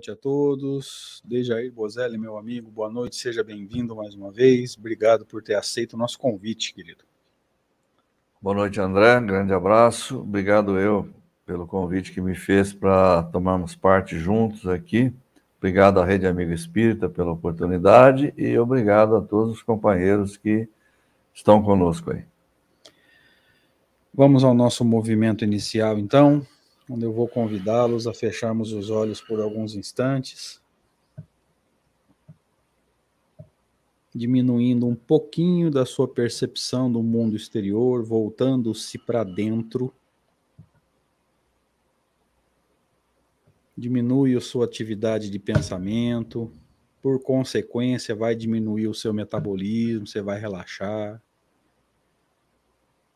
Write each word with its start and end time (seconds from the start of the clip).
Noite 0.00 0.10
a 0.10 0.16
todos. 0.16 1.22
Dejair 1.26 1.70
Bozelli, 1.70 2.16
meu 2.16 2.38
amigo, 2.38 2.70
boa 2.70 2.88
noite, 2.88 3.16
seja 3.16 3.44
bem-vindo 3.44 3.94
mais 3.94 4.14
uma 4.14 4.32
vez. 4.32 4.74
Obrigado 4.78 5.26
por 5.26 5.42
ter 5.42 5.54
aceito 5.54 5.92
o 5.92 5.98
nosso 5.98 6.18
convite, 6.18 6.72
querido. 6.72 7.04
Boa 8.40 8.56
noite, 8.56 8.80
André. 8.80 9.20
Grande 9.20 9.52
abraço. 9.52 10.20
Obrigado 10.20 10.78
eu 10.78 11.06
pelo 11.44 11.66
convite 11.66 12.12
que 12.12 12.20
me 12.22 12.34
fez 12.34 12.72
para 12.72 13.24
tomarmos 13.24 13.76
parte 13.76 14.18
juntos 14.18 14.66
aqui. 14.66 15.12
Obrigado 15.58 16.00
à 16.00 16.04
Rede 16.06 16.26
Amigo 16.26 16.52
Espírita 16.52 17.06
pela 17.06 17.32
oportunidade 17.32 18.32
e 18.38 18.58
obrigado 18.58 19.16
a 19.16 19.20
todos 19.20 19.56
os 19.56 19.62
companheiros 19.62 20.38
que 20.38 20.66
estão 21.34 21.62
conosco 21.62 22.10
aí. 22.10 22.24
Vamos 24.14 24.44
ao 24.44 24.54
nosso 24.54 24.82
movimento 24.82 25.44
inicial, 25.44 25.98
então 25.98 26.46
onde 26.90 27.04
eu 27.04 27.12
vou 27.12 27.28
convidá-los 27.28 28.08
a 28.08 28.12
fecharmos 28.12 28.72
os 28.72 28.90
olhos 28.90 29.20
por 29.20 29.40
alguns 29.40 29.76
instantes, 29.76 30.60
diminuindo 34.12 34.88
um 34.88 34.96
pouquinho 34.96 35.70
da 35.70 35.86
sua 35.86 36.08
percepção 36.08 36.90
do 36.90 37.00
mundo 37.00 37.36
exterior, 37.36 38.02
voltando-se 38.02 38.98
para 38.98 39.22
dentro. 39.22 39.94
Diminui 43.76 44.36
a 44.36 44.40
sua 44.40 44.64
atividade 44.64 45.30
de 45.30 45.38
pensamento, 45.38 46.50
por 47.00 47.22
consequência, 47.22 48.16
vai 48.16 48.34
diminuir 48.34 48.88
o 48.88 48.94
seu 48.94 49.14
metabolismo, 49.14 50.08
você 50.08 50.20
vai 50.20 50.40
relaxar. 50.40 51.22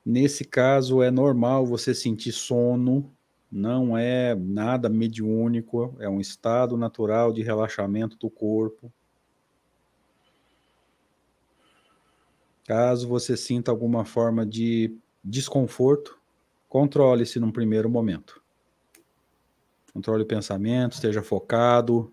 Nesse 0.07 0.45
caso, 0.45 1.03
é 1.03 1.11
normal 1.11 1.67
você 1.67 1.93
sentir 1.93 2.31
sono, 2.31 3.13
não 3.55 3.97
é 3.97 4.35
nada 4.35 4.89
mediúnico, 4.89 5.95
é 6.01 6.09
um 6.09 6.21
estado 6.21 6.77
natural 6.77 7.33
de 7.33 7.41
relaxamento 7.41 8.17
do 8.19 8.29
corpo. 8.29 8.93
Caso 12.67 13.07
você 13.07 13.37
sinta 13.37 13.71
alguma 13.71 14.05
forma 14.05 14.45
de 14.45 14.99
desconforto, 15.23 16.19
controle-se 16.69 17.39
num 17.39 17.53
primeiro 17.53 17.89
momento. 17.89 18.43
Controle 19.93 20.25
o 20.25 20.27
pensamento, 20.27 20.95
esteja 20.95 21.23
focado 21.23 22.13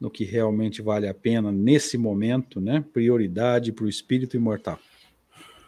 no 0.00 0.10
que 0.10 0.24
realmente 0.24 0.80
vale 0.80 1.06
a 1.06 1.12
pena 1.12 1.52
nesse 1.52 1.98
momento, 1.98 2.58
né? 2.58 2.82
Prioridade 2.90 3.70
para 3.70 3.84
o 3.84 3.88
espírito 3.88 4.34
imortal. 4.34 4.78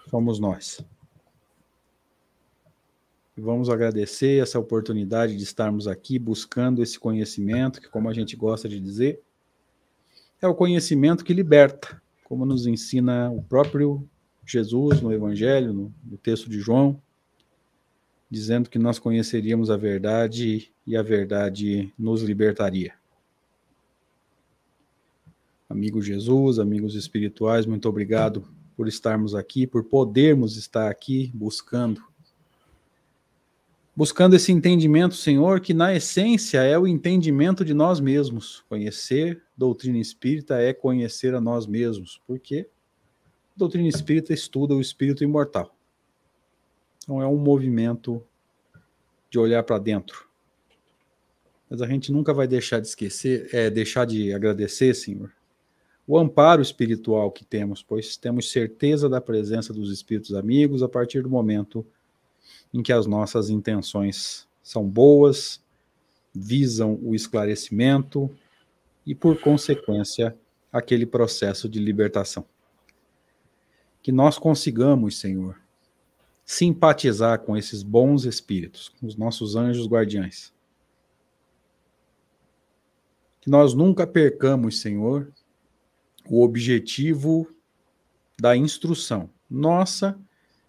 Somos 0.08 0.38
nós. 0.40 0.82
Vamos 3.42 3.70
agradecer 3.70 4.42
essa 4.42 4.58
oportunidade 4.58 5.34
de 5.34 5.42
estarmos 5.42 5.88
aqui 5.88 6.18
buscando 6.18 6.82
esse 6.82 7.00
conhecimento, 7.00 7.80
que, 7.80 7.88
como 7.88 8.06
a 8.06 8.12
gente 8.12 8.36
gosta 8.36 8.68
de 8.68 8.78
dizer, 8.78 9.22
é 10.42 10.46
o 10.46 10.54
conhecimento 10.54 11.24
que 11.24 11.32
liberta, 11.32 12.02
como 12.22 12.44
nos 12.44 12.66
ensina 12.66 13.30
o 13.30 13.42
próprio 13.42 14.06
Jesus 14.44 15.00
no 15.00 15.10
Evangelho, 15.10 15.72
no, 15.72 15.94
no 16.04 16.18
texto 16.18 16.50
de 16.50 16.60
João, 16.60 17.00
dizendo 18.30 18.68
que 18.68 18.78
nós 18.78 18.98
conheceríamos 18.98 19.70
a 19.70 19.76
verdade 19.76 20.70
e 20.86 20.94
a 20.94 21.02
verdade 21.02 21.94
nos 21.98 22.22
libertaria. 22.22 22.92
Amigo 25.66 26.02
Jesus, 26.02 26.58
amigos 26.58 26.94
espirituais, 26.94 27.64
muito 27.64 27.88
obrigado 27.88 28.44
por 28.76 28.86
estarmos 28.86 29.34
aqui, 29.34 29.66
por 29.66 29.84
podermos 29.84 30.58
estar 30.58 30.90
aqui 30.90 31.30
buscando 31.34 32.09
buscando 34.00 34.34
esse 34.34 34.50
entendimento, 34.50 35.14
Senhor, 35.14 35.60
que 35.60 35.74
na 35.74 35.94
essência 35.94 36.60
é 36.62 36.78
o 36.78 36.86
entendimento 36.86 37.62
de 37.62 37.74
nós 37.74 38.00
mesmos. 38.00 38.64
Conhecer 38.66 39.42
doutrina 39.54 39.98
espírita 39.98 40.56
é 40.56 40.72
conhecer 40.72 41.34
a 41.34 41.40
nós 41.40 41.66
mesmos, 41.66 42.18
porque 42.26 42.66
doutrina 43.54 43.86
espírita 43.86 44.32
estuda 44.32 44.74
o 44.74 44.80
espírito 44.80 45.22
imortal. 45.22 45.76
Então 47.04 47.20
é 47.20 47.26
um 47.26 47.36
movimento 47.36 48.24
de 49.28 49.38
olhar 49.38 49.62
para 49.64 49.76
dentro. 49.76 50.26
Mas 51.68 51.82
a 51.82 51.86
gente 51.86 52.10
nunca 52.10 52.32
vai 52.32 52.48
deixar 52.48 52.80
de 52.80 52.86
esquecer, 52.86 53.50
é, 53.52 53.68
deixar 53.68 54.06
de 54.06 54.32
agradecer, 54.32 54.94
Senhor, 54.94 55.30
o 56.06 56.16
amparo 56.16 56.62
espiritual 56.62 57.30
que 57.30 57.44
temos, 57.44 57.82
pois 57.82 58.16
temos 58.16 58.50
certeza 58.50 59.10
da 59.10 59.20
presença 59.20 59.74
dos 59.74 59.92
espíritos 59.92 60.32
amigos 60.34 60.82
a 60.82 60.88
partir 60.88 61.22
do 61.22 61.28
momento 61.28 61.82
que 61.82 61.99
em 62.72 62.82
que 62.82 62.92
as 62.92 63.06
nossas 63.06 63.50
intenções 63.50 64.46
são 64.62 64.88
boas, 64.88 65.62
visam 66.34 66.98
o 67.02 67.14
esclarecimento 67.14 68.30
e, 69.04 69.14
por 69.14 69.40
consequência, 69.40 70.36
aquele 70.72 71.04
processo 71.04 71.68
de 71.68 71.80
libertação. 71.80 72.44
Que 74.02 74.12
nós 74.12 74.38
consigamos, 74.38 75.18
Senhor, 75.18 75.60
simpatizar 76.44 77.40
com 77.40 77.56
esses 77.56 77.82
bons 77.82 78.24
espíritos, 78.24 78.88
com 78.88 79.06
os 79.06 79.16
nossos 79.16 79.56
anjos 79.56 79.86
guardiães. 79.86 80.52
Que 83.40 83.50
nós 83.50 83.74
nunca 83.74 84.06
percamos, 84.06 84.80
Senhor, 84.80 85.32
o 86.28 86.42
objetivo 86.42 87.48
da 88.38 88.56
instrução 88.56 89.28
nossa 89.50 90.18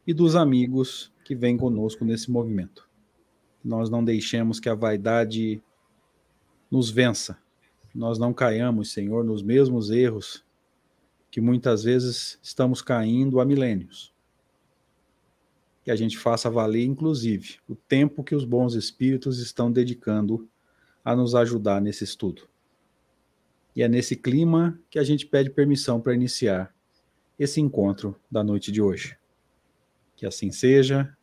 e 0.06 0.14
dos 0.14 0.36
amigos 0.36 1.11
que 1.32 1.36
vem 1.36 1.56
conosco 1.56 2.04
nesse 2.04 2.30
movimento. 2.30 2.90
Nós 3.64 3.90
não 3.90 4.04
deixemos 4.04 4.60
que 4.60 4.68
a 4.68 4.76
vaidade 4.76 5.64
nos 6.70 6.90
vença. 6.90 7.38
Nós 7.96 8.20
não 8.20 8.34
caiamos, 8.34 8.92
Senhor, 8.92 9.24
nos 9.24 9.42
mesmos 9.42 9.92
erros 9.92 10.44
que 11.32 11.40
muitas 11.40 11.86
vezes 11.86 12.38
estamos 12.44 12.82
caindo 12.82 13.40
há 13.40 13.46
milênios. 13.46 14.14
Que 15.86 15.92
a 15.92 15.96
gente 15.96 16.18
faça 16.18 16.50
valer, 16.50 16.84
inclusive, 16.84 17.60
o 17.66 17.78
tempo 17.78 18.26
que 18.26 18.36
os 18.36 18.44
bons 18.44 18.74
espíritos 18.74 19.40
estão 19.40 19.72
dedicando 19.72 20.50
a 21.02 21.16
nos 21.16 21.34
ajudar 21.34 21.80
nesse 21.82 22.04
estudo. 22.04 22.42
E 23.74 23.82
é 23.82 23.88
nesse 23.88 24.18
clima 24.18 24.78
que 24.90 25.00
a 25.00 25.04
gente 25.06 25.26
pede 25.26 25.50
permissão 25.50 26.02
para 26.02 26.14
iniciar 26.14 26.76
esse 27.40 27.62
encontro 27.62 28.20
da 28.30 28.44
noite 28.44 28.70
de 28.70 28.82
hoje. 28.82 29.18
Que 30.18 30.26
assim 30.26 30.52
seja, 30.52 31.18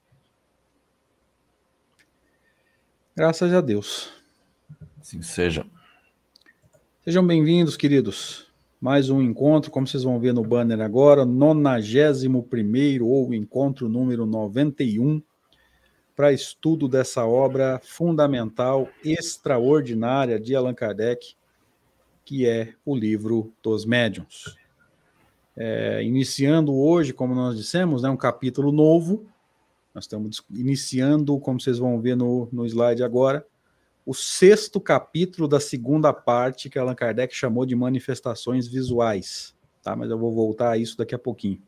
Graças 3.18 3.52
a 3.52 3.60
Deus. 3.60 4.12
Assim 5.00 5.20
seja. 5.22 5.66
Sejam 7.02 7.26
bem-vindos, 7.26 7.76
queridos. 7.76 8.46
Mais 8.80 9.10
um 9.10 9.20
encontro, 9.20 9.72
como 9.72 9.88
vocês 9.88 10.04
vão 10.04 10.20
ver 10.20 10.32
no 10.32 10.44
banner 10.44 10.80
agora, 10.80 11.24
91 11.24 13.04
ou 13.04 13.34
encontro 13.34 13.88
número 13.88 14.24
91, 14.24 15.20
para 16.14 16.32
estudo 16.32 16.86
dessa 16.86 17.26
obra 17.26 17.80
fundamental, 17.82 18.88
extraordinária 19.04 20.38
de 20.38 20.54
Allan 20.54 20.72
Kardec, 20.74 21.34
que 22.24 22.46
é 22.46 22.72
o 22.84 22.94
livro 22.94 23.52
dos 23.60 23.84
médiuns. 23.84 24.56
É, 25.56 26.04
iniciando 26.04 26.72
hoje, 26.72 27.12
como 27.12 27.34
nós 27.34 27.56
dissemos, 27.56 28.02
né, 28.02 28.10
um 28.10 28.16
capítulo 28.16 28.70
novo, 28.70 29.26
nós 29.98 30.04
estamos 30.04 30.40
iniciando, 30.48 31.38
como 31.40 31.60
vocês 31.60 31.78
vão 31.78 32.00
ver 32.00 32.16
no, 32.16 32.48
no 32.52 32.64
slide 32.64 33.02
agora, 33.02 33.44
o 34.06 34.14
sexto 34.14 34.80
capítulo 34.80 35.48
da 35.48 35.58
segunda 35.58 36.12
parte 36.12 36.70
que 36.70 36.78
Allan 36.78 36.94
Kardec 36.94 37.34
chamou 37.34 37.66
de 37.66 37.74
manifestações 37.74 38.68
visuais. 38.68 39.54
Tá? 39.82 39.96
Mas 39.96 40.08
eu 40.08 40.16
vou 40.16 40.32
voltar 40.32 40.70
a 40.70 40.78
isso 40.78 40.96
daqui 40.96 41.16
a 41.16 41.18
pouquinho. 41.18 41.60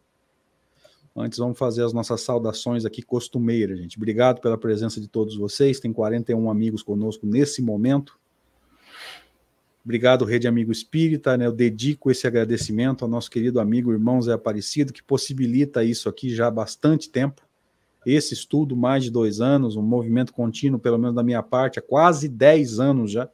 Antes, 1.14 1.40
vamos 1.40 1.58
fazer 1.58 1.84
as 1.84 1.92
nossas 1.92 2.20
saudações 2.20 2.84
aqui 2.84 3.02
costumeiras, 3.02 3.80
gente. 3.80 3.96
Obrigado 3.96 4.40
pela 4.40 4.56
presença 4.56 5.00
de 5.00 5.08
todos 5.08 5.36
vocês. 5.36 5.80
Tem 5.80 5.92
41 5.92 6.48
amigos 6.48 6.84
conosco 6.84 7.26
nesse 7.26 7.60
momento. 7.60 8.16
Obrigado, 9.84 10.24
Rede 10.24 10.46
Amigo 10.46 10.70
Espírita. 10.70 11.36
Né? 11.36 11.46
Eu 11.46 11.52
dedico 11.52 12.12
esse 12.12 12.28
agradecimento 12.28 13.04
ao 13.04 13.10
nosso 13.10 13.28
querido 13.28 13.58
amigo 13.58 13.90
irmão 13.90 14.22
Zé 14.22 14.32
Aparecido, 14.34 14.92
que 14.92 15.02
possibilita 15.02 15.82
isso 15.82 16.08
aqui 16.08 16.32
já 16.32 16.46
há 16.46 16.50
bastante 16.50 17.10
tempo 17.10 17.49
esse 18.04 18.34
estudo, 18.34 18.76
mais 18.76 19.04
de 19.04 19.10
dois 19.10 19.40
anos, 19.40 19.76
um 19.76 19.82
movimento 19.82 20.32
contínuo, 20.32 20.80
pelo 20.80 20.98
menos 20.98 21.14
da 21.14 21.22
minha 21.22 21.42
parte, 21.42 21.78
há 21.78 21.82
quase 21.82 22.28
10 22.28 22.80
anos 22.80 23.10
já. 23.12 23.28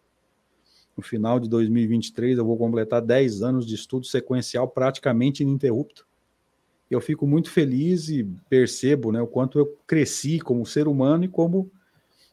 No 0.96 1.02
final 1.02 1.38
de 1.38 1.48
2023, 1.48 2.38
eu 2.38 2.44
vou 2.44 2.56
completar 2.56 3.02
10 3.02 3.42
anos 3.42 3.66
de 3.66 3.74
estudo 3.74 4.06
sequencial 4.06 4.66
praticamente 4.66 5.42
ininterrupto. 5.42 6.06
Eu 6.90 7.00
fico 7.00 7.26
muito 7.26 7.50
feliz 7.50 8.08
e 8.08 8.24
percebo 8.48 9.12
né, 9.12 9.20
o 9.20 9.26
quanto 9.26 9.58
eu 9.58 9.76
cresci 9.86 10.40
como 10.40 10.64
ser 10.64 10.88
humano 10.88 11.24
e 11.24 11.28
como 11.28 11.70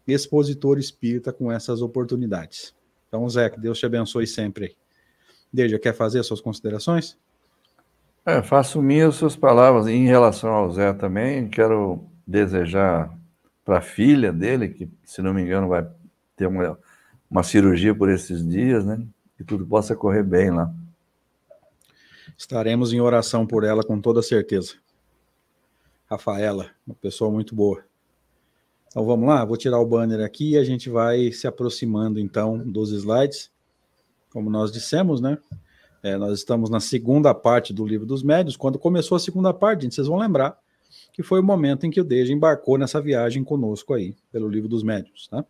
expositor 0.07 0.77
espírita 0.77 1.33
com 1.33 1.51
essas 1.51 1.81
oportunidades. 1.81 2.73
Então, 3.07 3.27
Zé, 3.29 3.49
que 3.49 3.59
Deus 3.59 3.79
te 3.79 3.85
abençoe 3.85 4.25
sempre. 4.25 4.75
Deja, 5.51 5.77
quer 5.77 5.93
fazer 5.93 6.19
as 6.19 6.25
suas 6.25 6.41
considerações? 6.41 7.17
É, 8.25 8.41
faço 8.41 8.81
minhas 8.81 9.15
suas 9.15 9.35
palavras 9.35 9.87
em 9.87 10.05
relação 10.05 10.49
ao 10.51 10.71
Zé 10.71 10.93
também. 10.93 11.49
Quero 11.49 12.07
desejar 12.25 13.15
para 13.63 13.77
a 13.77 13.81
filha 13.81 14.31
dele, 14.31 14.69
que, 14.69 14.89
se 15.03 15.21
não 15.21 15.33
me 15.33 15.41
engano, 15.41 15.67
vai 15.67 15.87
ter 16.35 16.47
uma, 16.47 16.77
uma 17.29 17.43
cirurgia 17.43 17.95
por 17.95 18.09
esses 18.09 18.47
dias, 18.47 18.85
né? 18.85 19.01
Que 19.37 19.43
tudo 19.43 19.65
possa 19.65 19.95
correr 19.95 20.23
bem 20.23 20.51
lá. 20.51 20.73
Estaremos 22.37 22.93
em 22.93 22.99
oração 22.99 23.45
por 23.45 23.63
ela 23.63 23.83
com 23.83 23.99
toda 23.99 24.21
certeza. 24.21 24.75
Rafaela, 26.09 26.71
uma 26.85 26.95
pessoa 26.95 27.31
muito 27.31 27.55
boa. 27.55 27.83
Então 28.87 29.05
vamos 29.05 29.27
lá, 29.27 29.43
vou 29.43 29.57
tirar 29.57 29.79
o 29.79 29.85
banner 29.85 30.23
aqui 30.23 30.51
e 30.51 30.57
a 30.57 30.63
gente 30.63 30.89
vai 30.89 31.31
se 31.31 31.47
aproximando 31.47 32.19
então 32.19 32.57
dos 32.57 32.91
slides. 32.91 33.51
Como 34.31 34.49
nós 34.49 34.71
dissemos, 34.71 35.21
né? 35.21 35.37
É, 36.03 36.17
nós 36.17 36.37
estamos 36.37 36.69
na 36.69 36.79
segunda 36.79 37.33
parte 37.33 37.73
do 37.73 37.85
livro 37.85 38.05
dos 38.05 38.23
médios. 38.23 38.57
Quando 38.57 38.77
começou 38.77 39.15
a 39.15 39.19
segunda 39.19 39.53
parte, 39.53 39.83
gente, 39.83 39.95
vocês 39.95 40.07
vão 40.07 40.17
lembrar 40.17 40.59
que 41.13 41.23
foi 41.23 41.39
o 41.39 41.43
momento 41.43 41.85
em 41.85 41.91
que 41.91 42.01
o 42.01 42.03
Deja 42.03 42.33
embarcou 42.33 42.77
nessa 42.77 42.99
viagem 42.99 43.43
conosco 43.43 43.93
aí, 43.93 44.15
pelo 44.31 44.49
livro 44.49 44.67
dos 44.67 44.83
médios, 44.83 45.27
tá? 45.27 45.45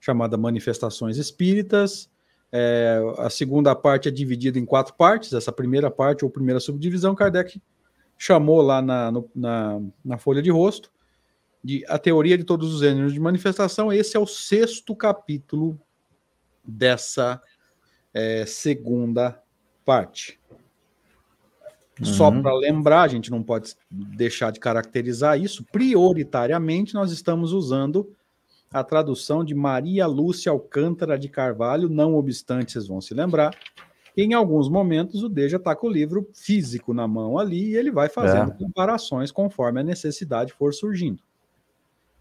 chamada 0.00 0.38
Manifestações 0.38 1.18
Espíritas. 1.18 2.08
É, 2.50 3.00
a 3.18 3.28
segunda 3.28 3.74
parte 3.74 4.08
é 4.08 4.10
dividida 4.10 4.58
em 4.58 4.64
quatro 4.64 4.94
partes. 4.94 5.32
Essa 5.32 5.52
primeira 5.52 5.90
parte, 5.90 6.24
ou 6.24 6.30
primeira 6.30 6.60
subdivisão, 6.60 7.14
Kardec 7.14 7.60
chamou 8.16 8.62
lá 8.62 8.80
na, 8.80 9.10
no, 9.10 9.30
na, 9.34 9.80
na 10.04 10.18
folha 10.18 10.40
de 10.40 10.50
rosto 10.50 10.90
de 11.64 11.84
A 11.88 11.98
Teoria 11.98 12.36
de 12.36 12.44
Todos 12.44 12.74
os 12.74 12.80
Gêneros 12.80 13.12
de 13.12 13.20
Manifestação. 13.20 13.92
Esse 13.92 14.16
é 14.16 14.20
o 14.20 14.26
sexto 14.26 14.94
capítulo 14.94 15.80
dessa 16.64 17.40
é, 18.14 18.44
segunda 18.46 19.40
parte. 19.84 20.40
Só 22.04 22.30
uhum. 22.30 22.42
para 22.42 22.54
lembrar, 22.54 23.02
a 23.02 23.08
gente 23.08 23.30
não 23.30 23.42
pode 23.42 23.74
deixar 23.90 24.50
de 24.50 24.60
caracterizar 24.60 25.40
isso. 25.40 25.64
Prioritariamente, 25.70 26.94
nós 26.94 27.12
estamos 27.12 27.52
usando 27.52 28.10
a 28.72 28.82
tradução 28.82 29.44
de 29.44 29.54
Maria 29.54 30.06
Lúcia 30.06 30.50
Alcântara 30.50 31.18
de 31.18 31.28
Carvalho, 31.28 31.88
não 31.88 32.14
obstante, 32.14 32.72
vocês 32.72 32.86
vão 32.86 33.00
se 33.00 33.12
lembrar. 33.12 33.54
Em 34.16 34.34
alguns 34.34 34.68
momentos, 34.68 35.22
o 35.22 35.28
Deja 35.28 35.56
está 35.56 35.74
com 35.74 35.86
o 35.86 35.92
livro 35.92 36.28
físico 36.34 36.92
na 36.92 37.06
mão 37.06 37.38
ali 37.38 37.70
e 37.70 37.76
ele 37.76 37.90
vai 37.90 38.08
fazendo 38.08 38.52
é. 38.52 38.54
comparações 38.54 39.30
conforme 39.30 39.80
a 39.80 39.84
necessidade 39.84 40.52
for 40.52 40.72
surgindo. 40.74 41.22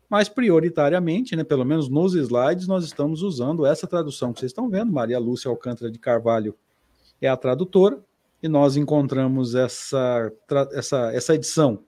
Mas, 0.10 0.28
prioritariamente, 0.28 1.36
né, 1.36 1.44
pelo 1.44 1.64
menos 1.64 1.88
nos 1.88 2.14
slides, 2.16 2.68
nós 2.68 2.84
estamos 2.84 3.22
usando 3.22 3.66
essa 3.66 3.88
tradução 3.88 4.34
que 4.34 4.40
vocês 4.40 4.52
estão 4.52 4.70
vendo. 4.70 4.92
Maria 4.92 5.20
Lúcia 5.20 5.50
Alcântara 5.50 5.90
de 5.90 6.00
Carvalho 6.00 6.54
é 7.22 7.30
a 7.30 7.38
tradutora 7.38 8.02
e 8.42 8.48
nós 8.48 8.76
encontramos 8.76 9.56
essa, 9.56 10.32
essa, 10.74 11.12
essa 11.14 11.36
edição. 11.36 11.84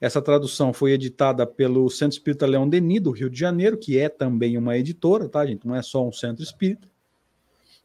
Essa 0.00 0.22
tradução 0.22 0.72
foi 0.72 0.92
editada 0.92 1.46
pelo 1.46 1.88
Centro 1.90 2.16
Espírita 2.16 2.46
Leão 2.46 2.68
Denis, 2.68 3.02
do 3.02 3.10
Rio 3.10 3.28
de 3.28 3.38
Janeiro, 3.38 3.76
que 3.76 3.98
é 3.98 4.08
também 4.08 4.56
uma 4.56 4.76
editora, 4.76 5.28
tá, 5.28 5.44
gente? 5.44 5.66
Não 5.66 5.76
é 5.76 5.82
só 5.82 6.06
um 6.06 6.12
centro 6.12 6.42
espírita. 6.42 6.88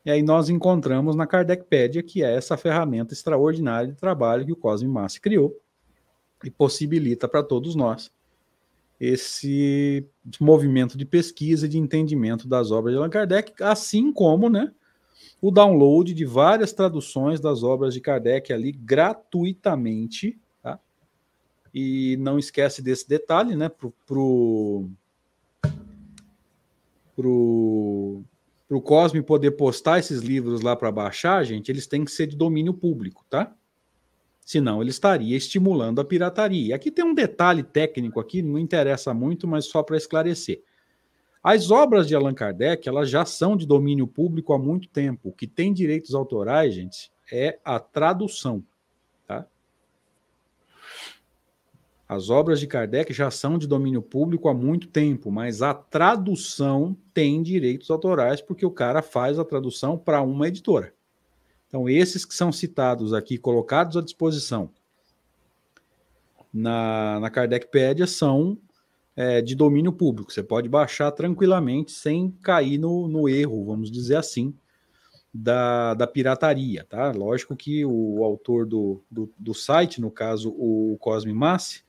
E 0.05 0.11
aí 0.11 0.21
nós 0.23 0.49
encontramos 0.49 1.15
na 1.15 1.27
Kardecpédia, 1.27 2.01
que 2.01 2.23
é 2.23 2.33
essa 2.33 2.55
ferramenta 2.55 3.13
extraordinária 3.13 3.89
de 3.89 3.95
trabalho 3.95 4.45
que 4.45 4.53
o 4.53 4.55
Cosme 4.55 4.87
Massi 4.87 5.19
criou 5.19 5.59
e 6.43 6.49
possibilita 6.49 7.27
para 7.27 7.43
todos 7.43 7.75
nós 7.75 8.11
esse 8.99 10.07
movimento 10.39 10.97
de 10.97 11.05
pesquisa 11.05 11.65
e 11.65 11.69
de 11.69 11.77
entendimento 11.77 12.47
das 12.47 12.71
obras 12.71 12.93
de 12.93 12.97
Allan 12.97 13.09
Kardec, 13.09 13.61
assim 13.61 14.13
como, 14.13 14.49
né, 14.49 14.71
o 15.47 15.51
download 15.51 16.11
de 16.11 16.25
várias 16.25 16.73
traduções 16.73 17.39
das 17.39 17.61
obras 17.61 17.93
de 17.93 18.01
Kardec 18.01 18.51
ali 18.51 18.71
gratuitamente. 18.71 20.39
Tá? 20.59 20.79
E 21.71 22.17
não 22.17 22.39
esquece 22.39 22.81
desse 22.81 23.07
detalhe, 23.07 23.55
né? 23.55 23.69
Pro, 23.69 23.93
pro, 24.07 24.89
pro, 27.15 28.23
pro 28.67 28.81
Cosme 28.81 29.21
poder 29.21 29.51
postar 29.51 29.99
esses 29.99 30.21
livros 30.21 30.61
lá 30.61 30.75
para 30.75 30.91
baixar, 30.91 31.43
gente, 31.43 31.71
eles 31.71 31.85
têm 31.85 32.03
que 32.03 32.11
ser 32.11 32.25
de 32.25 32.35
domínio 32.35 32.73
público, 32.73 33.23
tá? 33.29 33.55
Senão 34.43 34.81
ele 34.81 34.89
estaria 34.89 35.37
estimulando 35.37 36.01
a 36.01 36.05
pirataria. 36.05 36.75
Aqui 36.75 36.89
tem 36.89 37.05
um 37.05 37.13
detalhe 37.13 37.61
técnico 37.61 38.19
aqui, 38.19 38.41
não 38.41 38.57
interessa 38.57 39.13
muito, 39.13 39.47
mas 39.47 39.65
só 39.65 39.83
para 39.83 39.95
esclarecer. 39.95 40.63
As 41.47 41.69
obras 41.69 42.07
de 42.07 42.15
Allan 42.15 42.33
Kardec, 42.33 42.89
elas 42.89 43.07
já 43.07 43.23
são 43.23 43.55
de 43.55 43.67
domínio 43.67 44.07
público 44.07 44.51
há 44.51 44.57
muito 44.57 44.89
tempo. 44.89 45.29
O 45.29 45.31
que 45.31 45.45
tem 45.45 45.71
direitos 45.71 46.15
autorais, 46.15 46.73
gente, 46.73 47.11
é 47.31 47.59
a 47.63 47.79
tradução, 47.79 48.63
tá? 49.27 49.45
As 52.09 52.31
obras 52.31 52.59
de 52.59 52.65
Kardec 52.65 53.13
já 53.13 53.29
são 53.29 53.59
de 53.59 53.67
domínio 53.67 54.01
público 54.01 54.49
há 54.49 54.55
muito 54.55 54.87
tempo, 54.87 55.29
mas 55.29 55.61
a 55.61 55.71
tradução 55.71 56.97
tem 57.13 57.43
direitos 57.43 57.91
autorais 57.91 58.41
porque 58.41 58.65
o 58.65 58.71
cara 58.71 59.03
faz 59.03 59.37
a 59.37 59.45
tradução 59.45 59.99
para 59.99 60.23
uma 60.23 60.47
editora. 60.47 60.95
Então, 61.67 61.87
esses 61.87 62.25
que 62.25 62.33
são 62.33 62.51
citados 62.51 63.13
aqui, 63.13 63.37
colocados 63.37 63.95
à 63.95 64.01
disposição 64.01 64.71
na, 66.51 67.19
na 67.19 67.29
Kardecpédia, 67.29 68.07
são 68.07 68.57
é, 69.15 69.41
de 69.41 69.55
domínio 69.55 69.93
público. 69.93 70.31
Você 70.31 70.43
pode 70.43 70.67
baixar 70.67 71.11
tranquilamente 71.11 71.91
sem 71.91 72.31
cair 72.41 72.77
no, 72.77 73.07
no 73.07 73.29
erro, 73.29 73.65
vamos 73.65 73.89
dizer 73.89 74.17
assim, 74.17 74.53
da, 75.33 75.93
da 75.93 76.07
pirataria, 76.07 76.85
tá? 76.87 77.11
Lógico 77.11 77.55
que 77.55 77.85
o 77.85 78.23
autor 78.23 78.65
do, 78.65 79.03
do, 79.09 79.31
do 79.37 79.53
site, 79.53 79.99
no 79.99 80.09
caso 80.09 80.49
o 80.49 80.97
Cosme 80.99 81.33
Massi, 81.33 81.83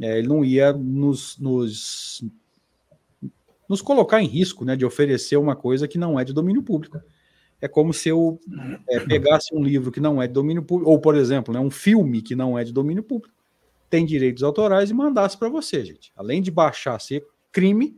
é, 0.00 0.18
ele 0.18 0.28
não 0.28 0.44
ia 0.44 0.72
nos, 0.72 1.38
nos, 1.38 2.24
nos 3.68 3.80
colocar 3.80 4.22
em 4.22 4.26
risco 4.26 4.64
né, 4.64 4.76
de 4.76 4.84
oferecer 4.84 5.36
uma 5.36 5.56
coisa 5.56 5.88
que 5.88 5.98
não 5.98 6.20
é 6.20 6.24
de 6.24 6.32
domínio 6.32 6.62
público. 6.62 7.00
É 7.60 7.66
como 7.66 7.92
se 7.92 8.10
eu 8.10 8.38
é, 8.88 9.00
pegasse 9.00 9.54
um 9.54 9.64
livro 9.64 9.90
que 9.90 9.98
não 9.98 10.20
é 10.20 10.26
de 10.26 10.34
domínio 10.34 10.62
público, 10.62 10.90
ou, 10.90 11.00
por 11.00 11.16
exemplo, 11.16 11.54
né, 11.54 11.58
um 11.58 11.70
filme 11.70 12.20
que 12.20 12.36
não 12.36 12.58
é 12.58 12.62
de 12.62 12.72
domínio 12.72 13.02
público, 13.02 13.34
tem 13.88 14.04
direitos 14.04 14.42
autorais 14.42 14.90
e 14.90 14.94
mandasse 14.94 15.36
para 15.36 15.48
você, 15.48 15.84
gente. 15.84 16.12
Além 16.16 16.42
de 16.42 16.50
baixar 16.50 17.00
ser 17.00 17.24
crime, 17.52 17.96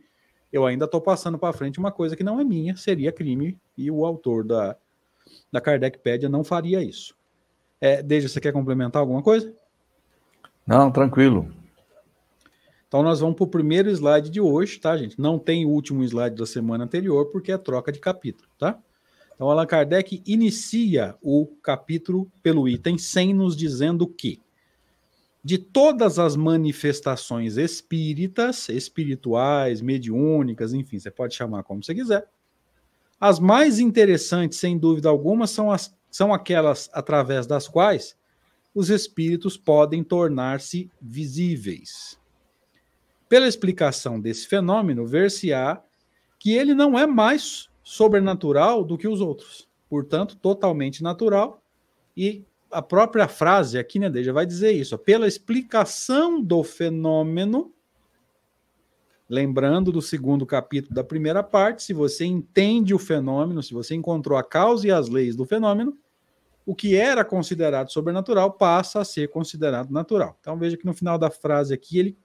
eu 0.53 0.65
ainda 0.65 0.85
estou 0.85 1.01
passando 1.01 1.39
para 1.39 1.53
frente 1.53 1.79
uma 1.79 1.93
coisa 1.93 2.17
que 2.17 2.25
não 2.25 2.41
é 2.41 2.45
minha, 2.45 2.77
seria 2.77 3.13
crime, 3.13 3.59
e 3.77 3.91
o 3.91 4.05
autor 4.05 4.45
da, 4.45 4.77
da 5.53 5.61
Kardecpédia 5.61 6.29
não 6.29 6.43
faria 6.43 6.83
isso. 6.83 7.15
É, 7.81 8.03
Deja, 8.03 8.29
você 8.29 8.41
quer 8.41 8.53
complementar 8.53 9.01
alguma 9.01 9.23
coisa? 9.23 9.53
Não, 10.67 10.91
tranquilo. 10.91 11.49
Então 12.87 13.03
nós 13.03 13.21
vamos 13.21 13.37
para 13.37 13.45
o 13.45 13.49
primeiro 13.49 13.91
slide 13.91 14.31
de 14.31 14.41
hoje, 14.41 14.79
tá, 14.79 14.97
gente? 14.97 15.21
Não 15.21 15.39
tem 15.39 15.67
o 15.67 15.69
último 15.69 16.03
slide 16.03 16.37
da 16.37 16.47
semana 16.47 16.85
anterior, 16.85 17.27
porque 17.27 17.53
é 17.53 17.59
troca 17.59 17.93
de 17.93 17.99
capítulo, 17.99 18.49
tá? 18.59 18.79
Então 19.35 19.51
Allan 19.51 19.67
Kardec 19.67 20.23
inicia 20.27 21.15
o 21.23 21.47
capítulo 21.63 22.31
pelo 22.43 22.67
item 22.67 22.99
100, 22.99 23.35
nos 23.35 23.57
dizendo 23.57 24.07
que 24.07 24.41
de 25.43 25.59
todas 25.59 26.19
as 26.19 26.37
manifestações 26.37 27.57
espíritas, 27.57 28.69
espirituais, 28.69 29.81
mediúnicas, 29.81 30.73
enfim, 30.73 30.99
você 30.99 31.11
pode 31.11 31.35
chamar 31.35 31.63
como 31.63 31.83
você 31.83 31.95
quiser, 31.95 32.29
as 33.21 33.41
mais 33.41 33.79
interessantes, 33.79 34.59
sem 34.59 34.79
dúvida 34.79 35.09
alguma, 35.09 35.47
são, 35.47 35.71
as, 35.71 35.95
são 36.11 36.33
aquelas 36.33 36.89
através 36.93 37.47
das 37.47 37.67
quais 37.67 38.17
os 38.75 38.91
espíritos 38.91 39.57
podem 39.57 40.05
tornar-se 40.05 40.91
visíveis. 41.01 42.19
Pela 43.29 43.49
explicação 43.49 44.21
desse 44.21 44.47
fenômeno, 44.47 45.07
ver-se-á 45.07 45.83
que 46.39 46.53
ele 46.53 46.75
não 46.75 46.97
é 46.97 47.07
mais 47.07 47.69
sobrenatural 47.83 48.85
do 48.85 48.97
que 48.97 49.09
os 49.09 49.21
outros, 49.21 49.69
portanto, 49.89 50.37
totalmente 50.37 51.03
natural. 51.03 51.63
E 52.17 52.45
a 52.71 52.83
própria 52.83 53.29
frase 53.29 53.79
aqui, 53.79 53.99
né, 53.99 54.11
Deja, 54.11 54.33
vai 54.33 54.47
dizer 54.47 54.73
isso. 54.73 54.97
Pela 54.99 55.27
explicação 55.27 56.43
do 56.43 56.63
fenômeno, 56.63 57.73
lembrando 59.29 59.93
do 59.93 60.03
segundo 60.03 60.47
capítulo 60.47 60.95
da 60.95 61.05
primeira 61.05 61.43
parte, 61.43 61.83
se 61.83 61.93
você 61.93 62.25
entende 62.25 62.95
o 62.95 62.99
fenômeno, 62.99 63.63
se 63.63 63.75
você 63.75 63.95
encontrou 63.95 64.39
a 64.39 64.45
causa 64.45 64.87
e 64.87 64.91
as 64.91 65.09
leis 65.09 65.37
do 65.37 65.45
fenômeno, 65.45 65.97
o 66.65 66.75
que 66.75 66.97
era 66.97 67.25
considerado 67.25 67.91
sobrenatural 67.91 68.53
passa 68.53 69.01
a 69.01 69.05
ser 69.05 69.29
considerado 69.29 69.91
natural. 69.91 70.37
Então 70.41 70.59
veja 70.59 70.77
que 70.77 70.85
no 70.85 70.93
final 70.93 71.19
da 71.19 71.31
frase 71.31 71.73
aqui 71.73 71.99
ele 71.99 72.19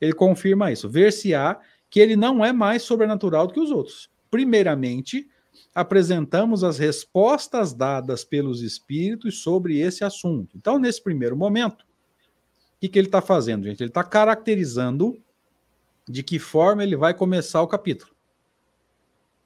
ele 0.00 0.12
confirma 0.12 0.70
isso. 0.70 0.88
Ver-se-á 0.88 1.58
que 1.88 2.00
ele 2.00 2.16
não 2.16 2.44
é 2.44 2.52
mais 2.52 2.82
sobrenatural 2.82 3.46
do 3.46 3.54
que 3.54 3.60
os 3.60 3.70
outros. 3.70 4.10
Primeiramente, 4.30 5.28
apresentamos 5.74 6.62
as 6.64 6.78
respostas 6.78 7.72
dadas 7.72 8.24
pelos 8.24 8.62
espíritos 8.62 9.42
sobre 9.42 9.78
esse 9.78 10.04
assunto. 10.04 10.56
Então, 10.56 10.78
nesse 10.78 11.02
primeiro 11.02 11.36
momento, 11.36 11.82
o 11.82 11.86
que, 12.80 12.88
que 12.88 12.98
ele 12.98 13.08
está 13.08 13.20
fazendo, 13.20 13.64
gente? 13.64 13.82
Ele 13.82 13.90
está 13.90 14.04
caracterizando 14.04 15.20
de 16.06 16.22
que 16.22 16.38
forma 16.38 16.82
ele 16.82 16.96
vai 16.96 17.14
começar 17.14 17.62
o 17.62 17.68
capítulo. 17.68 18.12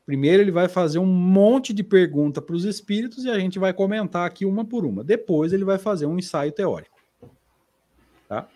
Primeiro, 0.04 0.42
ele 0.42 0.50
vai 0.50 0.68
fazer 0.68 0.98
um 0.98 1.06
monte 1.06 1.72
de 1.72 1.82
pergunta 1.82 2.40
para 2.40 2.56
os 2.56 2.64
espíritos 2.64 3.24
e 3.24 3.30
a 3.30 3.38
gente 3.38 3.58
vai 3.58 3.72
comentar 3.72 4.26
aqui 4.26 4.44
uma 4.44 4.64
por 4.64 4.86
uma. 4.86 5.04
Depois, 5.04 5.52
ele 5.52 5.64
vai 5.64 5.78
fazer 5.78 6.06
um 6.06 6.18
ensaio 6.18 6.50
teórico. 6.50 6.98
Tá? 8.28 8.48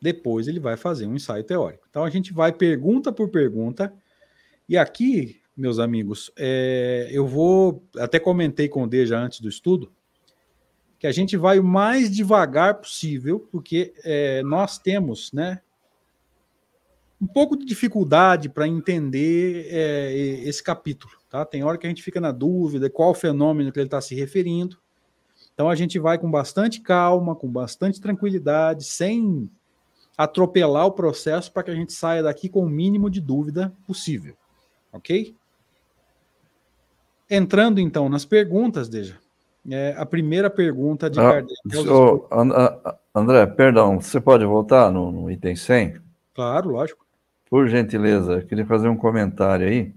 Depois 0.00 0.48
ele 0.48 0.58
vai 0.58 0.76
fazer 0.76 1.06
um 1.06 1.14
ensaio 1.14 1.44
teórico. 1.44 1.86
Então 1.88 2.04
a 2.04 2.10
gente 2.10 2.32
vai 2.32 2.52
pergunta 2.52 3.12
por 3.12 3.28
pergunta. 3.28 3.92
E 4.68 4.76
aqui, 4.76 5.40
meus 5.56 5.78
amigos, 5.78 6.30
é, 6.36 7.08
eu 7.10 7.26
vou. 7.26 7.82
Até 7.98 8.18
comentei 8.18 8.68
com 8.68 8.84
o 8.84 8.86
Deja 8.86 9.18
antes 9.18 9.40
do 9.40 9.48
estudo, 9.48 9.92
que 10.98 11.06
a 11.06 11.12
gente 11.12 11.36
vai 11.36 11.58
o 11.58 11.64
mais 11.64 12.10
devagar 12.10 12.76
possível, 12.76 13.46
porque 13.50 13.92
é, 14.04 14.42
nós 14.42 14.78
temos, 14.78 15.32
né? 15.32 15.60
Um 17.20 17.26
pouco 17.26 17.56
de 17.56 17.64
dificuldade 17.64 18.48
para 18.48 18.66
entender 18.66 19.68
é, 19.70 20.12
esse 20.44 20.62
capítulo, 20.62 21.12
tá? 21.28 21.44
Tem 21.44 21.62
hora 21.62 21.78
que 21.78 21.86
a 21.86 21.88
gente 21.88 22.02
fica 22.02 22.20
na 22.20 22.32
dúvida 22.32 22.90
qual 22.90 23.14
fenômeno 23.14 23.70
que 23.70 23.78
ele 23.78 23.86
está 23.86 24.00
se 24.00 24.14
referindo. 24.14 24.76
Então 25.54 25.68
a 25.68 25.74
gente 25.74 25.98
vai 25.98 26.18
com 26.18 26.30
bastante 26.30 26.80
calma, 26.80 27.36
com 27.36 27.48
bastante 27.48 28.00
tranquilidade, 28.00 28.84
sem 28.84 29.48
atropelar 30.16 30.86
o 30.86 30.92
processo 30.92 31.52
para 31.52 31.62
que 31.62 31.70
a 31.70 31.74
gente 31.74 31.92
saia 31.92 32.22
daqui 32.22 32.48
com 32.48 32.64
o 32.64 32.68
mínimo 32.68 33.08
de 33.10 33.20
dúvida 33.20 33.72
possível. 33.86 34.36
Ok? 34.92 35.34
Entrando 37.34 37.80
então 37.80 38.10
nas 38.10 38.26
perguntas, 38.26 38.90
Deja. 38.90 39.14
É, 39.70 39.94
a 39.96 40.04
primeira 40.04 40.50
pergunta 40.50 41.08
de 41.08 41.18
ah, 41.18 41.22
Kardec. 41.32 41.54
É 41.72 42.98
André, 43.14 43.46
perdão, 43.46 43.98
você 43.98 44.20
pode 44.20 44.44
voltar 44.44 44.92
no, 44.92 45.10
no, 45.10 45.30
item 45.30 45.56
100? 45.56 45.96
Claro, 46.34 46.70
lógico. 46.70 47.06
Por 47.48 47.68
gentileza, 47.68 48.34
eu 48.34 48.46
queria 48.46 48.66
fazer 48.66 48.88
um 48.88 48.96
comentário 48.96 49.66
aí. 49.66 49.94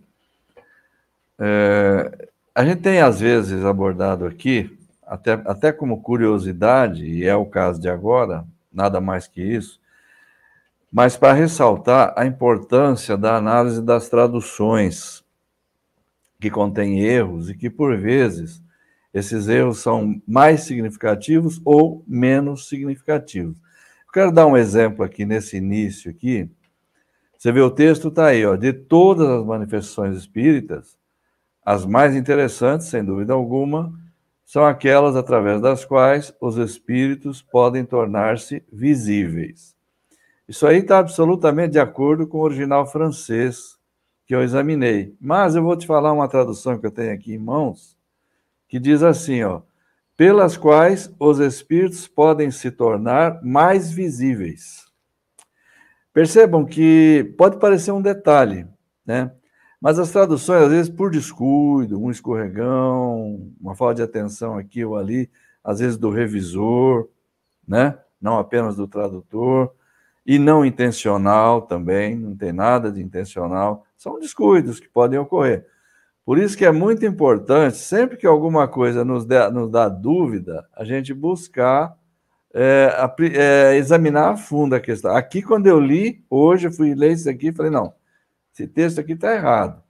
É, 1.37 2.29
a 2.53 2.63
gente 2.63 2.81
tem, 2.81 3.01
às 3.01 3.19
vezes, 3.19 3.65
abordado 3.65 4.25
aqui, 4.25 4.77
até, 5.05 5.33
até 5.33 5.73
como 5.73 6.01
curiosidade, 6.01 7.05
e 7.05 7.25
é 7.25 7.35
o 7.35 7.45
caso 7.45 7.81
de 7.81 7.89
agora, 7.89 8.45
nada 8.71 9.01
mais 9.01 9.27
que 9.27 9.41
isso, 9.41 9.77
mas 10.89 11.17
para 11.17 11.33
ressaltar 11.33 12.13
a 12.15 12.25
importância 12.25 13.17
da 13.17 13.35
análise 13.35 13.81
das 13.81 14.07
traduções, 14.07 15.24
que 16.45 16.51
contém 16.51 16.99
erros 16.99 17.49
e 17.49 17.55
que, 17.55 17.71
por 17.71 17.97
vezes, 17.97 18.61
esses 19.11 19.47
erros 19.47 19.79
são 19.79 20.21
mais 20.27 20.61
significativos 20.61 21.59
ou 21.65 22.03
menos 22.07 22.69
significativos. 22.69 23.57
Eu 24.05 24.11
quero 24.13 24.31
dar 24.31 24.45
um 24.45 24.55
exemplo 24.55 25.03
aqui 25.03 25.25
nesse 25.25 25.57
início 25.57 26.11
aqui. 26.11 26.47
Você 27.35 27.51
vê 27.51 27.61
o 27.61 27.71
texto 27.71 28.09
está 28.09 28.27
aí, 28.27 28.45
ó, 28.45 28.55
de 28.55 28.71
todas 28.71 29.27
as 29.27 29.43
manifestações 29.43 30.15
espíritas, 30.15 30.95
as 31.65 31.83
mais 31.83 32.15
interessantes, 32.15 32.89
sem 32.89 33.03
dúvida 33.03 33.33
alguma, 33.33 33.91
são 34.45 34.63
aquelas 34.63 35.15
através 35.15 35.59
das 35.59 35.83
quais 35.83 36.31
os 36.39 36.57
espíritos 36.57 37.41
podem 37.41 37.83
tornar-se 37.83 38.63
visíveis. 38.71 39.75
Isso 40.47 40.67
aí 40.67 40.77
está 40.77 40.99
absolutamente 40.99 41.71
de 41.71 41.79
acordo 41.79 42.27
com 42.27 42.37
o 42.37 42.43
original 42.43 42.85
francês 42.85 43.74
que 44.25 44.33
eu 44.33 44.43
examinei. 44.43 45.15
Mas 45.19 45.55
eu 45.55 45.63
vou 45.63 45.75
te 45.75 45.85
falar 45.85 46.11
uma 46.11 46.27
tradução 46.27 46.77
que 46.77 46.85
eu 46.85 46.91
tenho 46.91 47.13
aqui 47.13 47.33
em 47.33 47.37
mãos, 47.37 47.97
que 48.67 48.79
diz 48.79 49.03
assim, 49.03 49.43
ó, 49.43 49.61
pelas 50.17 50.57
quais 50.57 51.13
os 51.19 51.39
espíritos 51.39 52.07
podem 52.07 52.49
se 52.49 52.71
tornar 52.71 53.41
mais 53.43 53.91
visíveis. 53.91 54.85
Percebam 56.13 56.65
que 56.65 57.33
pode 57.37 57.57
parecer 57.57 57.91
um 57.91 58.01
detalhe, 58.01 58.65
né? 59.05 59.31
Mas 59.81 59.99
as 59.99 60.09
traduções, 60.09 60.63
às 60.63 60.71
vezes, 60.71 60.89
por 60.89 61.11
descuido, 61.11 62.01
um 62.01 62.09
escorregão, 62.09 63.51
uma 63.59 63.75
falta 63.75 63.95
de 63.95 64.01
atenção 64.01 64.57
aqui 64.57 64.83
ou 64.83 64.95
ali, 64.95 65.29
às 65.63 65.79
vezes 65.79 65.97
do 65.97 66.09
revisor, 66.09 67.07
né? 67.67 67.99
Não 68.19 68.39
apenas 68.39 68.77
do 68.77 68.87
tradutor, 68.87 69.75
e 70.25 70.39
não 70.39 70.65
intencional 70.65 71.61
também, 71.61 72.15
não 72.15 72.35
tem 72.35 72.51
nada 72.51 72.91
de 72.91 73.01
intencional, 73.01 73.85
são 73.95 74.19
descuidos 74.19 74.79
que 74.79 74.89
podem 74.89 75.19
ocorrer. 75.19 75.65
Por 76.25 76.39
isso 76.39 76.57
que 76.57 76.65
é 76.65 76.71
muito 76.71 77.05
importante, 77.05 77.77
sempre 77.77 78.17
que 78.17 78.25
alguma 78.25 78.67
coisa 78.67 79.05
nos, 79.05 79.27
nos 79.53 79.69
dá 79.69 79.87
dúvida, 79.87 80.67
a 80.75 80.83
gente 80.83 81.13
buscar 81.13 81.95
é, 82.51 82.89
é, 83.33 83.75
examinar 83.75 84.31
a 84.31 84.37
fundo 84.37 84.73
a 84.73 84.79
questão. 84.79 85.15
Aqui, 85.15 85.43
quando 85.43 85.67
eu 85.67 85.79
li, 85.79 86.23
hoje 86.27 86.67
eu 86.67 86.71
fui 86.71 86.95
ler 86.95 87.11
isso 87.11 87.29
aqui 87.29 87.49
e 87.49 87.53
falei, 87.53 87.71
não, 87.71 87.93
esse 88.51 88.65
texto 88.67 88.99
aqui 88.99 89.11
está 89.11 89.35
errado. 89.35 89.83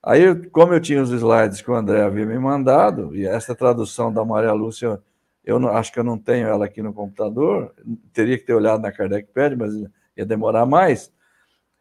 Aí, 0.00 0.34
como 0.50 0.72
eu 0.72 0.80
tinha 0.80 1.02
os 1.02 1.10
slides 1.10 1.62
que 1.62 1.70
o 1.70 1.74
André 1.74 2.02
havia 2.02 2.26
me 2.26 2.38
mandado, 2.38 3.16
e 3.16 3.26
essa 3.26 3.54
tradução 3.54 4.12
da 4.12 4.24
Maria 4.24 4.52
Lúcia 4.52 5.00
eu 5.44 5.58
não, 5.58 5.68
acho 5.70 5.92
que 5.92 5.98
eu 5.98 6.04
não 6.04 6.18
tenho 6.18 6.46
ela 6.46 6.64
aqui 6.64 6.82
no 6.82 6.92
computador, 6.92 7.74
teria 8.12 8.38
que 8.38 8.44
ter 8.44 8.54
olhado 8.54 8.80
na 8.82 8.92
KardecPad, 8.92 9.56
mas 9.56 9.74
ia 10.16 10.24
demorar 10.24 10.66
mais. 10.66 11.12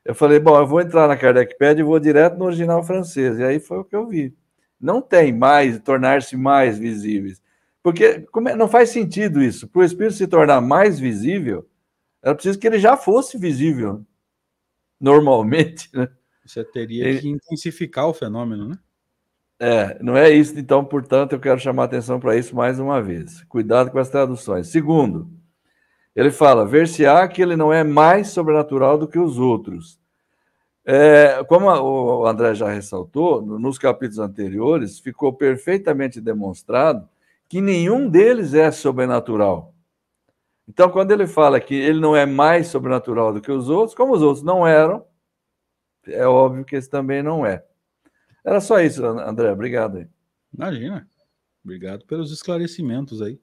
Eu 0.03 0.15
falei, 0.15 0.39
bom, 0.39 0.57
eu 0.57 0.65
vou 0.65 0.81
entrar 0.81 1.07
na 1.07 1.15
KardecPad 1.15 1.77
e 1.77 1.83
vou 1.83 1.99
direto 1.99 2.37
no 2.37 2.45
original 2.45 2.83
francês. 2.83 3.37
E 3.37 3.43
aí 3.43 3.59
foi 3.59 3.77
o 3.77 3.83
que 3.83 3.95
eu 3.95 4.07
vi. 4.07 4.35
Não 4.79 4.99
tem 4.99 5.31
mais, 5.31 5.79
tornar-se 5.79 6.35
mais 6.35 6.79
visíveis. 6.79 7.39
Porque 7.83 8.03
é, 8.03 8.55
não 8.55 8.67
faz 8.67 8.89
sentido 8.89 9.43
isso. 9.43 9.67
Para 9.67 9.81
o 9.81 9.83
espírito 9.83 10.15
se 10.15 10.27
tornar 10.27 10.59
mais 10.59 10.99
visível, 10.99 11.67
era 12.21 12.33
preciso 12.33 12.57
que 12.57 12.65
ele 12.65 12.79
já 12.79 12.97
fosse 12.97 13.37
visível, 13.37 14.03
normalmente. 14.99 15.89
Né? 15.93 16.07
Você 16.45 16.63
teria 16.63 17.07
ele... 17.07 17.19
que 17.19 17.29
intensificar 17.29 18.07
o 18.07 18.13
fenômeno, 18.13 18.69
né? 18.69 18.79
É, 19.63 19.95
não 20.01 20.17
é 20.17 20.31
isso, 20.31 20.57
então, 20.57 20.83
portanto, 20.83 21.33
eu 21.33 21.39
quero 21.39 21.59
chamar 21.59 21.83
a 21.83 21.85
atenção 21.85 22.19
para 22.19 22.35
isso 22.35 22.55
mais 22.55 22.79
uma 22.79 22.99
vez. 22.99 23.43
Cuidado 23.43 23.91
com 23.91 23.99
as 23.99 24.09
traduções. 24.09 24.69
Segundo, 24.69 25.29
ele 26.15 26.31
fala: 26.31 26.65
ver-se-á 26.65 27.27
que 27.27 27.43
ele 27.43 27.55
não 27.55 27.71
é 27.71 27.83
mais 27.83 28.29
sobrenatural 28.29 28.97
do 28.97 29.07
que 29.07 29.19
os 29.19 29.37
outros. 29.37 29.99
É, 30.83 31.43
como 31.47 31.69
o 31.69 32.25
André 32.25 32.55
já 32.55 32.69
ressaltou, 32.69 33.39
nos 33.39 33.77
capítulos 33.77 34.17
anteriores, 34.17 34.99
ficou 34.99 35.31
perfeitamente 35.31 36.19
demonstrado 36.19 37.07
que 37.47 37.61
nenhum 37.61 38.09
deles 38.09 38.55
é 38.55 38.71
sobrenatural. 38.71 39.75
Então, 40.67 40.89
quando 40.89 41.11
ele 41.11 41.27
fala 41.27 41.59
que 41.59 41.75
ele 41.75 41.99
não 41.99 42.15
é 42.15 42.25
mais 42.25 42.67
sobrenatural 42.67 43.31
do 43.31 43.41
que 43.41 43.51
os 43.51 43.69
outros, 43.69 43.93
como 43.93 44.13
os 44.13 44.23
outros 44.23 44.43
não 44.43 44.65
eram, 44.65 45.05
é 46.07 46.25
óbvio 46.25 46.65
que 46.65 46.75
esse 46.75 46.89
também 46.89 47.21
não 47.21 47.45
é. 47.45 47.63
Era 48.43 48.59
só 48.59 48.79
isso, 48.79 49.05
André. 49.05 49.51
Obrigado 49.51 49.97
aí. 49.97 50.07
Imagina. 50.53 51.07
Obrigado 51.63 52.05
pelos 52.05 52.31
esclarecimentos 52.31 53.21
aí. 53.21 53.39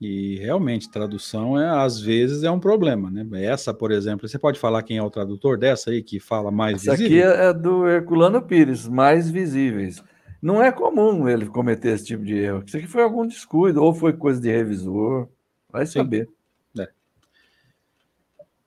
E 0.00 0.36
realmente, 0.38 0.90
tradução 0.90 1.58
é 1.58 1.68
às 1.68 2.00
vezes 2.00 2.44
é 2.44 2.50
um 2.50 2.60
problema, 2.60 3.10
né? 3.10 3.26
Essa, 3.44 3.74
por 3.74 3.90
exemplo, 3.90 4.28
você 4.28 4.38
pode 4.38 4.58
falar 4.58 4.84
quem 4.84 4.96
é 4.96 5.02
o 5.02 5.10
tradutor 5.10 5.58
dessa 5.58 5.90
aí 5.90 6.02
que 6.02 6.20
fala 6.20 6.52
mais 6.52 6.86
Essa 6.86 6.96
visível? 6.96 7.30
aqui 7.30 7.40
é 7.40 7.52
do 7.52 7.88
Herculano 7.88 8.40
Pires, 8.42 8.86
mais 8.86 9.28
visíveis. 9.28 10.02
Não 10.40 10.62
é 10.62 10.70
comum 10.70 11.28
ele 11.28 11.46
cometer 11.46 11.94
esse 11.94 12.06
tipo 12.06 12.24
de 12.24 12.36
erro. 12.36 12.62
Isso 12.64 12.76
aqui 12.76 12.86
foi 12.86 13.02
algum 13.02 13.26
descuido, 13.26 13.82
ou 13.82 13.92
foi 13.92 14.12
coisa 14.12 14.40
de 14.40 14.48
revisor, 14.48 15.28
vai 15.68 15.84
Sim. 15.84 15.94
saber. 15.94 16.28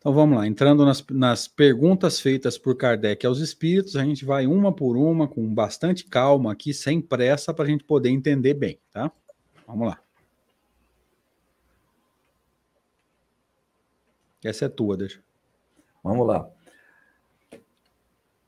Então 0.01 0.11
vamos 0.11 0.35
lá, 0.35 0.47
entrando 0.47 0.83
nas, 0.83 1.05
nas 1.11 1.47
perguntas 1.47 2.19
feitas 2.19 2.57
por 2.57 2.75
Kardec 2.75 3.23
aos 3.23 3.37
espíritos, 3.37 3.95
a 3.95 4.03
gente 4.03 4.25
vai 4.25 4.47
uma 4.47 4.73
por 4.73 4.97
uma, 4.97 5.27
com 5.27 5.53
bastante 5.53 6.05
calma 6.05 6.51
aqui, 6.51 6.73
sem 6.73 6.99
pressa, 6.99 7.53
para 7.53 7.65
a 7.65 7.67
gente 7.67 7.83
poder 7.83 8.09
entender 8.09 8.55
bem, 8.55 8.79
tá? 8.91 9.11
Vamos 9.67 9.89
lá. 9.89 10.01
Essa 14.43 14.65
é 14.65 14.69
tua, 14.69 14.97
deixa. 14.97 15.23
Vamos 16.03 16.25
lá. 16.25 16.49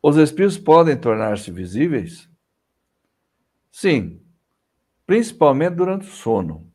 Os 0.02 0.18
espíritos 0.18 0.58
podem 0.58 1.00
tornar-se 1.00 1.52
visíveis? 1.52 2.28
Sim, 3.72 4.20
principalmente 5.06 5.76
durante 5.76 6.08
o 6.08 6.12
sono. 6.12 6.68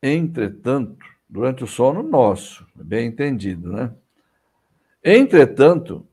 Entretanto, 0.00 1.04
durante 1.28 1.64
o 1.64 1.66
sono 1.66 2.02
nosso, 2.02 2.66
bem 2.74 3.08
entendido, 3.08 3.72
né? 3.72 3.94
Entretanto, 5.02 6.06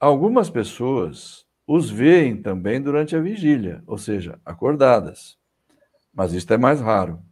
algumas 0.00 0.50
pessoas 0.50 1.46
os 1.66 1.90
veem 1.90 2.40
também 2.40 2.80
durante 2.80 3.16
a 3.16 3.20
vigília, 3.20 3.82
ou 3.86 3.98
seja, 3.98 4.40
acordadas. 4.44 5.36
Mas 6.12 6.32
isso 6.32 6.52
é 6.52 6.56
mais 6.56 6.80
raro. 6.80 7.22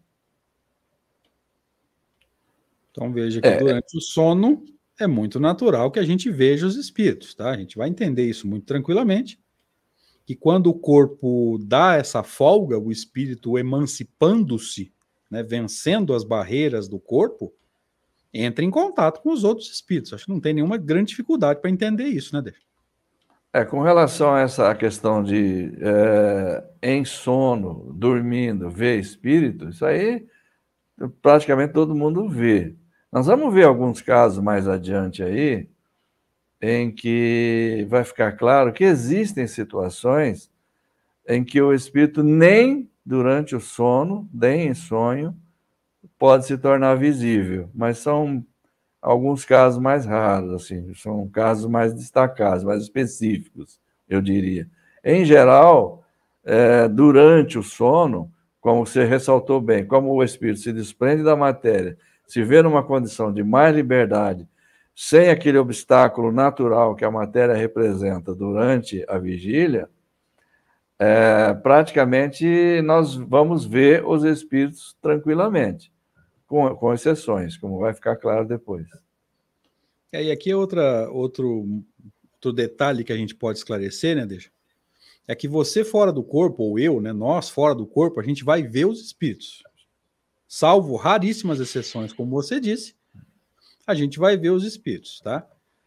Então 2.91 3.13
veja 3.13 3.41
que 3.41 3.49
é. 3.49 3.59
durante 3.59 3.97
o 3.97 4.01
sono 4.01 4.65
é 4.99 5.07
muito 5.07 5.41
natural 5.41 5.91
que 5.91 5.99
a 5.99 6.05
gente 6.05 6.31
veja 6.31 6.67
os 6.67 6.77
espíritos, 6.77 7.35
tá? 7.35 7.51
A 7.51 7.57
gente 7.57 7.77
vai 7.77 7.89
entender 7.89 8.25
isso 8.25 8.47
muito 8.47 8.67
tranquilamente. 8.67 9.41
Que 10.25 10.35
quando 10.35 10.69
o 10.69 10.75
corpo 10.75 11.59
dá 11.61 11.97
essa 11.97 12.23
folga, 12.23 12.79
o 12.79 12.93
espírito 12.93 13.59
emancipando-se, 13.59 14.94
né, 15.35 15.43
vencendo 15.43 16.15
as 16.15 16.23
barreiras 16.23 16.89
do 16.89 16.99
corpo, 16.99 17.53
entra 18.33 18.65
em 18.65 18.71
contato 18.71 19.21
com 19.21 19.31
os 19.31 19.43
outros 19.43 19.69
espíritos. 19.71 20.13
Acho 20.13 20.27
que 20.27 20.33
não 20.33 20.41
tem 20.41 20.55
nenhuma 20.55 20.77
grande 20.77 21.11
dificuldade 21.11 21.61
para 21.61 21.71
entender 21.71 22.05
isso, 22.05 22.35
né, 22.35 22.41
Deixa? 22.41 22.61
É, 23.53 23.65
com 23.65 23.83
relação 23.83 24.35
a 24.35 24.41
essa 24.41 24.75
questão 24.75 25.23
de 25.23 25.73
é, 25.81 26.65
em 26.83 27.05
sono, 27.05 27.93
dormindo, 27.95 28.69
ver 28.69 28.99
espírito, 28.99 29.69
isso 29.69 29.85
aí 29.85 30.27
praticamente 31.23 31.73
todo 31.73 31.95
mundo 31.95 32.29
vê. 32.29 32.75
Nós 33.13 33.27
vamos 33.27 33.55
ver 33.55 33.65
alguns 33.65 34.01
casos 34.01 34.43
mais 34.43 34.67
adiante 34.67 35.23
aí, 35.23 35.69
em 36.61 36.91
que 36.91 37.87
vai 37.89 38.03
ficar 38.03 38.33
claro 38.33 38.73
que 38.73 38.83
existem 38.83 39.47
situações 39.47 40.51
em 41.29 41.45
que 41.45 41.61
o 41.61 41.73
espírito 41.73 42.23
nem 42.23 42.91
durante 43.05 43.55
o 43.55 43.61
sono, 43.61 44.29
nem 44.33 44.69
em 44.69 44.75
sonho, 44.75 45.37
pode 46.19 46.47
se 46.47 46.57
tornar 46.59 46.97
visível, 46.97 47.69
mas 47.75 47.99
são 47.99 48.45
alguns 49.01 49.45
casos 49.45 49.81
mais 49.81 50.07
raros, 50.07 50.53
assim, 50.55 50.95
são 50.95 51.29
casos 51.29 51.71
mais 51.71 51.93
destacados, 51.93 52.65
mais 52.65 52.83
específicos, 52.83 53.81
eu 54.09 54.21
diria. 54.23 54.69
Em 55.05 55.25
geral, 55.25 56.05
é, 56.45 56.89
durante 56.89 57.59
o 57.59 57.63
sono, 57.63 58.31
como 58.61 58.87
você 58.87 59.05
ressaltou 59.05 59.61
bem, 59.61 59.85
como 59.87 60.13
o 60.13 60.23
espírito 60.23 60.61
se 60.61 60.73
desprende 60.73 61.23
da 61.23 61.37
matéria 61.37 61.99
se 62.27 62.43
vê 62.43 62.63
numa 62.63 62.83
condição 62.83 63.33
de 63.33 63.43
mais 63.43 63.75
liberdade, 63.75 64.49
sem 64.95 65.29
aquele 65.29 65.59
obstáculo 65.59 66.33
natural 66.33 66.95
que 66.95 67.05
a 67.05 67.11
matéria 67.11 67.55
representa 67.55 68.35
durante 68.35 69.05
a 69.09 69.19
vigília, 69.19 69.89
é, 70.99 71.53
praticamente 71.55 72.81
nós 72.83 73.15
vamos 73.15 73.65
ver 73.65 74.05
os 74.07 74.25
espíritos 74.25 74.97
tranquilamente, 75.01 75.93
com, 76.47 76.75
com 76.77 76.93
exceções, 76.93 77.57
como 77.57 77.79
vai 77.79 77.95
ficar 77.95 78.17
claro 78.17 78.47
depois. 78.47 78.87
É, 80.13 80.25
e 80.25 80.31
aqui 80.31 80.51
é 80.51 80.57
outra, 80.57 81.11
outro, 81.11 81.83
outro 82.35 82.53
detalhe 82.53 83.05
que 83.05 83.13
a 83.13 83.17
gente 83.17 83.35
pode 83.35 83.59
esclarecer, 83.59 84.17
né, 84.17 84.25
Deixa? 84.27 84.51
É 85.27 85.35
que 85.35 85.49
você 85.49 85.83
fora 85.83 86.13
do 86.13 86.23
corpo, 86.23 86.63
ou 86.63 86.79
eu, 86.79 87.01
né, 87.01 87.13
nós 87.13 87.49
fora 87.49 87.75
do 87.75 87.87
corpo, 87.87 88.21
a 88.21 88.23
gente 88.23 88.45
vai 88.45 88.63
ver 88.63 88.85
os 88.85 89.01
espíritos 89.01 89.63
salvo 90.55 90.95
raríssimas 90.95 91.59
exceções, 91.59 92.13
como 92.13 92.31
você 92.31 92.61
disse, 92.61 92.95
a 93.85 93.93
gente 93.93 94.21
vai 94.21 94.37
ver 94.37 94.51
os 94.51 94.65
espíritos, 94.65 95.21
tá? 95.21 95.45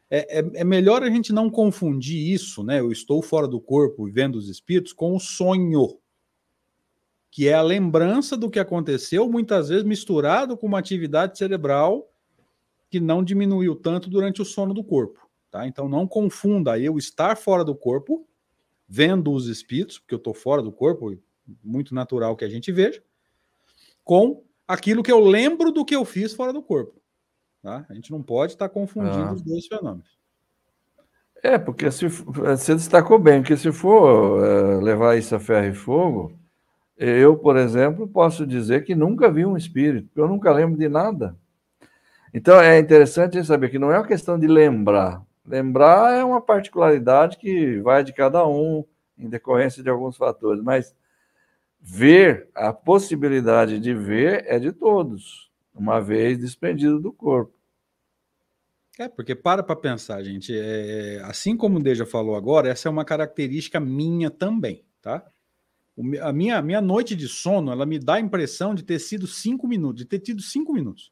É, 0.10 0.40
é, 0.40 0.52
é, 0.62 0.64
melhor 0.64 1.04
a 1.04 1.10
gente 1.10 1.34
não 1.34 1.50
confundir 1.50 2.32
isso, 2.34 2.64
né? 2.64 2.80
Eu 2.80 2.92
estou 2.92 3.22
fora 3.22 3.48
do 3.48 3.60
corpo 3.60 4.08
e 4.08 4.12
vendo 4.12 4.38
os 4.38 4.48
espíritos 4.48 4.94
com 4.94 5.16
o 5.16 5.20
sonho, 5.20 6.00
que 7.30 7.48
é 7.48 7.54
a 7.54 7.62
lembrança 7.62 8.38
do 8.38 8.50
que 8.50 8.60
aconteceu, 8.60 9.30
muitas 9.30 9.68
vezes 9.70 9.84
misturado 9.84 10.58
com 10.58 10.66
uma 10.66 10.80
atividade 10.80 11.38
cerebral 11.38 12.10
que 12.90 13.02
não 13.02 13.22
diminuiu 13.22 13.76
tanto 13.76 14.10
durante 14.10 14.42
o 14.42 14.46
sono 14.46 14.74
do 14.74 14.84
corpo, 14.84 15.30
tá? 15.52 15.68
Então 15.68 15.90
não 15.90 16.08
confunda 16.08 16.80
eu 16.80 16.98
estar 16.98 17.36
fora 17.36 17.66
do 17.66 17.76
corpo, 17.76 18.26
vendo 18.88 19.34
os 19.34 19.48
espíritos, 19.48 20.00
porque 20.00 20.14
eu 20.14 20.20
estou 20.20 20.34
fora 20.34 20.62
do 20.62 20.72
corpo, 20.72 21.18
muito 21.62 21.94
natural 21.94 22.38
que 22.38 22.46
a 22.46 22.50
gente 22.50 22.72
veja, 22.72 23.04
com 24.06 24.42
aquilo 24.66 25.04
que 25.04 25.12
eu 25.12 25.20
lembro 25.20 25.70
do 25.70 25.84
que 25.84 25.96
eu 25.96 26.06
fiz 26.06 26.34
fora 26.34 26.54
do 26.54 26.62
corpo. 26.62 26.98
Tá? 27.68 27.86
A 27.90 27.94
gente 27.94 28.12
não 28.12 28.24
pode 28.24 28.54
estar 28.54 28.70
confundindo 28.70 29.26
ah. 29.26 29.34
os 29.34 29.42
dois 29.42 29.68
fenômenos. 29.68 30.18
É, 31.44 31.58
porque 31.58 31.92
se, 31.92 32.08
você 32.08 32.74
destacou 32.74 33.20
bem 33.20 33.44
que 33.44 33.58
se 33.58 33.74
for 33.74 34.42
é, 34.42 34.82
levar 34.82 35.18
isso 35.18 35.36
a 35.36 35.40
ferro 35.40 35.68
e 35.68 35.74
fogo, 35.74 36.32
eu, 36.98 37.36
por 37.36 37.58
exemplo, 37.58 38.08
posso 38.08 38.48
dizer 38.48 38.86
que 38.86 38.96
nunca 38.96 39.30
vi 39.30 39.46
um 39.46 39.58
espírito, 39.58 40.08
porque 40.08 40.22
eu 40.22 40.30
nunca 40.30 40.50
lembro 40.54 40.80
de 40.80 40.88
nada. 40.88 41.36
Então 42.34 42.58
é 42.58 42.80
interessante 42.80 43.44
saber 43.44 43.70
que 43.70 43.78
não 43.78 43.92
é 43.92 43.98
uma 43.98 44.08
questão 44.08 44.40
de 44.40 44.48
lembrar. 44.48 45.22
Lembrar 45.46 46.14
é 46.14 46.24
uma 46.24 46.40
particularidade 46.40 47.36
que 47.36 47.82
vai 47.82 48.02
de 48.02 48.14
cada 48.14 48.48
um, 48.48 48.86
em 49.20 49.28
decorrência 49.28 49.84
de 49.84 49.90
alguns 49.90 50.16
fatores, 50.16 50.64
mas 50.64 50.96
ver, 51.82 52.48
a 52.56 52.72
possibilidade 52.72 53.78
de 53.78 53.94
ver 53.94 54.46
é 54.48 54.58
de 54.58 54.72
todos, 54.72 55.52
uma 55.76 56.00
vez 56.00 56.38
desprendido 56.38 56.98
do 56.98 57.12
corpo. 57.12 57.57
É, 59.00 59.08
porque 59.08 59.36
para 59.36 59.62
para 59.62 59.76
pensar, 59.76 60.24
gente, 60.24 60.58
é, 60.58 61.22
assim 61.24 61.56
como 61.56 61.78
o 61.78 61.82
Deja 61.82 62.06
falou 62.06 62.36
agora, 62.36 62.70
essa 62.70 62.88
é 62.88 62.92
uma 62.92 63.06
característica 63.06 63.80
minha 63.80 64.32
também, 64.32 64.84
tá? 65.02 65.24
O, 65.96 66.02
a 66.22 66.34
minha, 66.34 66.62
minha 66.62 66.82
noite 66.82 67.16
de 67.16 67.28
sono, 67.28 67.72
ela 67.72 67.86
me 67.86 68.00
dá 68.00 68.16
a 68.16 68.20
impressão 68.20 68.74
de 68.74 68.84
ter 68.84 69.00
sido 69.00 69.28
cinco 69.28 69.68
minutos, 69.68 70.04
de 70.04 70.06
ter 70.06 70.20
tido 70.20 70.42
cinco 70.42 70.74
minutos. 70.74 71.12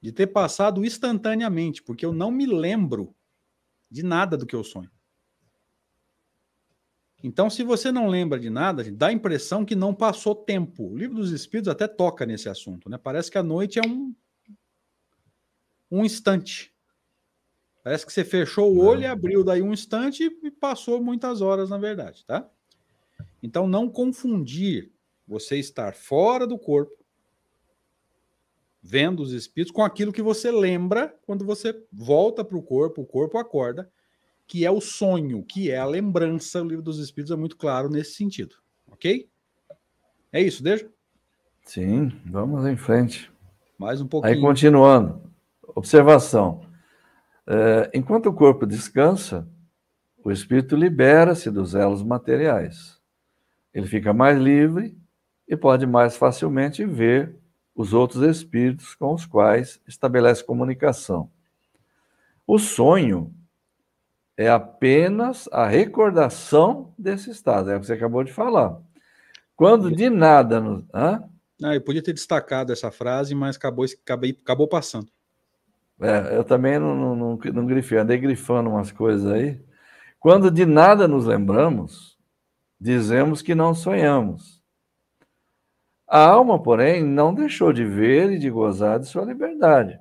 De 0.00 0.12
ter 0.12 0.28
passado 0.28 0.84
instantaneamente, 0.84 1.82
porque 1.82 2.06
eu 2.06 2.12
não 2.12 2.30
me 2.30 2.46
lembro 2.46 3.14
de 3.90 4.04
nada 4.04 4.36
do 4.36 4.46
que 4.46 4.54
eu 4.54 4.62
sonho. 4.62 4.90
Então, 7.24 7.50
se 7.50 7.64
você 7.64 7.90
não 7.90 8.06
lembra 8.06 8.38
de 8.38 8.50
nada, 8.50 8.84
dá 8.92 9.08
a 9.08 9.12
impressão 9.12 9.64
que 9.64 9.74
não 9.74 9.92
passou 9.94 10.34
tempo. 10.34 10.92
O 10.92 10.96
livro 10.96 11.16
dos 11.16 11.32
Espíritos 11.32 11.72
até 11.72 11.88
toca 11.88 12.24
nesse 12.24 12.48
assunto, 12.48 12.88
né? 12.88 12.98
Parece 12.98 13.30
que 13.30 13.38
a 13.38 13.42
noite 13.42 13.80
é 13.80 13.82
um, 13.88 14.14
um 15.90 16.04
instante. 16.04 16.72
Parece 17.82 18.04
que 18.04 18.12
você 18.12 18.24
fechou 18.24 18.74
o 18.74 18.84
olho 18.84 19.02
e 19.02 19.06
abriu 19.06 19.44
daí 19.44 19.62
um 19.62 19.72
instante 19.72 20.24
e 20.42 20.50
passou 20.50 21.02
muitas 21.02 21.40
horas, 21.40 21.70
na 21.70 21.78
verdade, 21.78 22.24
tá? 22.26 22.48
Então, 23.42 23.68
não 23.68 23.88
confundir 23.88 24.90
você 25.26 25.56
estar 25.56 25.94
fora 25.94 26.46
do 26.46 26.58
corpo, 26.58 26.96
vendo 28.82 29.20
os 29.20 29.32
espíritos, 29.32 29.74
com 29.74 29.82
aquilo 29.82 30.12
que 30.12 30.22
você 30.22 30.50
lembra 30.50 31.16
quando 31.26 31.44
você 31.44 31.80
volta 31.92 32.44
para 32.44 32.56
o 32.56 32.62
corpo, 32.62 33.02
o 33.02 33.06
corpo 33.06 33.38
acorda 33.38 33.90
que 34.46 34.64
é 34.64 34.70
o 34.70 34.80
sonho, 34.80 35.42
que 35.42 35.70
é 35.70 35.78
a 35.78 35.84
lembrança. 35.84 36.62
O 36.62 36.68
livro 36.68 36.82
dos 36.82 36.98
Espíritos 36.98 37.32
é 37.32 37.36
muito 37.36 37.56
claro 37.56 37.90
nesse 37.90 38.14
sentido. 38.14 38.56
Ok? 38.90 39.28
É 40.32 40.40
isso, 40.40 40.62
deixa? 40.62 40.88
Sim, 41.64 42.12
vamos 42.24 42.64
em 42.66 42.76
frente. 42.76 43.30
Mais 43.76 44.00
um 44.00 44.06
pouquinho. 44.06 44.34
Aí, 44.34 44.40
continuando. 44.40 45.20
Observação. 45.76 46.62
É, 47.46 47.90
enquanto 47.92 48.30
o 48.30 48.32
corpo 48.32 48.66
descansa, 48.66 49.46
o 50.24 50.32
espírito 50.32 50.74
libera-se 50.74 51.50
dos 51.50 51.74
elos 51.74 52.02
materiais. 52.02 52.98
Ele 53.74 53.86
fica 53.86 54.14
mais 54.14 54.40
livre 54.40 54.96
e 55.46 55.54
pode 55.54 55.86
mais 55.86 56.16
facilmente 56.16 56.82
ver 56.86 57.36
os 57.74 57.92
outros 57.92 58.22
espíritos 58.22 58.94
com 58.94 59.12
os 59.12 59.26
quais 59.26 59.78
estabelece 59.86 60.42
comunicação. 60.42 61.30
O 62.46 62.58
sonho 62.58 63.34
é 64.34 64.48
apenas 64.48 65.46
a 65.52 65.66
recordação 65.66 66.94
desse 66.96 67.30
estado, 67.30 67.70
é 67.70 67.76
o 67.76 67.80
que 67.80 67.86
você 67.86 67.92
acabou 67.92 68.24
de 68.24 68.32
falar. 68.32 68.80
Quando 69.54 69.94
de 69.94 70.08
nada. 70.08 70.58
Hã? 70.94 71.22
Ah, 71.62 71.74
eu 71.74 71.82
podia 71.82 72.02
ter 72.02 72.14
destacado 72.14 72.72
essa 72.72 72.90
frase, 72.90 73.34
mas 73.34 73.56
acabou, 73.56 73.84
acabei, 73.84 74.38
acabou 74.42 74.66
passando. 74.66 75.14
É, 76.00 76.36
eu 76.36 76.44
também 76.44 76.78
não, 76.78 76.94
não, 76.94 77.16
não, 77.16 77.38
não 77.52 77.66
grifei, 77.66 77.98
andei 77.98 78.18
grifando 78.18 78.70
umas 78.70 78.92
coisas 78.92 79.30
aí. 79.32 79.60
Quando 80.20 80.50
de 80.50 80.66
nada 80.66 81.08
nos 81.08 81.26
lembramos, 81.26 82.18
dizemos 82.80 83.42
que 83.42 83.54
não 83.54 83.74
sonhamos. 83.74 84.62
A 86.08 86.20
alma, 86.20 86.62
porém, 86.62 87.02
não 87.04 87.34
deixou 87.34 87.72
de 87.72 87.84
ver 87.84 88.32
e 88.32 88.38
de 88.38 88.50
gozar 88.50 89.00
de 89.00 89.06
sua 89.06 89.24
liberdade. 89.24 89.98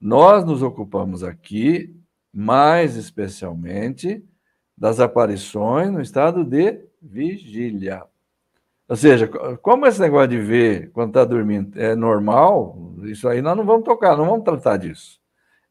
Nós 0.00 0.44
nos 0.44 0.62
ocupamos 0.62 1.22
aqui, 1.22 1.94
mais 2.32 2.96
especialmente, 2.96 4.24
das 4.76 4.98
aparições 4.98 5.90
no 5.90 6.00
estado 6.00 6.44
de 6.44 6.84
vigília. 7.00 8.04
Ou 8.88 8.96
seja, 8.96 9.26
como 9.62 9.86
esse 9.86 10.00
negócio 10.00 10.28
de 10.28 10.38
ver 10.38 10.90
quando 10.92 11.08
está 11.08 11.24
dormindo 11.24 11.80
é 11.80 11.94
normal, 11.94 12.94
isso 13.04 13.26
aí 13.28 13.40
nós 13.40 13.56
não 13.56 13.64
vamos 13.64 13.84
tocar, 13.84 14.16
não 14.16 14.26
vamos 14.26 14.44
tratar 14.44 14.76
disso. 14.76 15.18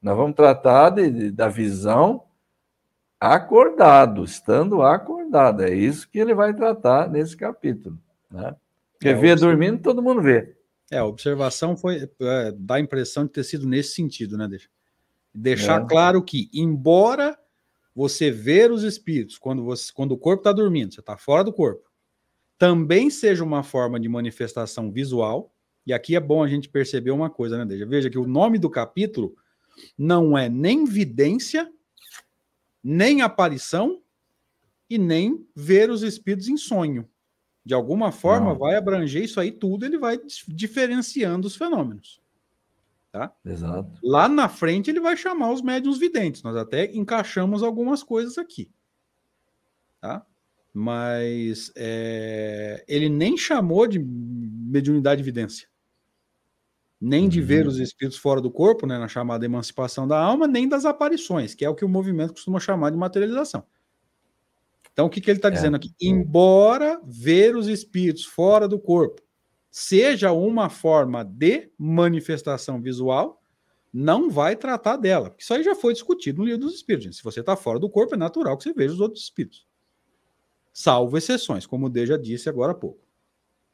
Nós 0.02 0.18
vamos 0.18 0.36
tratar 0.36 0.90
de, 0.90 1.10
de, 1.10 1.32
da 1.32 1.48
visão 1.48 2.24
acordado, 3.20 4.24
estando 4.24 4.82
acordado. 4.82 5.64
É 5.64 5.74
isso 5.74 6.10
que 6.10 6.20
ele 6.20 6.34
vai 6.34 6.54
tratar 6.54 7.10
nesse 7.10 7.38
capítulo. 7.38 7.98
Né? 8.30 8.56
Porque 8.94 9.10
é, 9.10 9.14
ver 9.14 9.40
dormindo, 9.40 9.82
todo 9.82 10.02
mundo 10.02 10.22
vê. 10.22 10.56
É, 10.92 10.98
a 10.98 11.06
observação 11.06 11.78
foi 11.78 12.10
é, 12.20 12.52
dá 12.58 12.76
a 12.76 12.80
impressão 12.80 13.26
de 13.26 13.32
ter 13.32 13.44
sido 13.44 13.68
nesse 13.68 13.94
sentido, 13.94 14.38
né? 14.38 14.50
Deixar 15.34 15.82
é. 15.82 15.86
claro 15.88 16.22
que, 16.22 16.50
embora 16.54 17.38
você 17.96 18.30
ver 18.30 18.72
os 18.72 18.84
espíritos 18.84 19.38
quando, 19.38 19.64
você, 19.64 19.92
quando 19.94 20.12
o 20.12 20.18
corpo 20.18 20.42
está 20.42 20.52
dormindo, 20.52 20.94
você 20.94 21.00
está 21.00 21.16
fora 21.16 21.44
do 21.44 21.54
corpo, 21.54 21.90
também 22.58 23.10
seja 23.10 23.44
uma 23.44 23.64
forma 23.64 24.00
de 24.00 24.08
manifestação 24.08 24.92
visual. 24.92 25.54
E 25.86 25.94
aqui 25.94 26.16
é 26.16 26.20
bom 26.20 26.44
a 26.44 26.48
gente 26.48 26.70
perceber 26.70 27.12
uma 27.12 27.30
coisa, 27.30 27.58
né, 27.58 27.66
Deja? 27.66 27.86
Veja 27.86 28.10
que 28.10 28.18
o 28.18 28.28
nome 28.28 28.58
do 28.58 28.70
capítulo 28.70 29.36
não 29.98 30.38
é 30.38 30.48
nem 30.48 30.86
vidência, 30.86 31.72
nem 32.84 33.22
aparição 33.22 34.02
e 34.90 34.98
nem 34.98 35.46
ver 35.56 35.90
os 35.90 36.04
espíritos 36.04 36.48
em 36.48 36.58
sonho. 36.58 37.08
De 37.66 37.74
alguma 37.74 38.12
forma, 38.12 38.52
não. 38.52 38.58
vai 38.58 38.76
abranger 38.76 39.24
isso 39.24 39.40
aí 39.40 39.52
tudo, 39.52 39.86
ele 39.86 39.98
vai 39.98 40.20
diferenciando 40.48 41.48
os 41.48 41.56
fenômenos. 41.56 42.22
Tá? 43.12 43.34
Exato. 43.46 43.92
Lá 44.04 44.28
na 44.28 44.50
frente, 44.50 44.90
ele 44.90 45.00
vai 45.00 45.16
chamar 45.16 45.52
os 45.52 45.62
médiums 45.62 45.98
videntes. 45.98 46.44
Nós 46.44 46.56
até 46.56 46.86
encaixamos 46.94 47.64
algumas 47.64 48.04
coisas 48.04 48.38
aqui. 48.38 48.72
Tá? 50.02 50.26
Mas 50.74 51.72
é, 51.76 52.84
ele 52.88 53.08
nem 53.08 53.38
chamou 53.38 53.86
de 53.86 54.00
mediunidade 54.00 55.22
de 55.22 55.24
evidência, 55.24 55.68
nem 57.00 57.30
de 57.30 57.40
ver 57.42 57.66
uhum. 57.66 57.72
os 57.72 57.80
espíritos 57.80 58.18
fora 58.18 58.42
do 58.42 58.50
corpo, 58.50 58.88
né, 58.88 58.98
na 58.98 59.08
chamada 59.08 59.46
emancipação 59.46 60.08
da 60.08 60.20
alma, 60.20 60.48
nem 60.48 60.68
das 60.68 60.84
aparições, 60.84 61.54
que 61.54 61.64
é 61.64 61.70
o 61.70 61.76
que 61.76 61.86
o 61.86 61.90
movimento 61.90 62.34
costuma 62.34 62.60
chamar 62.60 62.90
de 62.90 62.98
materialização. 62.98 63.64
Então, 64.92 65.06
o 65.06 65.10
que, 65.10 65.22
que 65.22 65.30
ele 65.30 65.38
está 65.38 65.50
é. 65.50 65.52
dizendo 65.52 65.76
aqui? 65.76 65.92
Embora 66.02 67.00
ver 67.06 67.56
os 67.56 67.68
espíritos 67.68 68.26
fora 68.26 68.68
do 68.68 68.80
corpo 68.80 69.22
seja 69.70 70.32
uma 70.32 70.70
forma 70.70 71.24
de 71.24 71.72
manifestação 71.78 72.82
visual, 72.82 73.42
não 73.92 74.30
vai 74.30 74.56
tratar 74.56 74.98
dela, 74.98 75.36
isso 75.38 75.54
aí 75.54 75.64
já 75.64 75.76
foi 75.76 75.94
discutido 75.94 76.40
no 76.40 76.46
livro 76.46 76.62
dos 76.62 76.74
espíritos. 76.74 77.06
Gente. 77.06 77.16
Se 77.18 77.24
você 77.24 77.42
está 77.42 77.56
fora 77.56 77.78
do 77.78 77.90
corpo, 77.90 78.16
é 78.16 78.18
natural 78.18 78.58
que 78.58 78.64
você 78.64 78.74
veja 78.74 78.94
os 78.94 79.00
outros 79.00 79.24
espíritos 79.24 79.68
salvo 80.74 81.18
exceções, 81.18 81.68
como 81.68 81.86
o 81.86 81.90
D 81.90 82.08
já 82.08 82.18
disse 82.18 82.50
agora 82.50 82.72
há 82.72 82.76
pouco. 82.76 83.00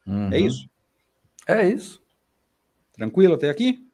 É 0.05 0.11
uhum. 0.11 0.33
É 0.33 0.39
isso? 0.39 0.69
É 1.47 1.67
isso. 1.67 2.03
Tranquilo 2.91 3.35
até 3.35 3.49
aqui? 3.49 3.87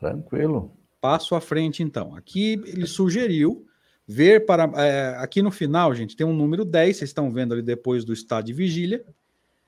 Tranquilo. 0.00 0.72
Passo 1.00 1.34
à 1.34 1.40
frente, 1.40 1.82
então. 1.82 2.16
Aqui 2.16 2.54
ele 2.66 2.86
sugeriu 2.86 3.66
ver 4.06 4.46
para. 4.46 4.64
É, 4.82 5.16
aqui 5.18 5.42
no 5.42 5.50
final, 5.50 5.94
gente, 5.94 6.16
tem 6.16 6.26
um 6.26 6.32
número 6.32 6.64
10, 6.64 6.96
vocês 6.96 7.10
estão 7.10 7.30
vendo 7.30 7.52
ali 7.52 7.62
depois 7.62 8.04
do 8.04 8.12
estado 8.12 8.46
de 8.46 8.52
vigília. 8.52 9.04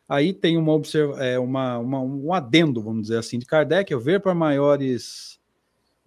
Aí 0.08 0.32
tem 0.32 0.56
uma, 0.56 0.72
observa, 0.72 1.22
é, 1.24 1.38
uma, 1.38 1.78
uma, 1.78 2.00
um 2.00 2.32
adendo, 2.32 2.82
vamos 2.82 3.02
dizer 3.02 3.18
assim, 3.18 3.38
de 3.38 3.46
Kardec, 3.46 3.92
é 3.92 3.96
ver 3.96 4.20
para 4.20 4.34
maiores 4.34 5.39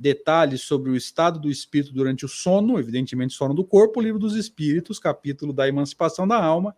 detalhes 0.03 0.63
sobre 0.63 0.89
o 0.91 0.97
estado 0.97 1.39
do 1.39 1.49
espírito 1.49 1.93
durante 1.93 2.25
o 2.25 2.27
sono, 2.27 2.77
evidentemente 2.77 3.33
sono 3.33 3.53
do 3.53 3.63
corpo, 3.63 4.01
livro 4.01 4.19
dos 4.19 4.35
espíritos, 4.35 4.99
capítulo 4.99 5.53
da 5.53 5.65
emancipação 5.65 6.27
da 6.27 6.43
alma, 6.43 6.75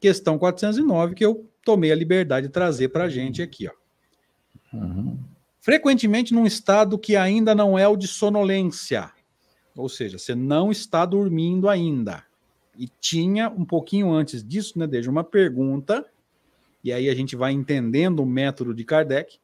questão 0.00 0.36
409, 0.36 1.14
que 1.14 1.24
eu 1.24 1.48
tomei 1.64 1.92
a 1.92 1.94
liberdade 1.94 2.48
de 2.48 2.52
trazer 2.52 2.88
para 2.88 3.04
a 3.04 3.08
gente 3.08 3.40
aqui. 3.40 3.68
Ó. 3.68 3.72
Uhum. 4.76 5.16
Frequentemente 5.60 6.34
num 6.34 6.44
estado 6.44 6.98
que 6.98 7.14
ainda 7.14 7.54
não 7.54 7.78
é 7.78 7.86
o 7.86 7.96
de 7.96 8.08
sonolência, 8.08 9.12
ou 9.76 9.88
seja, 9.88 10.18
você 10.18 10.34
não 10.34 10.72
está 10.72 11.06
dormindo 11.06 11.68
ainda. 11.68 12.24
E 12.76 12.88
tinha 13.00 13.48
um 13.48 13.64
pouquinho 13.64 14.10
antes 14.10 14.42
disso, 14.42 14.76
né, 14.76 14.88
desde 14.88 15.08
uma 15.08 15.22
pergunta, 15.22 16.04
e 16.82 16.92
aí 16.92 17.08
a 17.08 17.14
gente 17.14 17.36
vai 17.36 17.52
entendendo 17.52 18.24
o 18.24 18.26
método 18.26 18.74
de 18.74 18.82
Kardec, 18.82 19.38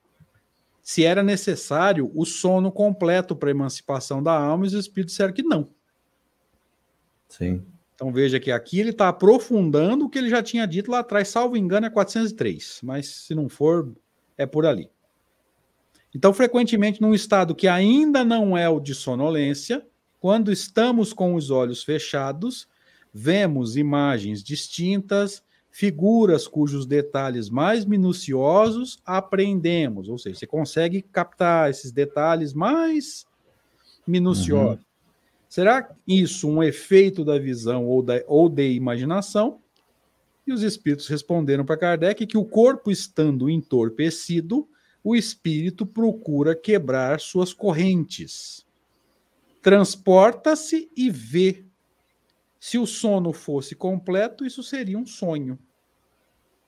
se 0.83 1.05
era 1.05 1.23
necessário 1.23 2.11
o 2.15 2.25
sono 2.25 2.71
completo 2.73 3.37
para 3.37 3.51
a 3.51 3.53
emancipação 3.53 4.23
da 4.23 4.33
alma, 4.33 4.65
e 4.65 4.69
os 4.69 4.75
espíritos 4.75 5.13
disseram 5.13 5.33
que 5.33 5.43
não. 5.43 5.69
Sim. 7.29 7.65
Então 7.95 8.13
veja 8.13 8.41
que 8.41 8.51
aqui 8.51 8.81
ele 8.81 8.91
está 8.91 9.09
aprofundando 9.09 10.07
o 10.07 10.09
que 10.09 10.19
ele 10.19 10.31
já 10.31 10.43
tinha 10.43 10.67
dito 10.67 10.91
lá 10.91 11.01
atrás, 11.01 11.29
salvo 11.29 11.57
engano, 11.57 11.87
é 11.87 11.91
403, 11.91 12.81
mas 12.83 13.07
se 13.07 13.35
não 13.35 13.49
for, 13.49 13.93
é 14.39 14.47
por 14.47 14.65
ali. 14.65 14.89
Então, 16.15 16.33
frequentemente, 16.33 17.01
num 17.01 17.15
estado 17.15 17.55
que 17.55 17.69
ainda 17.69 18.25
não 18.25 18.57
é 18.57 18.69
o 18.69 18.81
de 18.81 18.95
sonolência, 18.95 19.87
quando 20.19 20.51
estamos 20.51 21.13
com 21.13 21.35
os 21.35 21.51
olhos 21.51 21.85
fechados, 21.85 22.67
vemos 23.13 23.77
imagens 23.77 24.43
distintas, 24.43 25.43
figuras 25.71 26.49
cujos 26.49 26.85
detalhes 26.85 27.49
mais 27.49 27.85
minuciosos 27.85 28.99
aprendemos, 29.05 30.09
ou 30.09 30.19
seja, 30.19 30.39
você 30.39 30.47
consegue 30.47 31.01
captar 31.01 31.71
esses 31.71 31.93
detalhes 31.93 32.53
mais 32.53 33.27
minuciosos. 34.07 34.79
Uhum. 34.79 34.91
Será 35.49 35.91
isso 36.07 36.49
um 36.49 36.63
efeito 36.63 37.25
da 37.25 37.39
visão 37.39 37.87
ou, 37.87 38.03
da, 38.03 38.23
ou 38.27 38.49
de 38.49 38.73
imaginação? 38.73 39.61
E 40.47 40.53
os 40.53 40.63
espíritos 40.63 41.07
responderam 41.07 41.65
para 41.65 41.77
Kardec 41.77 42.27
que 42.27 42.39
o 42.39 42.45
corpo 42.45 42.91
estando 42.91 43.49
entorpecido, 43.49 44.69
o 45.03 45.15
espírito 45.15 45.87
procura 45.87 46.55
quebrar 46.55 47.21
suas 47.21 47.53
correntes. 47.53 48.67
Transporta-se 49.63 50.91
e 50.97 51.11
vê 51.11 51.65
se 52.61 52.79
o 52.79 52.87
sono 52.87 53.33
fosse 53.33 53.75
completo, 53.75 54.45
isso 54.45 54.63
seria 54.63 54.99
um 54.99 55.07
sonho. 55.07 55.59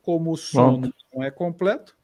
Como 0.00 0.32
o 0.32 0.36
sono 0.36 0.80
Pronto. 0.80 0.96
não 1.14 1.22
é 1.22 1.30
completo, 1.30 1.96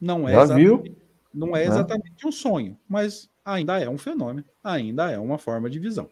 não 0.00 0.26
é, 0.26 0.32
exatamente, 0.32 0.96
não 1.32 1.54
é 1.56 1.64
exatamente 1.64 2.26
um 2.26 2.32
sonho, 2.32 2.76
mas 2.88 3.30
ainda 3.44 3.78
é 3.78 3.88
um 3.88 3.98
fenômeno, 3.98 4.44
ainda 4.64 5.10
é 5.10 5.18
uma 5.18 5.36
forma 5.36 5.68
de 5.68 5.78
visão. 5.78 6.08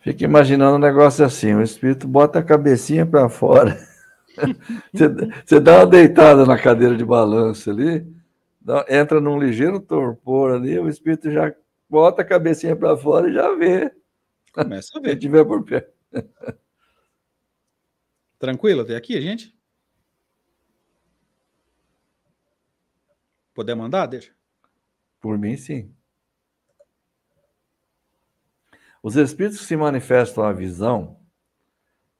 Fica 0.00 0.24
imaginando 0.24 0.76
um 0.76 0.80
negócio 0.80 1.24
assim: 1.24 1.54
o 1.54 1.62
espírito 1.62 2.08
bota 2.08 2.38
a 2.38 2.42
cabecinha 2.42 3.04
para 3.04 3.28
fora, 3.28 3.78
você, 4.92 5.08
você, 5.44 5.60
dá 5.60 5.80
uma 5.80 5.86
deitada 5.86 6.46
na 6.46 6.58
cadeira 6.58 6.96
de 6.96 7.04
balanço 7.04 7.70
ali, 7.70 8.04
dá, 8.60 8.84
entra 8.88 9.20
num 9.20 9.38
ligeiro 9.38 9.78
torpor 9.78 10.54
ali, 10.54 10.78
o 10.78 10.88
espírito 10.88 11.30
já 11.30 11.54
bota 11.88 12.22
a 12.22 12.24
cabecinha 12.24 12.74
para 12.74 12.96
fora 12.96 13.28
e 13.28 13.34
já 13.34 13.54
vê. 13.54 13.92
Começa 14.56 14.98
a 14.98 15.00
ver. 15.00 15.10
Se 15.10 15.18
tiver 15.18 15.44
por 15.44 15.62
perto. 15.64 15.92
Tranquilo 18.38 18.82
até 18.82 18.96
aqui, 18.96 19.20
gente? 19.20 19.54
Poder 23.54 23.74
mandar, 23.74 24.06
deixa? 24.06 24.34
Por 25.20 25.38
mim, 25.38 25.56
sim. 25.56 25.94
Os 29.02 29.16
espíritos 29.16 29.60
que 29.60 29.66
se 29.66 29.76
manifestam 29.76 30.44
à 30.44 30.52
visão 30.52 31.20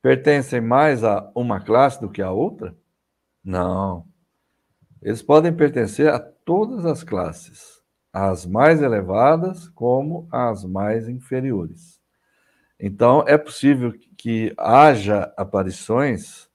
pertencem 0.01 0.61
mais 0.61 1.03
a 1.03 1.31
uma 1.35 1.61
classe 1.61 2.01
do 2.01 2.11
que 2.11 2.23
a 2.23 2.31
outra? 2.31 2.77
Não. 3.43 4.07
Eles 5.03 5.23
podem 5.23 5.55
pertencer 5.55 6.09
a 6.09 6.19
todas 6.19 6.87
as 6.87 7.03
classes, 7.03 7.83
as 8.13 8.47
mais 8.47 8.83
elevadas 8.83 9.69
como 9.71 10.29
as 10.31 10.65
mais 10.65 11.09
inferiores. 11.09 11.96
Então, 12.79 13.25
é 13.27 13.39
possível 13.39 13.95
que 14.17 14.53
haja 14.57 15.33
aparições 15.37 16.49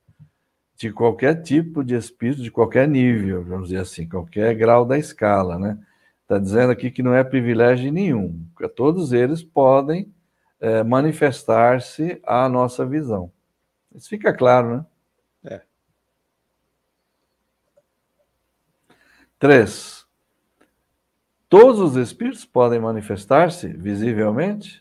de 0.75 0.91
qualquer 0.91 1.41
tipo 1.41 1.83
de 1.83 1.95
espírito, 1.95 2.41
de 2.41 2.51
qualquer 2.51 2.87
nível, 2.87 3.43
vamos 3.43 3.69
dizer 3.69 3.81
assim, 3.81 4.07
qualquer 4.07 4.55
grau 4.55 4.85
da 4.85 4.97
escala, 4.97 5.59
né? 5.59 5.77
Está 6.23 6.39
dizendo 6.39 6.71
aqui 6.71 6.89
que 6.89 7.03
não 7.03 7.13
é 7.13 7.23
privilégio 7.23 7.91
nenhum, 7.91 8.47
todos 8.75 9.13
eles 9.13 9.43
podem 9.43 10.11
é, 10.59 10.83
manifestar-se 10.83 12.21
à 12.25 12.47
nossa 12.47 12.85
visão. 12.85 13.31
Isso 13.93 14.09
fica 14.09 14.33
claro, 14.33 14.77
né? 14.77 14.85
É. 15.43 15.61
Três. 19.37 20.05
Todos 21.49 21.79
os 21.79 21.95
espíritos 21.97 22.45
podem 22.45 22.79
manifestar-se 22.79 23.67
visivelmente? 23.67 24.80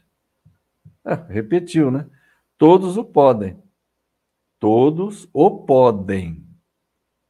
É, 1.04 1.14
repetiu, 1.32 1.90
né? 1.90 2.08
Todos 2.58 2.96
o 2.96 3.04
podem. 3.04 3.60
Todos 4.58 5.28
o 5.32 5.64
podem. 5.64 6.46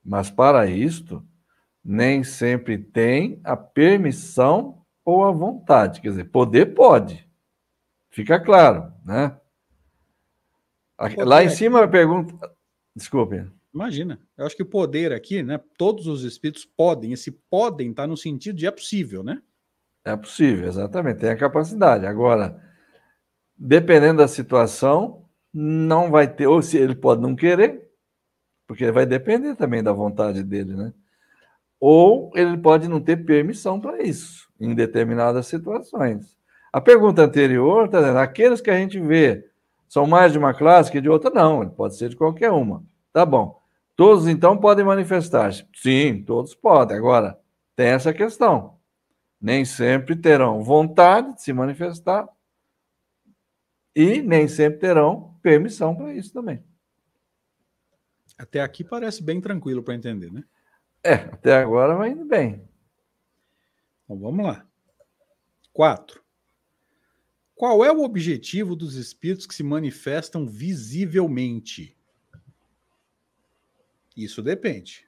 Mas 0.05 0.31
para 0.31 0.67
isto, 0.67 1.25
nem 1.85 2.25
sempre 2.25 2.77
tem 2.79 3.41
a 3.45 3.57
permissão 3.57 4.85
ou 5.05 5.25
a 5.25 5.31
vontade. 5.31 6.01
Quer 6.01 6.11
dizer, 6.11 6.25
poder 6.25 6.75
pode. 6.75 7.29
Fica 8.11 8.41
claro, 8.41 8.93
né? 9.05 9.39
Lá 11.19 11.43
em 11.43 11.49
cima 11.49 11.85
a 11.85 11.89
pergunta. 11.89 12.35
Desculpe. 12.95 13.47
Imagina. 13.73 14.21
Eu 14.37 14.47
acho 14.47 14.57
que 14.57 14.63
o 14.63 14.67
poder 14.67 15.13
aqui, 15.13 15.43
né? 15.43 15.61
Todos 15.79 16.07
os 16.07 16.25
espíritos 16.25 16.65
podem. 16.65 17.13
Esse 17.13 17.31
podem 17.31 17.91
está 17.91 18.07
no 18.07 18.17
sentido 18.17 18.57
de 18.57 18.67
é 18.67 18.71
possível, 18.71 19.23
né? 19.23 19.41
É 20.05 20.17
possível, 20.17 20.67
exatamente. 20.67 21.21
Tem 21.21 21.31
a 21.31 21.37
capacidade. 21.37 22.05
Agora, 22.05 22.61
dependendo 23.61 24.19
da 24.19 24.29
situação, 24.29 25.23
não 25.53 26.11
vai 26.11 26.27
ter, 26.27 26.47
ou 26.47 26.63
se 26.63 26.79
ele 26.79 26.95
pode 26.95 27.21
não 27.21 27.37
querer, 27.37 27.91
porque 28.67 28.91
vai 28.91 29.05
depender 29.05 29.55
também 29.55 29.83
da 29.83 29.93
vontade 29.93 30.43
dele, 30.43 30.75
né? 30.75 30.95
Ou 31.79 32.31
ele 32.35 32.57
pode 32.57 32.89
não 32.89 33.01
ter 33.01 33.19
permissão 33.19 33.79
para 33.79 34.03
isso, 34.03 34.49
em 34.59 34.75
determinadas 34.75 35.47
situações. 35.47 36.39
A 36.73 36.81
pergunta 36.81 37.23
anterior 37.23 37.85
está 37.87 38.01
dizendo, 38.01 38.19
aqueles 38.19 38.61
que 38.63 38.71
a 38.71 38.79
gente 38.79 38.99
vê 38.99 39.47
são 39.87 40.07
mais 40.07 40.33
de 40.33 40.39
uma 40.39 40.55
classe 40.55 40.91
que 40.91 41.01
de 41.01 41.11
outra? 41.11 41.31
Não, 41.31 41.63
ele 41.63 41.73
pode 41.73 41.97
ser 41.97 42.09
de 42.09 42.17
qualquer 42.17 42.51
uma. 42.51 42.83
Tá 43.13 43.27
bom. 43.27 43.61
Todos, 43.97 44.27
então, 44.29 44.57
podem 44.57 44.85
manifestar-se? 44.85 45.67
Sim, 45.75 46.23
todos 46.23 46.55
podem. 46.55 46.97
Agora, 46.97 47.39
tem 47.77 47.89
essa 47.89 48.15
questão. 48.15 48.77
Nem 49.41 49.65
sempre 49.65 50.15
terão 50.17 50.63
vontade 50.63 51.35
de 51.35 51.43
se 51.43 51.53
manifestar 51.53 52.29
e 53.95 54.23
nem 54.23 54.47
sempre 54.47 54.81
terão 54.81 55.39
permissão 55.43 55.95
para 55.95 56.15
isso 56.15 56.33
também. 56.33 56.63
Até 58.39 58.61
aqui 58.61 58.83
parece 58.83 59.23
bem 59.23 59.41
tranquilo 59.41 59.83
para 59.83 59.95
entender, 59.95 60.33
né? 60.33 60.45
É, 61.03 61.15
até 61.15 61.57
agora 61.57 61.95
vai 61.95 62.11
indo 62.11 62.25
bem. 62.25 62.67
Então 64.05 64.19
vamos 64.19 64.45
lá. 64.45 64.67
Quatro. 65.73 66.23
Qual 67.55 67.85
é 67.85 67.93
o 67.93 68.03
objetivo 68.03 68.75
dos 68.75 68.95
espíritos 68.95 69.47
que 69.47 69.55
se 69.55 69.63
manifestam 69.63 70.47
visivelmente? 70.47 71.97
Isso 74.17 74.43
depende. 74.43 75.07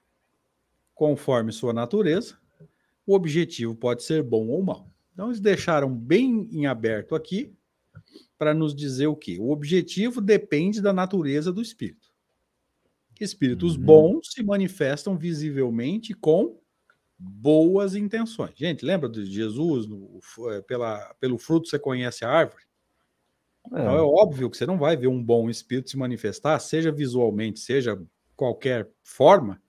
Conforme 0.95 1.53
sua 1.53 1.73
natureza, 1.73 2.39
o 3.07 3.15
objetivo 3.15 3.75
pode 3.75 4.03
ser 4.03 4.23
bom 4.23 4.49
ou 4.49 4.63
mal. 4.63 4.91
Então, 5.13 5.29
eles 5.29 5.41
deixaram 5.41 5.95
bem 5.95 6.49
em 6.53 6.67
aberto 6.67 7.15
aqui 7.15 7.55
para 8.43 8.53
nos 8.53 8.75
dizer 8.75 9.07
o 9.07 9.15
que? 9.15 9.39
O 9.39 9.53
objetivo 9.53 10.21
depende 10.21 10.83
da 10.83 10.93
natureza 10.93 11.53
do 11.53 11.63
espírito. 11.63 12.13
Espíritos 13.21 13.77
uhum. 13.77 13.85
bons 13.85 14.33
se 14.33 14.43
manifestam 14.43 15.17
visivelmente 15.17 16.13
com 16.13 16.59
boas 17.17 17.95
intenções. 17.95 18.51
Gente, 18.57 18.85
lembra 18.85 19.09
de 19.09 19.25
Jesus? 19.27 19.87
No, 19.87 20.19
é, 20.51 20.61
pela, 20.61 21.15
pelo 21.21 21.39
fruto 21.39 21.69
você 21.69 21.79
conhece 21.79 22.25
a 22.25 22.31
árvore? 22.31 22.65
É. 23.67 23.79
Então 23.79 23.97
é 23.97 24.03
óbvio 24.03 24.51
que 24.51 24.57
você 24.57 24.67
não 24.67 24.77
vai 24.77 24.97
ver 24.97 25.07
um 25.07 25.23
bom 25.23 25.49
espírito 25.49 25.91
se 25.91 25.97
manifestar, 25.97 26.59
seja 26.59 26.91
visualmente, 26.91 27.61
seja 27.61 27.97
qualquer 28.35 28.91
forma, 29.05 29.63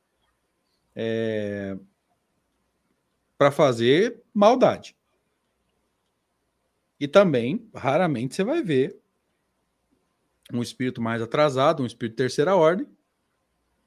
é, 0.95 1.77
para 3.37 3.51
fazer 3.51 4.19
maldade. 4.33 4.95
E 7.03 7.07
também, 7.09 7.69
raramente, 7.75 8.33
você 8.33 8.45
vai 8.45 8.63
ver 8.63 8.97
um 10.53 10.61
espírito 10.61 11.01
mais 11.01 11.21
atrasado, 11.21 11.83
um 11.83 11.85
espírito 11.85 12.13
de 12.13 12.23
terceira 12.23 12.55
ordem, 12.55 12.87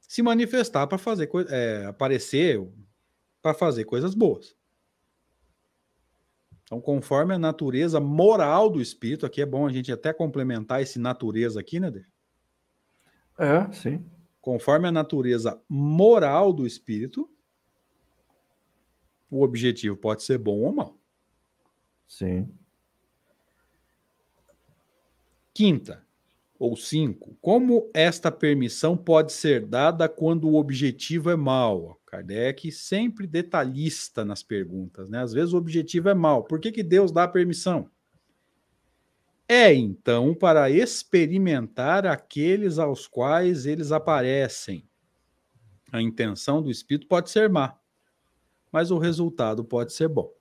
se 0.03 0.21
manifestar 0.21 0.87
para 0.87 0.99
fazer 0.99 1.31
é, 1.49 1.87
aparecer 1.87 2.63
para 3.41 3.55
fazer 3.55 3.87
coisas 3.87 4.15
boas. 4.15 4.55
Então, 6.65 6.79
conforme 6.79 7.33
a 7.33 7.39
natureza 7.39 7.99
moral 8.01 8.69
do 8.69 8.83
espírito, 8.83 9.25
aqui 9.25 9.41
é 9.41 9.47
bom 9.47 9.67
a 9.67 9.73
gente 9.73 9.91
até 9.91 10.13
complementar 10.13 10.83
esse 10.83 10.99
natureza 10.99 11.59
aqui, 11.59 11.81
né, 11.81 11.91
Dê? 11.91 12.05
É, 13.39 13.73
sim. 13.73 14.05
Conforme 14.43 14.89
a 14.89 14.93
natureza 14.93 15.59
moral 15.67 16.53
do 16.53 16.67
espírito, 16.67 17.27
o 19.31 19.43
objetivo 19.43 19.97
pode 19.97 20.23
ser 20.23 20.37
bom 20.37 20.61
ou 20.61 20.75
mal. 20.75 20.99
Sim. 22.07 22.55
Quinta, 25.57 26.05
ou 26.59 26.77
cinco, 26.77 27.35
como 27.41 27.91
esta 27.95 28.31
permissão 28.31 28.95
pode 28.95 29.33
ser 29.33 29.65
dada 29.65 30.07
quando 30.07 30.51
o 30.51 30.57
objetivo 30.57 31.31
é 31.31 31.35
mau? 31.35 31.99
Kardec 32.05 32.71
sempre 32.71 33.27
detalhista 33.27 34.23
nas 34.23 34.43
perguntas, 34.43 35.09
né? 35.09 35.23
Às 35.23 35.33
vezes 35.33 35.55
o 35.55 35.57
objetivo 35.57 36.11
é 36.11 36.15
mau. 36.15 36.45
Por 36.45 36.61
que, 36.61 36.71
que 36.71 36.83
Deus 36.83 37.11
dá 37.11 37.25
a 37.25 37.29
permissão? 37.29 37.91
É 39.49 39.73
então 39.73 40.35
para 40.35 40.69
experimentar 40.69 42.07
aqueles 42.07 42.79
aos 42.79 43.07
quais 43.07 43.65
eles 43.65 43.93
aparecem. 43.93 44.87
A 45.91 46.03
intenção 46.03 46.61
do 46.61 46.71
espírito 46.71 47.07
pode 47.07 47.31
ser 47.31 47.49
má, 47.49 47.75
mas 48.71 48.91
o 48.91 48.99
resultado 48.99 49.65
pode 49.65 49.95
ser 49.95 50.09
bom. 50.09 50.36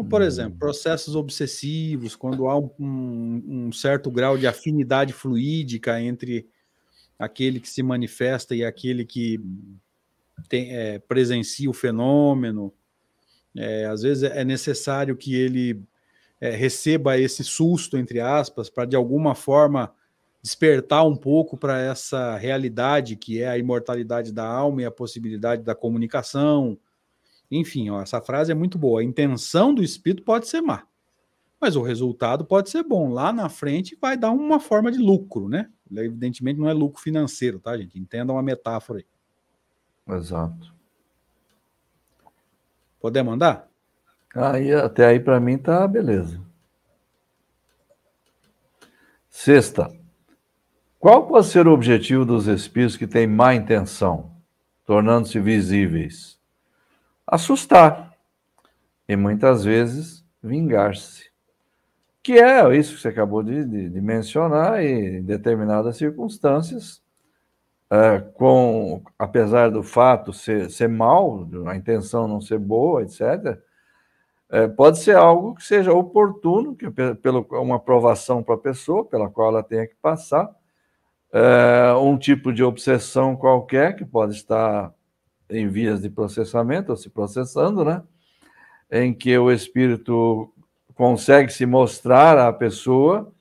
Então, 0.00 0.08
por 0.08 0.22
exemplo, 0.22 0.54
hum. 0.54 0.58
processos 0.58 1.14
obsessivos, 1.14 2.16
quando 2.16 2.48
há 2.48 2.58
um, 2.58 2.70
um, 2.78 3.72
certo 3.72 4.10
grau 4.10 4.38
de 4.38 4.46
afinidade 4.46 5.12
fluídica 5.12 6.00
entre 6.00 6.48
aquele 7.18 7.60
que 7.60 7.68
se 7.68 7.82
manifesta 7.82 8.54
e 8.54 8.64
aquele 8.64 9.04
que 9.04 9.38
tem, 10.48 10.74
é, 10.74 10.98
presencia 10.98 11.68
o 11.68 11.74
fenômeno, 11.74 12.72
é, 13.54 13.84
às 13.84 14.00
vezes 14.02 14.22
é 14.22 14.42
necessário 14.42 15.14
que 15.16 15.34
ele 15.34 15.82
é, 16.40 16.50
receba 16.50 17.18
esse 17.18 17.44
susto, 17.44 17.98
entre 17.98 18.20
aspas, 18.20 18.70
para 18.70 18.86
de 18.86 18.96
alguma 18.96 19.34
forma 19.34 19.92
despertar 20.42 21.06
um 21.06 21.14
pouco 21.14 21.58
para 21.58 21.78
essa 21.78 22.38
realidade 22.38 23.16
que 23.16 23.42
é 23.42 23.48
a 23.48 23.58
imortalidade 23.58 24.32
da 24.32 24.46
alma 24.46 24.80
e 24.80 24.86
a 24.86 24.90
possibilidade 24.90 25.62
da 25.62 25.74
comunicação 25.74 26.78
enfim, 27.50 27.90
ó, 27.90 28.00
essa 28.00 28.20
frase 28.20 28.52
é 28.52 28.54
muito 28.54 28.78
boa. 28.78 29.00
A 29.00 29.04
intenção 29.04 29.74
do 29.74 29.82
espírito 29.82 30.22
pode 30.22 30.46
ser 30.46 30.60
má, 30.60 30.84
mas 31.60 31.74
o 31.76 31.82
resultado 31.82 32.44
pode 32.44 32.70
ser 32.70 32.82
bom. 32.84 33.10
Lá 33.10 33.32
na 33.32 33.48
frente 33.48 33.98
vai 34.00 34.16
dar 34.16 34.30
uma 34.30 34.60
forma 34.60 34.92
de 34.92 34.98
lucro, 34.98 35.48
né? 35.48 35.68
Evidentemente 35.90 36.60
não 36.60 36.68
é 36.68 36.72
lucro 36.72 37.02
financeiro, 37.02 37.58
tá, 37.58 37.76
gente? 37.76 37.98
Entenda 37.98 38.32
uma 38.32 38.42
metáfora 38.42 39.00
aí. 39.00 40.16
Exato. 40.16 40.72
Podemos 43.00 43.32
mandar? 43.32 43.68
Aí, 44.34 44.72
até 44.72 45.06
aí, 45.06 45.18
para 45.18 45.40
mim, 45.40 45.58
tá 45.58 45.86
beleza. 45.88 46.40
Sexta. 49.28 49.90
Qual 50.98 51.26
pode 51.26 51.46
ser 51.46 51.66
o 51.66 51.72
objetivo 51.72 52.24
dos 52.24 52.46
espíritos 52.46 52.96
que 52.96 53.06
têm 53.06 53.26
má 53.26 53.54
intenção, 53.54 54.36
tornando-se 54.84 55.40
visíveis? 55.40 56.39
Assustar 57.30 58.14
e 59.08 59.16
muitas 59.16 59.64
vezes 59.64 60.24
vingar-se. 60.42 61.30
Que 62.22 62.38
é 62.38 62.76
isso 62.76 62.94
que 62.94 63.00
você 63.00 63.08
acabou 63.08 63.42
de, 63.42 63.64
de, 63.64 63.88
de 63.88 64.00
mencionar, 64.00 64.84
e 64.84 65.18
em 65.18 65.22
determinadas 65.22 65.96
circunstâncias, 65.96 67.02
é, 67.90 68.20
com, 68.34 69.02
apesar 69.18 69.70
do 69.70 69.82
fato 69.82 70.32
ser, 70.32 70.70
ser 70.70 70.88
mal, 70.88 71.48
a 71.66 71.74
intenção 71.74 72.28
não 72.28 72.40
ser 72.40 72.58
boa, 72.58 73.02
etc., 73.02 73.58
é, 74.52 74.66
pode 74.66 74.98
ser 74.98 75.16
algo 75.16 75.54
que 75.54 75.62
seja 75.62 75.92
oportuno, 75.92 76.74
que 76.74 76.90
pelo 77.22 77.46
uma 77.52 77.76
aprovação 77.76 78.42
para 78.42 78.56
a 78.56 78.58
pessoa, 78.58 79.04
pela 79.04 79.30
qual 79.30 79.48
ela 79.48 79.62
tenha 79.62 79.86
que 79.86 79.94
passar, 80.02 80.50
é, 81.32 81.92
um 81.94 82.18
tipo 82.18 82.52
de 82.52 82.62
obsessão 82.62 83.36
qualquer 83.36 83.94
que 83.94 84.04
pode 84.04 84.34
estar 84.34 84.92
em 85.50 85.68
vias 85.68 86.00
de 86.00 86.08
processamento, 86.08 86.90
ou 86.90 86.96
se 86.96 87.10
processando, 87.10 87.84
né? 87.84 88.02
Em 88.90 89.12
que 89.12 89.36
o 89.36 89.50
espírito 89.50 90.52
consegue 90.94 91.52
se 91.52 91.66
mostrar 91.66 92.38
à 92.38 92.52
pessoa, 92.52 93.32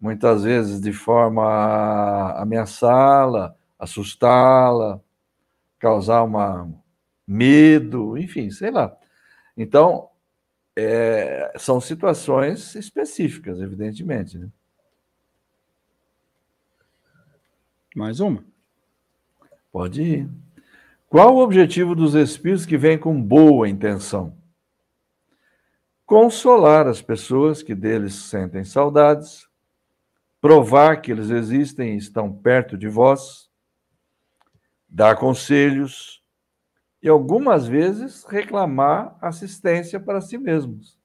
muitas 0.00 0.44
vezes 0.44 0.80
de 0.80 0.92
forma 0.92 1.44
a 1.44 2.42
ameaçá-la, 2.42 3.54
assustá-la, 3.78 5.00
causar 5.78 6.22
uma 6.22 6.70
medo, 7.26 8.18
enfim, 8.18 8.50
sei 8.50 8.70
lá. 8.70 8.96
Então, 9.56 10.08
é, 10.76 11.52
são 11.58 11.80
situações 11.80 12.74
específicas, 12.74 13.60
evidentemente. 13.60 14.38
Né? 14.38 14.48
Mais 17.94 18.20
uma? 18.20 18.44
Pode 19.72 20.02
ir. 20.02 20.30
Qual 21.10 21.34
o 21.34 21.42
objetivo 21.42 21.96
dos 21.96 22.14
espíritos 22.14 22.64
que 22.64 22.78
vêm 22.78 22.96
com 22.96 23.20
boa 23.20 23.68
intenção? 23.68 24.38
Consolar 26.06 26.86
as 26.86 27.02
pessoas 27.02 27.64
que 27.64 27.74
deles 27.74 28.14
sentem 28.14 28.62
saudades, 28.62 29.48
provar 30.40 31.02
que 31.02 31.10
eles 31.10 31.30
existem 31.30 31.94
e 31.94 31.96
estão 31.96 32.32
perto 32.32 32.78
de 32.78 32.86
vós, 32.86 33.50
dar 34.88 35.16
conselhos 35.16 36.22
e 37.02 37.08
algumas 37.08 37.66
vezes 37.66 38.24
reclamar 38.24 39.18
assistência 39.20 39.98
para 39.98 40.20
si 40.20 40.38
mesmos. 40.38 40.96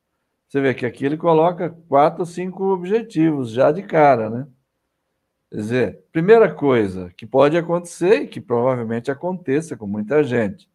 Você 0.48 0.62
vê 0.62 0.76
que 0.76 0.86
aqui 0.86 1.04
ele 1.04 1.18
coloca 1.18 1.72
quatro 1.90 2.20
ou 2.20 2.28
cinco 2.28 2.66
objetivos 2.66 3.50
já 3.50 3.72
de 3.72 3.82
cara, 3.82 4.30
né? 4.30 4.48
Quer 5.56 5.62
dizer, 5.62 6.04
primeira 6.12 6.54
coisa 6.54 7.14
que 7.16 7.26
pode 7.26 7.56
acontecer 7.56 8.24
e 8.24 8.28
que 8.28 8.42
provavelmente 8.42 9.10
aconteça 9.10 9.78
com 9.78 9.88
muita 9.88 10.22
gente, 10.22 10.70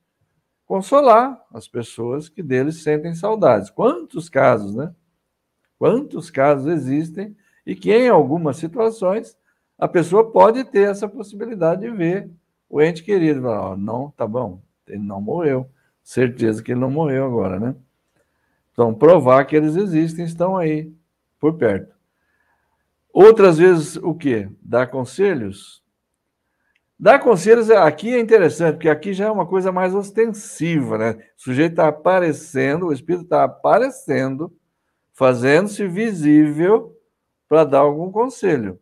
consolar 0.64 1.38
as 1.52 1.68
pessoas 1.68 2.30
que 2.30 2.42
deles 2.42 2.82
sentem 2.82 3.14
saudades. 3.14 3.68
Quantos 3.68 4.30
casos, 4.30 4.74
né? 4.74 4.90
Quantos 5.78 6.30
casos 6.30 6.66
existem 6.66 7.36
e 7.66 7.76
que 7.76 7.92
em 7.92 8.08
algumas 8.08 8.56
situações 8.56 9.36
a 9.76 9.86
pessoa 9.86 10.32
pode 10.32 10.64
ter 10.64 10.88
essa 10.88 11.06
possibilidade 11.06 11.82
de 11.82 11.90
ver 11.90 12.30
o 12.66 12.80
ente 12.80 13.02
querido. 13.02 13.42
Falar, 13.42 13.72
oh, 13.72 13.76
não, 13.76 14.10
tá 14.12 14.26
bom, 14.26 14.62
ele 14.86 15.02
não 15.02 15.20
morreu. 15.20 15.68
Certeza 16.02 16.62
que 16.62 16.72
ele 16.72 16.80
não 16.80 16.90
morreu 16.90 17.26
agora, 17.26 17.60
né? 17.60 17.76
Então, 18.72 18.94
provar 18.94 19.44
que 19.44 19.54
eles 19.54 19.76
existem, 19.76 20.24
estão 20.24 20.56
aí, 20.56 20.90
por 21.38 21.58
perto. 21.58 21.99
Outras 23.12 23.58
vezes, 23.58 23.96
o 23.96 24.14
quê? 24.14 24.48
Dar 24.62 24.86
conselhos? 24.86 25.82
Dar 26.98 27.18
conselhos 27.18 27.70
aqui 27.70 28.14
é 28.14 28.20
interessante, 28.20 28.74
porque 28.74 28.88
aqui 28.88 29.12
já 29.12 29.26
é 29.26 29.30
uma 29.30 29.46
coisa 29.46 29.72
mais 29.72 29.94
ostensiva, 29.94 30.98
né? 30.98 31.12
O 31.36 31.42
sujeito 31.42 31.72
está 31.72 31.88
aparecendo, 31.88 32.86
o 32.86 32.92
espírito 32.92 33.24
está 33.24 33.44
aparecendo, 33.44 34.52
fazendo-se 35.14 35.86
visível 35.86 36.94
para 37.48 37.64
dar 37.64 37.78
algum 37.78 38.12
conselho. 38.12 38.78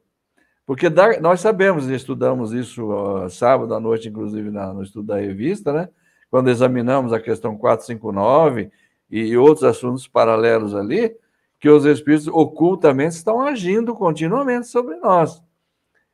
Porque 0.67 0.89
nós 1.21 1.41
sabemos, 1.41 1.89
e 1.89 1.95
estudamos 1.95 2.53
isso 2.53 2.91
sábado 3.31 3.73
à 3.73 3.81
noite, 3.81 4.09
inclusive 4.09 4.51
na, 4.51 4.75
no 4.75 4.83
estudo 4.83 5.07
da 5.07 5.19
revista, 5.19 5.73
né? 5.73 5.89
quando 6.31 6.51
examinamos 6.51 7.13
a 7.13 7.21
questão 7.21 7.57
459 7.57 8.71
e 9.11 9.37
outros 9.37 9.65
assuntos 9.65 10.07
paralelos 10.07 10.75
ali, 10.75 11.17
que 11.59 11.69
os 11.69 11.85
espíritos 11.85 12.29
ocultamente 12.29 13.17
estão 13.17 13.41
agindo 13.41 13.95
continuamente 13.95 14.69
sobre 14.69 14.97
nós. 14.97 15.43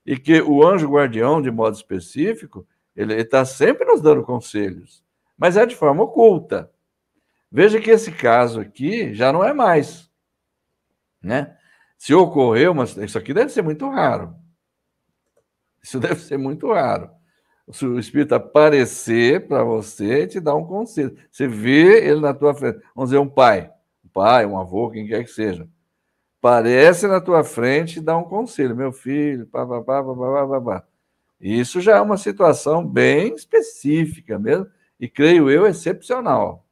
E 0.04 0.16
que 0.16 0.40
o 0.40 0.66
anjo 0.66 0.88
guardião, 0.88 1.40
de 1.40 1.50
modo 1.50 1.76
específico, 1.76 2.66
ele 2.96 3.14
está 3.14 3.44
sempre 3.44 3.84
nos 3.84 4.00
dando 4.00 4.22
conselhos, 4.22 5.04
mas 5.36 5.56
é 5.56 5.66
de 5.66 5.74
forma 5.74 6.04
oculta. 6.04 6.70
Veja 7.50 7.80
que 7.80 7.90
esse 7.90 8.12
caso 8.12 8.60
aqui 8.60 9.14
já 9.14 9.32
não 9.32 9.44
é 9.44 9.52
mais. 9.52 10.10
Né? 11.22 11.56
Se 11.96 12.14
ocorreu, 12.14 12.74
mas 12.74 12.96
isso 12.96 13.18
aqui 13.18 13.32
deve 13.32 13.50
ser 13.50 13.62
muito 13.62 13.88
raro. 13.88 14.34
Isso 15.82 16.00
deve 16.00 16.20
ser 16.20 16.38
muito 16.38 16.72
raro. 16.72 17.10
O 17.66 17.98
espírito 17.98 18.34
aparecer 18.34 19.46
para 19.46 19.64
você 19.64 20.22
e 20.22 20.26
te 20.26 20.40
dar 20.40 20.54
um 20.54 20.66
conselho. 20.66 21.16
Você 21.30 21.46
vê 21.46 22.06
ele 22.06 22.20
na 22.20 22.34
tua 22.34 22.54
frente. 22.54 22.78
Vamos 22.94 23.10
dizer, 23.10 23.18
um 23.18 23.28
pai 23.28 23.73
pai, 24.14 24.46
um 24.46 24.58
avô, 24.58 24.90
quem 24.90 25.06
quer 25.06 25.24
que 25.24 25.30
seja, 25.30 25.68
aparece 26.38 27.08
na 27.08 27.20
tua 27.20 27.42
frente 27.42 27.98
e 27.98 28.02
dá 28.02 28.16
um 28.16 28.24
conselho, 28.24 28.76
meu 28.76 28.92
filho, 28.92 29.46
pá, 29.46 29.66
pá, 29.66 29.82
pá, 29.82 30.02
pá, 30.04 30.14
pá, 30.14 30.46
pá, 30.46 30.60
pá. 30.60 30.84
Isso 31.40 31.80
já 31.80 31.96
é 31.96 32.00
uma 32.00 32.16
situação 32.16 32.86
bem 32.86 33.34
específica 33.34 34.38
mesmo, 34.38 34.66
e 34.98 35.08
creio 35.08 35.50
eu, 35.50 35.66
excepcional. 35.66 36.64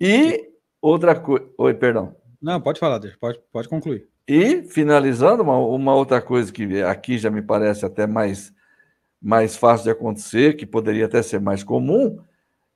E 0.00 0.50
outra 0.82 1.14
coisa. 1.14 1.46
Oi, 1.56 1.74
perdão. 1.74 2.16
Não, 2.42 2.60
pode 2.60 2.80
falar, 2.80 3.00
pode, 3.20 3.38
pode 3.52 3.68
concluir. 3.68 4.08
E, 4.26 4.62
finalizando, 4.64 5.42
uma, 5.42 5.58
uma 5.58 5.94
outra 5.94 6.20
coisa 6.20 6.52
que 6.52 6.82
aqui 6.82 7.18
já 7.18 7.30
me 7.30 7.42
parece 7.42 7.84
até 7.84 8.06
mais, 8.06 8.52
mais 9.20 9.56
fácil 9.56 9.84
de 9.84 9.90
acontecer, 9.90 10.56
que 10.56 10.66
poderia 10.66 11.06
até 11.06 11.22
ser 11.22 11.40
mais 11.40 11.62
comum, 11.62 12.18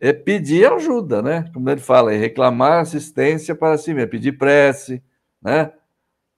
é 0.01 0.13
pedir 0.13 0.71
ajuda, 0.71 1.23
né? 1.23 1.51
Como 1.53 1.69
ele 1.71 1.81
fala, 1.81 2.13
é 2.13 2.17
reclamar 2.17 2.81
assistência 2.81 3.55
para 3.55 3.79
si 3.79 3.95
mesmo, 3.95 4.11
pedir 4.11 4.33
prece, 4.33 5.03
né? 5.41 5.73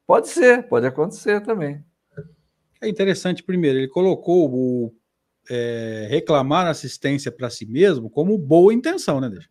Pode 0.06 0.28
ser, 0.28 0.68
pode 0.68 0.86
acontecer 0.86 1.40
também. 1.42 1.84
É 2.80 2.88
interessante, 2.88 3.42
primeiro, 3.42 3.78
ele 3.78 3.88
colocou 3.88 4.50
o 4.52 4.94
é, 5.48 6.06
reclamar 6.10 6.66
assistência 6.66 7.30
para 7.32 7.50
si 7.50 7.66
mesmo 7.66 8.10
como 8.10 8.36
boa 8.36 8.72
intenção, 8.72 9.20
né, 9.20 9.28
Deixa? 9.28 9.48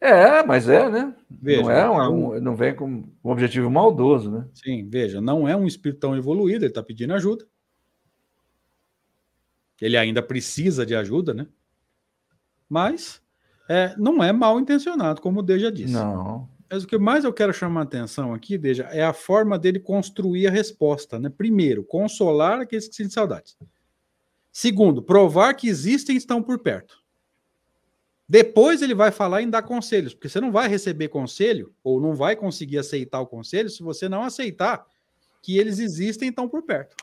É, 0.00 0.42
mas 0.42 0.68
é, 0.68 0.90
né? 0.90 1.14
Veja, 1.30 1.62
não, 1.62 2.02
é 2.02 2.08
um, 2.08 2.34
um, 2.34 2.40
não 2.40 2.54
vem 2.54 2.74
com 2.74 2.86
um 3.24 3.30
objetivo 3.30 3.70
maldoso, 3.70 4.30
né? 4.30 4.46
Sim, 4.52 4.86
veja, 4.86 5.18
não 5.18 5.48
é 5.48 5.56
um 5.56 5.66
espírito 5.66 6.00
tão 6.00 6.14
evoluído, 6.14 6.64
ele 6.64 6.70
está 6.70 6.82
pedindo 6.82 7.14
ajuda. 7.14 7.46
Ele 9.80 9.96
ainda 9.96 10.22
precisa 10.22 10.84
de 10.84 10.94
ajuda, 10.94 11.32
né? 11.32 11.46
Mas 12.68 13.22
é, 13.68 13.94
não 13.96 14.22
é 14.22 14.32
mal 14.32 14.58
intencionado, 14.58 15.20
como 15.20 15.40
o 15.40 15.42
Deja 15.42 15.70
disse. 15.70 15.92
Não. 15.92 16.48
Mas 16.70 16.84
o 16.84 16.86
que 16.86 16.98
mais 16.98 17.24
eu 17.24 17.32
quero 17.32 17.52
chamar 17.52 17.80
a 17.80 17.84
atenção 17.84 18.34
aqui, 18.34 18.58
Deja, 18.58 18.84
é 18.90 19.04
a 19.04 19.12
forma 19.12 19.58
dele 19.58 19.78
construir 19.78 20.46
a 20.46 20.50
resposta. 20.50 21.18
Né? 21.18 21.28
Primeiro, 21.28 21.84
consolar 21.84 22.60
aqueles 22.60 22.88
que 22.88 22.94
sentem 22.94 23.12
saudades. 23.12 23.56
Segundo, 24.50 25.02
provar 25.02 25.54
que 25.54 25.68
existem 25.68 26.14
e 26.14 26.18
estão 26.18 26.42
por 26.42 26.58
perto. 26.58 27.02
Depois 28.28 28.80
ele 28.80 28.94
vai 28.94 29.10
falar 29.10 29.42
em 29.42 29.50
dar 29.50 29.62
conselhos, 29.62 30.14
porque 30.14 30.28
você 30.28 30.40
não 30.40 30.50
vai 30.50 30.66
receber 30.66 31.08
conselho, 31.08 31.74
ou 31.82 32.00
não 32.00 32.14
vai 32.14 32.34
conseguir 32.34 32.78
aceitar 32.78 33.20
o 33.20 33.26
conselho, 33.26 33.68
se 33.68 33.82
você 33.82 34.08
não 34.08 34.22
aceitar 34.22 34.86
que 35.42 35.58
eles 35.58 35.78
existem 35.78 36.28
e 36.28 36.30
estão 36.30 36.48
por 36.48 36.62
perto. 36.62 36.96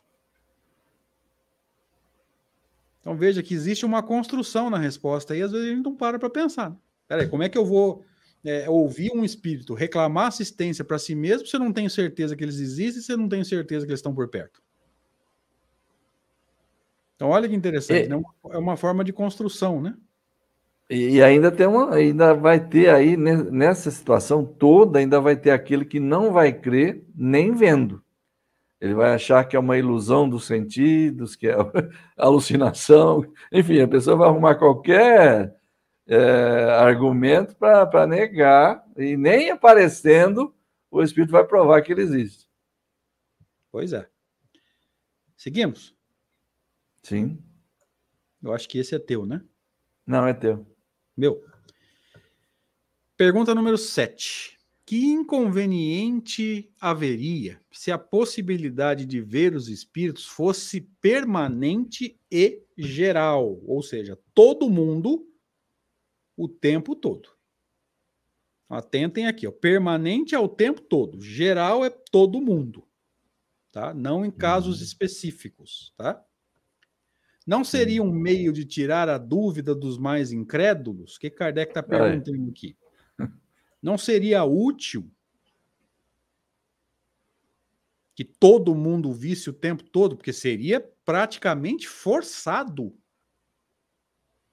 Então 3.01 3.17
veja 3.17 3.41
que 3.41 3.53
existe 3.53 3.85
uma 3.85 4.01
construção 4.01 4.69
na 4.69 4.77
resposta 4.77 5.35
e 5.35 5.41
às 5.41 5.51
vezes 5.51 5.67
a 5.67 5.69
gente 5.71 5.83
não 5.83 5.95
para 5.95 6.17
para 6.17 6.29
pensar. 6.29 6.69
Né? 6.69 6.75
Peraí, 7.07 7.27
como 7.27 7.43
é 7.43 7.49
que 7.49 7.57
eu 7.57 7.65
vou 7.65 8.05
é, 8.45 8.69
ouvir 8.69 9.11
um 9.13 9.25
espírito 9.25 9.73
reclamar 9.73 10.27
assistência 10.27 10.85
para 10.85 10.99
si 10.99 11.15
mesmo 11.15 11.45
se 11.45 11.55
eu 11.55 11.59
não 11.59 11.73
tenho 11.73 11.89
certeza 11.89 12.35
que 12.35 12.43
eles 12.43 12.59
existem 12.59 13.01
se 13.01 13.11
eu 13.11 13.17
não 13.17 13.27
tenho 13.27 13.43
certeza 13.43 13.85
que 13.85 13.91
eles 13.91 13.99
estão 13.99 14.13
por 14.13 14.27
perto? 14.29 14.61
Então 17.15 17.29
olha 17.29 17.49
que 17.49 17.55
interessante, 17.55 18.07
né? 18.07 18.21
é 18.49 18.57
uma 18.57 18.77
forma 18.77 19.03
de 19.03 19.11
construção, 19.11 19.81
né? 19.81 19.95
E 20.89 21.21
ainda 21.21 21.49
tem 21.49 21.65
uma, 21.67 21.95
ainda 21.95 22.33
vai 22.33 22.59
ter 22.59 22.89
aí 22.89 23.15
nessa 23.15 23.89
situação 23.89 24.43
toda, 24.43 24.99
ainda 24.99 25.21
vai 25.21 25.37
ter 25.37 25.51
aquele 25.51 25.85
que 25.85 26.01
não 26.01 26.33
vai 26.33 26.51
crer 26.51 27.05
nem 27.15 27.53
vendo. 27.53 28.03
Ele 28.81 28.95
vai 28.95 29.13
achar 29.13 29.43
que 29.45 29.55
é 29.55 29.59
uma 29.59 29.77
ilusão 29.77 30.27
dos 30.27 30.45
sentidos, 30.45 31.35
que 31.35 31.47
é 31.47 31.53
alucinação. 32.17 33.23
Enfim, 33.51 33.79
a 33.79 33.87
pessoa 33.87 34.17
vai 34.17 34.27
arrumar 34.27 34.55
qualquer 34.55 35.55
é, 36.07 36.17
argumento 36.79 37.55
para 37.55 38.07
negar, 38.07 38.83
e 38.97 39.15
nem 39.15 39.51
aparecendo, 39.51 40.55
o 40.89 41.03
Espírito 41.03 41.31
vai 41.31 41.45
provar 41.45 41.83
que 41.83 41.91
ele 41.91 42.01
existe. 42.01 42.49
Pois 43.71 43.93
é. 43.93 44.09
Seguimos? 45.37 45.95
Sim. 47.03 47.39
Eu 48.41 48.51
acho 48.51 48.67
que 48.67 48.79
esse 48.79 48.95
é 48.95 48.99
teu, 48.99 49.27
né? 49.27 49.43
Não, 50.07 50.27
é 50.27 50.33
teu. 50.33 50.65
Meu. 51.15 51.39
Pergunta 53.15 53.53
número 53.53 53.77
7 53.77 54.59
que 54.91 55.05
inconveniente 55.05 56.69
haveria 56.77 57.61
se 57.71 57.93
a 57.93 57.97
possibilidade 57.97 59.05
de 59.05 59.21
ver 59.21 59.55
os 59.55 59.69
espíritos 59.69 60.25
fosse 60.25 60.81
permanente 60.81 62.19
e 62.29 62.61
geral, 62.77 63.57
ou 63.65 63.81
seja, 63.81 64.19
todo 64.33 64.69
mundo 64.69 65.25
o 66.35 66.45
tempo 66.49 66.93
todo. 66.93 67.29
Atentem 68.67 69.27
aqui, 69.27 69.47
ó, 69.47 69.51
permanente 69.53 70.35
é 70.35 70.39
o 70.39 70.49
tempo 70.49 70.81
todo, 70.81 71.21
geral 71.21 71.85
é 71.85 71.89
todo 71.89 72.41
mundo, 72.41 72.85
tá? 73.71 73.93
Não 73.93 74.25
em 74.25 74.31
casos 74.31 74.79
uhum. 74.79 74.83
específicos, 74.83 75.93
tá? 75.95 76.21
Não 77.47 77.63
seria 77.63 78.03
um 78.03 78.11
meio 78.11 78.51
de 78.51 78.65
tirar 78.65 79.07
a 79.07 79.17
dúvida 79.17 79.73
dos 79.73 79.97
mais 79.97 80.33
incrédulos? 80.33 81.15
O 81.15 81.19
que 81.21 81.29
Kardec 81.29 81.71
está 81.71 81.81
perguntando 81.81 82.49
aqui? 82.49 82.75
Não 83.81 83.97
seria 83.97 84.43
útil 84.43 85.11
que 88.13 88.23
todo 88.23 88.75
mundo 88.75 89.11
visse 89.11 89.49
o 89.49 89.53
tempo 89.53 89.83
todo, 89.83 90.15
porque 90.15 90.33
seria 90.33 90.79
praticamente 91.03 91.87
forçado 91.87 92.95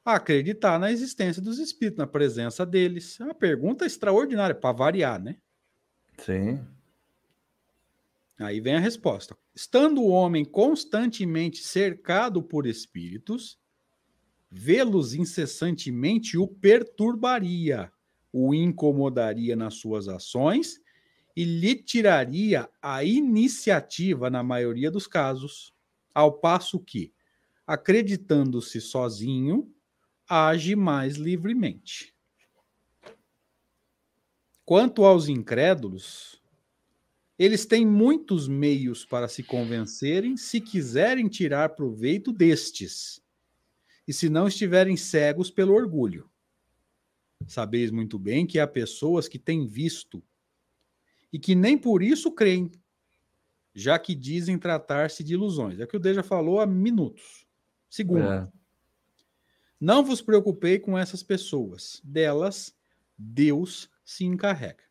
a 0.04 0.14
acreditar 0.14 0.78
na 0.78 0.90
existência 0.90 1.42
dos 1.42 1.58
espíritos, 1.58 1.98
na 1.98 2.06
presença 2.06 2.64
deles. 2.64 3.20
É 3.20 3.24
uma 3.24 3.34
pergunta 3.34 3.84
extraordinária, 3.84 4.54
para 4.54 4.72
variar, 4.72 5.22
né? 5.22 5.36
Sim. 6.18 6.64
Aí 8.38 8.60
vem 8.60 8.76
a 8.76 8.80
resposta. 8.80 9.36
Estando 9.54 10.00
o 10.00 10.08
homem 10.08 10.44
constantemente 10.44 11.58
cercado 11.58 12.42
por 12.42 12.66
espíritos, 12.66 13.58
Vê-los 14.50 15.12
incessantemente 15.12 16.38
o 16.38 16.48
perturbaria, 16.48 17.92
o 18.32 18.54
incomodaria 18.54 19.56
nas 19.56 19.74
suas 19.74 20.08
ações 20.08 20.80
e 21.36 21.44
lhe 21.44 21.74
tiraria 21.76 22.68
a 22.82 23.04
iniciativa 23.04 24.28
na 24.28 24.42
maioria 24.42 24.90
dos 24.90 25.06
casos, 25.06 25.72
ao 26.12 26.32
passo 26.32 26.80
que, 26.80 27.12
acreditando-se 27.66 28.80
sozinho, 28.80 29.72
age 30.28 30.74
mais 30.74 31.16
livremente. 31.16 32.14
Quanto 34.64 35.04
aos 35.04 35.28
incrédulos, 35.28 36.42
eles 37.38 37.64
têm 37.64 37.86
muitos 37.86 38.48
meios 38.48 39.04
para 39.04 39.28
se 39.28 39.42
convencerem 39.42 40.36
se 40.36 40.60
quiserem 40.60 41.28
tirar 41.28 41.70
proveito 41.70 42.32
destes, 42.32 43.22
e 44.06 44.12
se 44.12 44.28
não 44.28 44.48
estiverem 44.48 44.96
cegos 44.96 45.50
pelo 45.50 45.72
orgulho. 45.72 46.28
Sabeis 47.46 47.90
muito 47.90 48.18
bem 48.18 48.46
que 48.46 48.58
há 48.58 48.66
pessoas 48.66 49.28
que 49.28 49.38
têm 49.38 49.66
visto 49.66 50.22
e 51.32 51.38
que 51.38 51.54
nem 51.54 51.78
por 51.78 52.02
isso 52.02 52.30
creem, 52.32 52.70
já 53.74 53.98
que 53.98 54.14
dizem 54.14 54.58
tratar-se 54.58 55.22
de 55.22 55.34
ilusões. 55.34 55.78
É 55.78 55.84
o 55.84 55.86
que 55.86 55.96
o 55.96 56.00
Deja 56.00 56.22
falou 56.22 56.60
há 56.60 56.66
minutos. 56.66 57.46
Segundo, 57.88 58.24
é. 58.24 58.48
não 59.80 60.04
vos 60.04 60.20
preocupei 60.20 60.78
com 60.78 60.98
essas 60.98 61.22
pessoas, 61.22 62.00
delas 62.04 62.74
Deus 63.16 63.90
se 64.04 64.24
encarrega. 64.24 64.84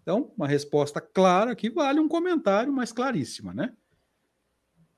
Então, 0.00 0.32
uma 0.36 0.48
resposta 0.48 1.00
clara 1.00 1.54
que 1.54 1.70
vale 1.70 2.00
um 2.00 2.08
comentário, 2.08 2.72
mas 2.72 2.92
claríssima, 2.92 3.54
né? 3.54 3.76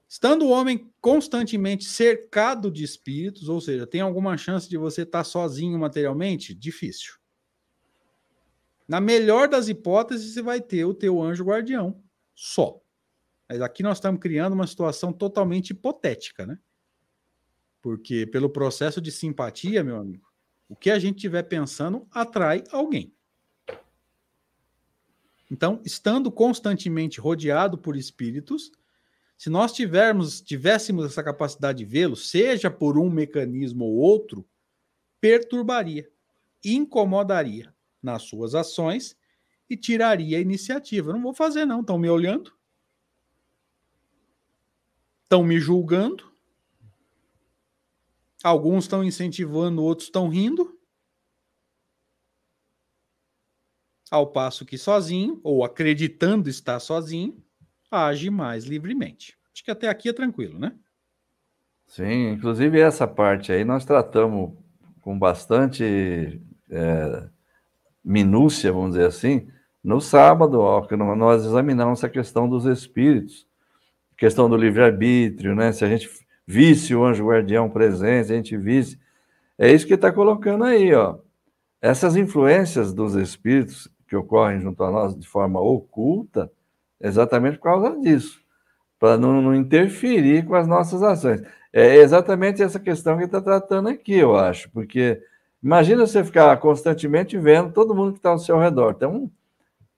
Estando 0.09 0.45
o 0.45 0.51
homem 0.51 0.93
constantemente 1.01 1.85
cercado 1.85 2.71
de 2.71 2.85
espíritos, 2.85 3.49
ou 3.49 3.61
seja, 3.61 3.87
tem 3.87 4.01
alguma 4.01 4.37
chance 4.37 4.69
de 4.69 4.77
você 4.77 5.03
estar 5.03 5.25
sozinho 5.25 5.79
materialmente? 5.79 6.55
Difícil. 6.55 7.15
Na 8.87 9.01
melhor 9.01 9.49
das 9.49 9.69
hipóteses, 9.69 10.35
você 10.35 10.43
vai 10.43 10.61
ter 10.61 10.85
o 10.85 10.95
teu 10.95 11.23
anjo 11.23 11.45
guardião 11.45 12.03
só. 12.35 12.81
Mas 13.49 13.61
aqui 13.61 13.83
nós 13.83 13.97
estamos 13.97 14.21
criando 14.21 14.53
uma 14.53 14.67
situação 14.67 15.13
totalmente 15.13 15.71
hipotética, 15.71 16.47
né? 16.47 16.59
Porque 17.83 18.27
pelo 18.27 18.49
processo 18.49 19.01
de 19.01 19.11
simpatia, 19.11 19.85
meu 19.85 19.97
amigo, 19.97 20.27
o 20.69 20.77
que 20.77 20.91
a 20.91 20.99
gente 20.99 21.17
estiver 21.17 21.43
pensando 21.43 22.07
atrai 22.11 22.65
alguém. 22.71 23.15
Então, 25.51 25.81
estando 25.85 26.33
constantemente 26.33 27.21
rodeado 27.21 27.77
por 27.77 27.97
espíritos, 27.97 28.73
se 29.37 29.51
nós 29.51 29.73
tivermos, 29.73 30.41
tivéssemos 30.41 31.05
essa 31.07 31.23
capacidade 31.23 31.79
de 31.79 31.85
vê-lo, 31.85 32.17
seja 32.17 32.71
por 32.71 32.99
um 32.99 33.11
mecanismo 33.11 33.85
ou 33.85 33.97
outro, 33.97 34.47
perturbaria, 35.21 36.11
incomodaria 36.65 37.75
nas 38.03 38.23
suas 38.23 38.55
ações 38.55 39.17
e 39.69 39.77
tiraria 39.77 40.39
a 40.39 40.41
iniciativa. 40.41 41.13
não 41.13 41.23
vou 41.23 41.35
fazer, 41.35 41.65
não. 41.65 41.81
Estão 41.81 41.99
me 41.99 42.09
olhando, 42.09 42.53
estão 45.23 45.43
me 45.43 45.59
julgando. 45.59 46.33
Alguns 48.43 48.85
estão 48.85 49.03
incentivando, 49.03 49.83
outros 49.83 50.09
estão 50.09 50.29
rindo. 50.29 50.79
Ao 54.11 54.31
passo 54.31 54.67
que 54.67 54.77
sozinho, 54.77 55.41
ou 55.43 55.65
acreditando 55.65 56.49
estar 56.49 56.79
sozinho, 56.79 57.43
age 57.95 58.31
mais 58.31 58.65
livremente. 58.65 59.37
Acho 59.53 59.65
que 59.65 59.71
até 59.71 59.89
aqui 59.89 60.09
é 60.09 60.13
tranquilo, 60.13 60.59
né? 60.59 60.73
Sim, 61.87 62.31
inclusive 62.31 62.81
essa 62.81 63.07
parte 63.07 63.53
aí 63.53 63.65
nós 63.65 63.85
tratamos 63.85 64.53
com 65.01 65.19
bastante 65.19 66.41
é, 66.71 67.29
minúcia, 68.05 68.73
vamos 68.73 68.93
dizer 68.93 69.07
assim, 69.07 69.47
no 69.83 70.01
sábado, 70.01 70.61
ó, 70.61 70.87
nós 71.15 71.45
examinamos 71.45 71.99
essa 71.99 72.09
questão 72.09 72.49
dos 72.49 72.65
espíritos, 72.65 73.47
questão 74.17 74.49
do 74.49 74.57
livre-arbítrio, 74.57 75.55
né? 75.55 75.73
Se 75.73 75.85
a 75.85 75.89
gente 75.89 76.09
visse 76.47 76.95
o 76.95 77.05
anjo 77.05 77.27
guardião 77.27 77.69
presente, 77.69 78.33
a 78.33 78.37
gente 78.37 78.57
visse. 78.57 78.99
É 79.59 79.71
isso 79.71 79.87
que 79.87 79.93
está 79.93 80.11
colocando 80.11 80.65
aí, 80.65 80.95
ó. 80.95 81.19
Essas 81.83 82.17
influências 82.17 82.95
dos 82.95 83.15
espíritos 83.15 83.87
que 84.09 84.17
ocorrem 84.17 84.61
junto 84.61 84.83
a 84.83 84.91
nós 84.91 85.15
de 85.15 85.29
forma 85.29 85.61
oculta, 85.61 86.51
exatamente 87.05 87.59
por 87.59 87.65
causa 87.65 88.01
disso, 88.01 88.41
para 88.99 89.19
não, 89.19 89.43
não, 89.43 89.55
interferir 89.55 90.47
com 90.47 90.55
as 90.55 90.67
nossas 90.67 91.03
ações. 91.03 91.43
É 91.73 91.97
exatamente 91.97 92.63
essa 92.63 92.81
questão 92.81 93.19
que 93.19 93.25
está 93.25 93.41
tratando 93.41 93.89
aqui, 93.89 94.15
eu 94.15 94.37
acho, 94.37 94.71
porque 94.71 95.21
imagina 95.63 96.07
você 96.07 96.25
ficar 96.25 96.57
constantemente 96.57 97.37
vendo 97.37 97.73
todo 97.73 97.95
mundo 97.95 98.13
que 98.13 98.19
está 98.19 98.31
ao 98.31 98.39
seu 98.39 98.59
redor. 98.59 98.95
Então, 98.97 99.31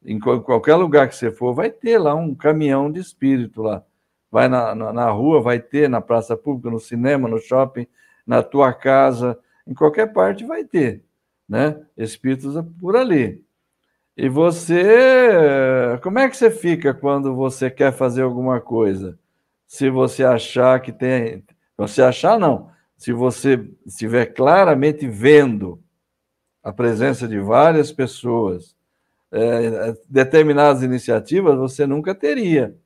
em 0.04 0.18
qualquer 0.18 0.74
lugar 0.74 1.08
que 1.08 1.14
você 1.14 1.30
for, 1.30 1.54
vai 1.54 1.70
ter 1.70 1.98
lá 1.98 2.14
um 2.14 2.34
caminhão 2.34 2.90
de 2.90 3.00
espírito 3.00 3.62
lá. 3.62 3.84
Vai 4.30 4.48
na, 4.48 4.74
na, 4.74 4.92
na 4.92 5.10
rua, 5.10 5.40
vai 5.40 5.60
ter, 5.60 5.88
na 5.88 6.00
praça 6.00 6.36
pública, 6.36 6.70
no 6.70 6.80
cinema, 6.80 7.28
no 7.28 7.38
shopping, 7.38 7.86
na 8.26 8.42
tua 8.42 8.72
casa, 8.72 9.38
em 9.66 9.74
qualquer 9.74 10.12
parte 10.12 10.44
vai 10.44 10.64
ter, 10.64 11.04
né? 11.48 11.80
Espíritos 11.96 12.54
por 12.80 12.96
ali. 12.96 13.44
E 14.16 14.30
você, 14.30 14.86
como 15.98 16.18
é 16.18 16.28
que 16.28 16.36
você 16.36 16.50
fica 16.50 16.94
quando 16.94 17.34
você 17.34 17.70
quer 17.70 17.92
fazer 17.92 18.22
alguma 18.22 18.60
coisa? 18.60 19.18
Se 19.66 19.90
você 19.90 20.24
achar 20.24 20.80
que 20.80 20.92
tem, 20.92 21.44
você 21.76 22.02
achar 22.02 22.38
não, 22.38 22.70
se 22.96 23.12
você 23.12 23.68
estiver 23.84 24.26
claramente 24.26 25.06
vendo 25.06 25.82
a 26.62 26.72
presença 26.72 27.28
de 27.28 27.38
várias 27.38 27.92
pessoas, 27.92 28.74
é, 29.30 29.94
determinadas 30.08 30.82
iniciativas 30.82 31.56
você 31.56 31.86
nunca 31.86 32.14
teria. 32.14 32.76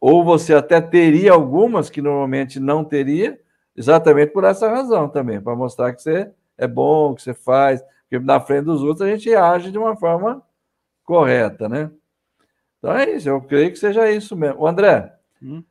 Ou 0.00 0.24
você 0.24 0.54
até 0.54 0.80
teria 0.80 1.32
algumas 1.32 1.90
que 1.90 2.02
normalmente 2.02 2.58
não 2.58 2.84
teria, 2.84 3.38
exatamente 3.76 4.32
por 4.32 4.44
essa 4.44 4.68
razão 4.68 5.08
também, 5.08 5.40
para 5.40 5.54
mostrar 5.54 5.92
que 5.92 6.02
você 6.02 6.30
é 6.56 6.66
bom, 6.66 7.14
que 7.14 7.22
você 7.22 7.34
faz, 7.34 7.82
porque 8.02 8.18
na 8.18 8.40
frente 8.40 8.64
dos 8.64 8.82
outros 8.82 9.02
a 9.02 9.10
gente 9.10 9.34
age 9.34 9.70
de 9.70 9.78
uma 9.78 9.96
forma 9.96 10.42
correta, 11.04 11.68
né? 11.68 11.90
Então 12.80 12.96
é 12.96 13.10
isso, 13.10 13.28
eu 13.28 13.40
creio 13.42 13.70
que 13.70 13.78
seja 13.78 14.10
isso 14.10 14.34
mesmo. 14.34 14.62
O 14.62 14.66
André, 14.66 15.14
hum? 15.40 15.62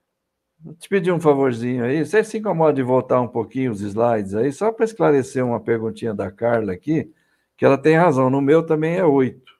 vou 0.59 0.75
te 0.75 0.87
pedir 0.87 1.11
um 1.11 1.19
favorzinho 1.19 1.83
aí. 1.83 2.05
Você 2.05 2.23
se 2.23 2.37
incomoda 2.37 2.73
de 2.73 2.83
voltar 2.83 3.19
um 3.19 3.27
pouquinho 3.27 3.71
os 3.71 3.81
slides 3.81 4.35
aí, 4.35 4.51
só 4.53 4.71
para 4.71 4.85
esclarecer 4.85 5.43
uma 5.43 5.59
perguntinha 5.59 6.13
da 6.13 6.31
Carla 6.31 6.71
aqui, 6.71 7.11
que 7.57 7.65
ela 7.65 7.77
tem 7.77 7.97
razão, 7.97 8.29
no 8.29 8.41
meu 8.41 8.63
também 8.63 8.95
é 8.95 9.03
oito. 9.03 9.51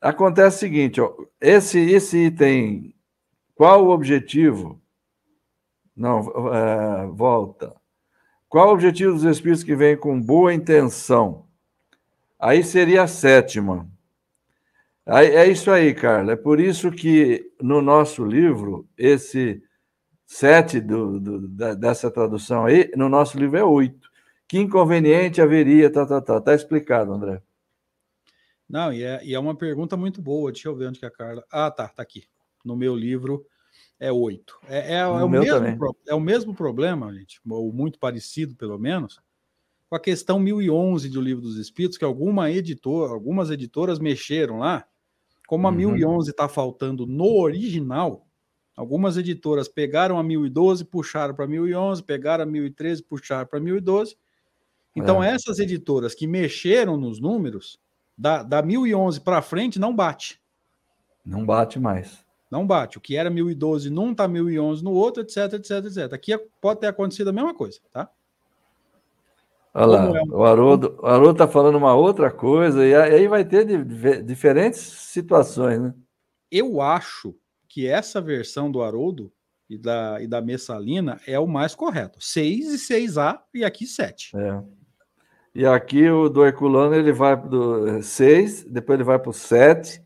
Acontece 0.00 0.56
o 0.56 0.60
seguinte, 0.60 1.00
ó, 1.00 1.12
esse, 1.40 1.78
esse 1.78 2.16
item, 2.26 2.94
qual 3.54 3.84
o 3.84 3.90
objetivo? 3.90 4.80
Não, 5.94 6.54
é, 6.54 7.06
volta. 7.08 7.74
Qual 8.48 8.68
o 8.68 8.72
objetivo 8.72 9.12
dos 9.12 9.24
espíritos 9.24 9.62
que 9.62 9.76
vêm 9.76 9.96
com 9.96 10.18
boa 10.18 10.54
intenção? 10.54 11.44
Aí 12.38 12.64
seria 12.64 13.02
a 13.02 13.08
sétima. 13.08 13.86
É 15.10 15.46
isso 15.46 15.70
aí, 15.70 15.94
Carla. 15.94 16.32
É 16.32 16.36
por 16.36 16.60
isso 16.60 16.90
que 16.90 17.50
no 17.62 17.80
nosso 17.80 18.22
livro, 18.24 18.86
esse 18.96 19.62
sete 20.26 20.80
do, 20.80 21.18
do, 21.18 21.48
da, 21.48 21.72
dessa 21.72 22.10
tradução 22.10 22.66
aí, 22.66 22.90
no 22.94 23.08
nosso 23.08 23.38
livro 23.38 23.56
é 23.56 23.64
oito. 23.64 24.06
Que 24.46 24.58
inconveniente 24.58 25.40
haveria, 25.40 25.90
tá, 25.90 26.04
tá, 26.04 26.20
tá. 26.20 26.40
Tá 26.40 26.54
explicado, 26.54 27.12
André. 27.12 27.42
Não, 28.68 28.92
e 28.92 29.02
é, 29.02 29.24
e 29.24 29.34
é 29.34 29.38
uma 29.38 29.56
pergunta 29.56 29.96
muito 29.96 30.20
boa. 30.20 30.52
Deixa 30.52 30.68
eu 30.68 30.76
ver 30.76 30.88
onde 30.88 30.98
que 30.98 31.06
a 31.06 31.10
Carla. 31.10 31.42
Ah, 31.50 31.70
tá, 31.70 31.88
tá 31.88 32.02
aqui. 32.02 32.24
No 32.62 32.76
meu 32.76 32.94
livro 32.94 33.46
é 33.98 34.12
oito. 34.12 34.58
É, 34.68 34.94
é, 34.94 34.98
é, 34.98 35.06
o 35.06 35.28
mesmo, 35.28 35.96
é 36.06 36.14
o 36.14 36.20
mesmo 36.20 36.54
problema, 36.54 37.12
gente, 37.14 37.40
ou 37.48 37.72
muito 37.72 37.98
parecido, 37.98 38.54
pelo 38.54 38.78
menos, 38.78 39.20
com 39.88 39.96
a 39.96 40.00
questão 40.00 40.38
1011 40.38 41.08
do 41.08 41.20
Livro 41.20 41.42
dos 41.42 41.56
Espíritos, 41.56 41.96
que 41.96 42.04
alguma 42.04 42.50
editora, 42.50 43.10
algumas 43.10 43.50
editoras 43.50 43.98
mexeram 43.98 44.58
lá. 44.58 44.86
Como 45.48 45.66
a 45.66 45.70
uhum. 45.70 45.76
1011 45.76 46.30
está 46.30 46.46
faltando 46.46 47.06
no 47.06 47.40
original, 47.40 48.26
algumas 48.76 49.16
editoras 49.16 49.66
pegaram 49.66 50.18
a 50.18 50.22
1012, 50.22 50.84
puxaram 50.84 51.34
para 51.34 51.46
1011, 51.46 52.02
pegaram 52.02 52.44
a 52.44 52.46
1013, 52.46 53.02
puxaram 53.02 53.46
para 53.46 53.58
1012. 53.58 54.14
Então, 54.94 55.24
é. 55.24 55.30
essas 55.30 55.58
editoras 55.58 56.14
que 56.14 56.26
mexeram 56.26 56.98
nos 56.98 57.18
números, 57.18 57.80
da, 58.16 58.42
da 58.42 58.60
1011 58.60 59.22
para 59.22 59.40
frente, 59.40 59.78
não 59.78 59.96
bate. 59.96 60.38
Não 61.24 61.46
bate 61.46 61.80
mais. 61.80 62.22
Não 62.50 62.66
bate. 62.66 62.98
O 62.98 63.00
que 63.00 63.16
era 63.16 63.30
1012 63.30 63.88
num 63.88 64.14
tá 64.14 64.28
1011 64.28 64.84
no 64.84 64.92
outro, 64.92 65.22
etc, 65.22 65.54
etc, 65.54 65.70
etc. 65.86 66.12
Aqui 66.12 66.36
pode 66.60 66.80
ter 66.80 66.88
acontecido 66.88 67.28
a 67.28 67.32
mesma 67.32 67.54
coisa, 67.54 67.80
tá? 67.90 68.10
Olha 69.78 69.86
lá, 69.86 70.18
é 70.18 70.22
o 70.24 70.44
Haroldo, 70.44 70.98
o 71.00 71.06
Haroldo 71.06 71.38
tá 71.38 71.46
falando 71.46 71.78
uma 71.78 71.94
outra 71.94 72.32
coisa, 72.32 72.84
e 72.84 72.94
aí 72.94 73.28
vai 73.28 73.44
ter 73.44 73.64
diferentes 74.24 74.80
situações, 74.80 75.80
né? 75.80 75.94
Eu 76.50 76.80
acho 76.80 77.34
que 77.68 77.86
essa 77.86 78.20
versão 78.20 78.72
do 78.72 78.82
Haroldo 78.82 79.32
e 79.70 79.78
da, 79.78 80.20
e 80.20 80.26
da 80.26 80.40
messalina 80.40 81.20
é 81.26 81.38
o 81.38 81.46
mais 81.46 81.74
correto. 81.74 82.18
6 82.20 82.74
e 82.74 83.06
6A 83.06 83.38
e 83.54 83.64
aqui 83.64 83.86
7. 83.86 84.36
É. 84.36 84.62
E 85.54 85.66
aqui 85.66 86.08
o 86.08 86.28
do 86.28 86.44
Herculano 86.44 86.94
ele 86.94 87.12
vai 87.12 87.36
do 87.36 88.02
6, 88.02 88.64
depois 88.64 88.96
ele 88.96 89.04
vai 89.04 89.18
para 89.18 89.30
o 89.30 89.34
7. 89.34 90.02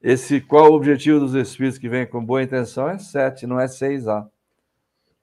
Esse 0.00 0.40
qual 0.40 0.70
o 0.70 0.74
objetivo 0.74 1.18
dos 1.18 1.34
espíritos 1.34 1.78
que 1.78 1.88
vem 1.88 2.06
com 2.06 2.24
boa 2.24 2.42
intenção 2.42 2.88
é 2.88 2.98
7, 2.98 3.46
não 3.46 3.58
é 3.58 3.66
6A. 3.66 4.26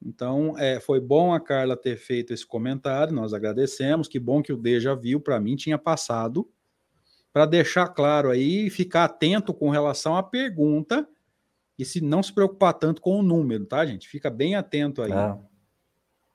Então, 0.06 0.58
é, 0.58 0.80
foi 0.80 0.99
bom 0.99 1.34
a 1.34 1.39
Carla 1.39 1.78
ter 1.78 1.97
feito 1.97 2.34
esse 2.34 2.45
comentário, 2.45 3.14
nós 3.14 3.34
agradecemos. 3.34 4.08
Que 4.08 4.20
bom 4.20 4.41
que 4.41 4.51
o 4.51 4.58
D 4.58 4.80
já 4.80 4.93
viu, 4.93 5.20
para 5.20 5.39
mim 5.39 5.56
tinha 5.56 5.78
passado. 5.78 6.47
Para 7.32 7.45
deixar 7.45 7.88
claro 7.88 8.30
aí, 8.30 8.70
ficar 8.70 9.06
atento 9.06 9.54
com 9.54 9.70
relação 9.70 10.16
à 10.16 10.22
pergunta 10.22 11.08
e 11.80 11.86
se 11.86 12.01
não 12.01 12.22
se 12.22 12.32
preocupar 12.32 12.74
tanto 12.74 13.01
com 13.01 13.20
o 13.20 13.24
número, 13.24 13.66
tá, 13.66 13.86
gente? 13.86 14.08
Fica 14.08 14.30
bem 14.30 14.56
atento 14.56 15.01
aí. 15.01 15.12
É. 15.12 15.38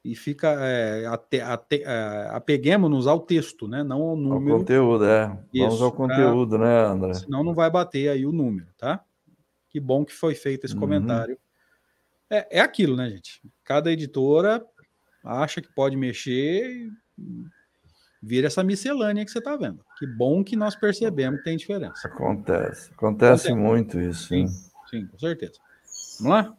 E 0.05 0.15
fica 0.17 0.49
é, 0.61 1.07
ate, 1.07 1.41
ate, 1.41 1.83
é, 1.85 2.29
apeguemos-nos 2.31 3.07
ao 3.07 3.21
texto, 3.21 3.69
né? 3.69 3.83
Não 3.83 4.01
ao 4.01 4.17
número. 4.17 4.55
Ao 4.55 4.59
conteúdo, 4.61 5.05
é. 5.05 5.39
Isso, 5.53 5.67
Vamos 5.67 5.83
ao 5.83 5.93
conteúdo, 5.93 6.57
pra... 6.57 6.67
né, 6.67 6.93
André? 6.93 7.15
Senão 7.15 7.45
não 7.45 7.55
vai 7.55 7.71
bater 7.71 8.09
aí 8.09 8.25
o 8.25 8.33
número, 8.33 8.69
tá? 8.77 9.05
Que 9.69 9.79
bom 9.79 10.05
que 10.05 10.15
foi 10.15 10.35
feito 10.35 10.65
esse 10.65 10.75
uhum. 10.75 10.81
comentário. 10.81 11.39
É, 12.31 12.59
é 12.59 12.61
aquilo, 12.61 12.97
né, 12.97 13.11
gente? 13.11 13.43
Cada 13.69 13.93
editora 13.93 14.65
acha 15.23 15.61
que 15.61 15.69
pode 15.71 15.95
mexer 15.95 16.71
e 16.71 16.91
vira 18.23 18.47
essa 18.47 18.65
miscelânea 18.65 19.27
que 19.27 19.31
você 19.31 19.41
está 19.41 19.57
vendo. 19.57 19.85
Que 19.99 20.07
bom 20.07 20.43
que 20.43 20.57
nós 20.57 20.75
percebemos 20.75 21.41
que 21.41 21.45
tem 21.45 21.59
diferença. 21.59 22.09
Acontece. 22.09 22.91
Acontece, 22.93 23.49
Acontece. 23.49 23.53
muito 23.53 24.01
isso. 24.01 24.29
Sim. 24.29 24.47
Sim, 24.89 25.07
com 25.07 25.19
certeza. 25.19 25.53
Vamos 26.19 26.33
lá? 26.33 26.57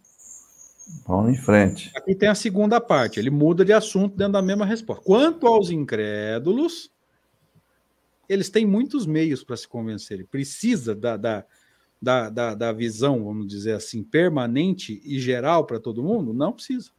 Vamos 1.07 1.31
em 1.31 1.41
frente. 1.41 1.91
Aqui 1.95 2.13
tem 2.13 2.29
a 2.29 2.35
segunda 2.35 2.79
parte, 2.79 3.19
ele 3.19 3.31
muda 3.31 3.65
de 3.65 3.73
assunto 3.73 4.15
dentro 4.15 4.33
da 4.33 4.41
mesma 4.43 4.63
resposta. 4.63 5.03
Quanto 5.03 5.47
aos 5.47 5.71
incrédulos, 5.71 6.91
eles 8.29 8.51
têm 8.51 8.67
muitos 8.67 9.07
meios 9.07 9.43
para 9.43 9.57
se 9.57 9.67
convencerem. 9.67 10.27
Precisa 10.27 10.93
da, 10.93 11.17
da, 11.17 11.43
da, 11.99 12.29
da, 12.29 12.53
da 12.53 12.71
visão, 12.71 13.25
vamos 13.25 13.47
dizer 13.47 13.71
assim, 13.71 14.03
permanente 14.03 15.01
e 15.03 15.19
geral 15.19 15.65
para 15.65 15.79
todo 15.79 16.03
mundo? 16.03 16.35
Não 16.35 16.53
precisa. 16.53 16.91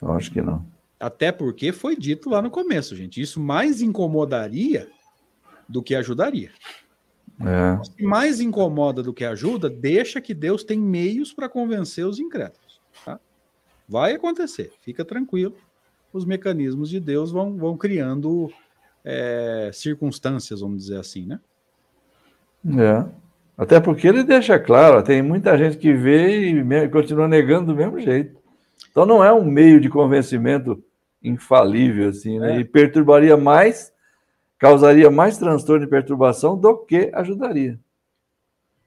Eu 0.00 0.12
acho 0.12 0.30
que 0.30 0.40
não. 0.40 0.64
Até 0.98 1.32
porque 1.32 1.72
foi 1.72 1.96
dito 1.96 2.28
lá 2.28 2.42
no 2.42 2.50
começo, 2.50 2.94
gente. 2.94 3.20
Isso 3.20 3.40
mais 3.40 3.80
incomodaria 3.80 4.88
do 5.68 5.82
que 5.82 5.94
ajudaria. 5.94 6.50
É. 7.40 7.72
O 7.72 7.82
que 7.82 8.04
mais 8.04 8.40
incomoda 8.40 9.02
do 9.02 9.14
que 9.14 9.24
ajuda, 9.24 9.70
deixa 9.70 10.20
que 10.20 10.34
Deus 10.34 10.62
tem 10.62 10.78
meios 10.78 11.32
para 11.32 11.48
convencer 11.48 12.04
os 12.04 12.18
incrédulos. 12.18 12.80
Tá? 13.04 13.18
Vai 13.88 14.12
acontecer, 14.12 14.72
fica 14.82 15.04
tranquilo. 15.04 15.56
Os 16.12 16.24
mecanismos 16.24 16.90
de 16.90 17.00
Deus 17.00 17.30
vão, 17.30 17.56
vão 17.56 17.76
criando 17.76 18.52
é, 19.04 19.70
circunstâncias, 19.72 20.60
vamos 20.60 20.82
dizer 20.82 20.98
assim, 20.98 21.24
né? 21.24 21.40
É. 22.78 23.06
Até 23.56 23.80
porque 23.80 24.08
ele 24.08 24.22
deixa 24.22 24.58
claro, 24.58 25.02
tem 25.02 25.22
muita 25.22 25.56
gente 25.56 25.76
que 25.76 25.92
vê 25.92 26.50
e 26.50 26.88
continua 26.88 27.28
negando 27.28 27.72
do 27.72 27.76
mesmo 27.76 28.00
jeito. 28.00 28.39
Então 28.90 29.06
não 29.06 29.24
é 29.24 29.32
um 29.32 29.44
meio 29.44 29.80
de 29.80 29.88
convencimento 29.88 30.82
infalível, 31.22 32.08
assim, 32.08 32.38
né? 32.38 32.56
É. 32.56 32.60
E 32.60 32.64
perturbaria 32.64 33.36
mais 33.36 33.92
causaria 34.60 35.10
mais 35.10 35.38
transtorno 35.38 35.86
e 35.86 35.88
perturbação 35.88 36.56
do 36.56 36.76
que 36.84 37.10
ajudaria. 37.14 37.80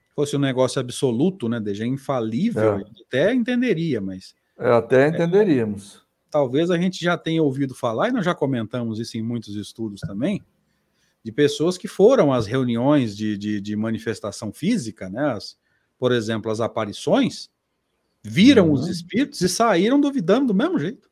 Se 0.08 0.16
fosse 0.16 0.38
um 0.38 0.40
negócio 0.40 0.80
absoluto, 0.80 1.50
né, 1.50 1.60
Deja, 1.60 1.86
infalível, 1.86 2.78
é. 2.78 2.86
até 3.08 3.34
entenderia, 3.34 4.00
mas. 4.00 4.36
É, 4.58 4.72
até 4.72 5.08
entenderíamos. 5.08 6.06
Talvez 6.30 6.70
a 6.70 6.78
gente 6.78 7.04
já 7.04 7.18
tenha 7.18 7.42
ouvido 7.42 7.74
falar, 7.74 8.10
e 8.10 8.12
nós 8.12 8.24
já 8.24 8.36
comentamos 8.36 9.00
isso 9.00 9.18
em 9.18 9.24
muitos 9.24 9.56
estudos 9.56 10.02
também, 10.02 10.44
de 11.24 11.32
pessoas 11.32 11.76
que 11.76 11.88
foram 11.88 12.32
às 12.32 12.46
reuniões 12.46 13.18
de, 13.18 13.36
de, 13.36 13.60
de 13.60 13.76
manifestação 13.76 14.54
física, 14.54 15.10
né? 15.10 15.32
As, 15.32 15.58
por 15.98 16.12
exemplo, 16.12 16.52
as 16.52 16.60
aparições, 16.60 17.50
viram 18.24 18.68
uhum. 18.68 18.74
os 18.74 18.88
espíritos 18.88 19.42
e 19.42 19.50
saíram 19.50 20.00
duvidando 20.00 20.48
do 20.48 20.54
mesmo 20.54 20.80
jeito. 20.80 21.12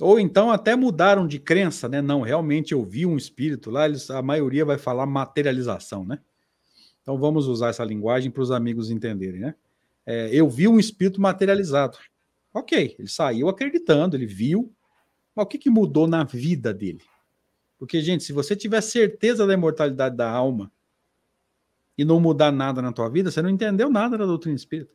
Ou 0.00 0.18
então 0.18 0.50
até 0.50 0.74
mudaram 0.74 1.26
de 1.26 1.38
crença, 1.38 1.86
né? 1.86 2.00
Não, 2.00 2.22
realmente 2.22 2.72
eu 2.72 2.82
vi 2.82 3.04
um 3.04 3.18
espírito 3.18 3.70
lá, 3.70 3.86
eles, 3.86 4.10
a 4.10 4.22
maioria 4.22 4.64
vai 4.64 4.78
falar 4.78 5.04
materialização, 5.04 6.04
né? 6.04 6.18
Então 7.02 7.18
vamos 7.18 7.46
usar 7.46 7.68
essa 7.68 7.84
linguagem 7.84 8.30
para 8.30 8.42
os 8.42 8.50
amigos 8.50 8.90
entenderem, 8.90 9.40
né? 9.40 9.54
É, 10.06 10.30
eu 10.32 10.48
vi 10.48 10.66
um 10.66 10.78
espírito 10.78 11.20
materializado. 11.20 11.98
Ok, 12.52 12.96
ele 12.98 13.08
saiu 13.08 13.48
acreditando, 13.48 14.16
ele 14.16 14.26
viu, 14.26 14.72
mas 15.34 15.44
o 15.44 15.48
que, 15.48 15.58
que 15.58 15.70
mudou 15.70 16.08
na 16.08 16.24
vida 16.24 16.72
dele? 16.72 17.02
Porque, 17.78 18.00
gente, 18.00 18.24
se 18.24 18.32
você 18.32 18.56
tiver 18.56 18.80
certeza 18.80 19.46
da 19.46 19.54
imortalidade 19.54 20.16
da 20.16 20.30
alma 20.30 20.72
e 22.00 22.04
não 22.04 22.18
mudar 22.18 22.50
nada 22.50 22.80
na 22.80 22.92
tua 22.92 23.10
vida, 23.10 23.30
você 23.30 23.42
não 23.42 23.50
entendeu 23.50 23.90
nada 23.90 24.16
da 24.16 24.24
doutrina 24.24 24.56
espírita. 24.56 24.90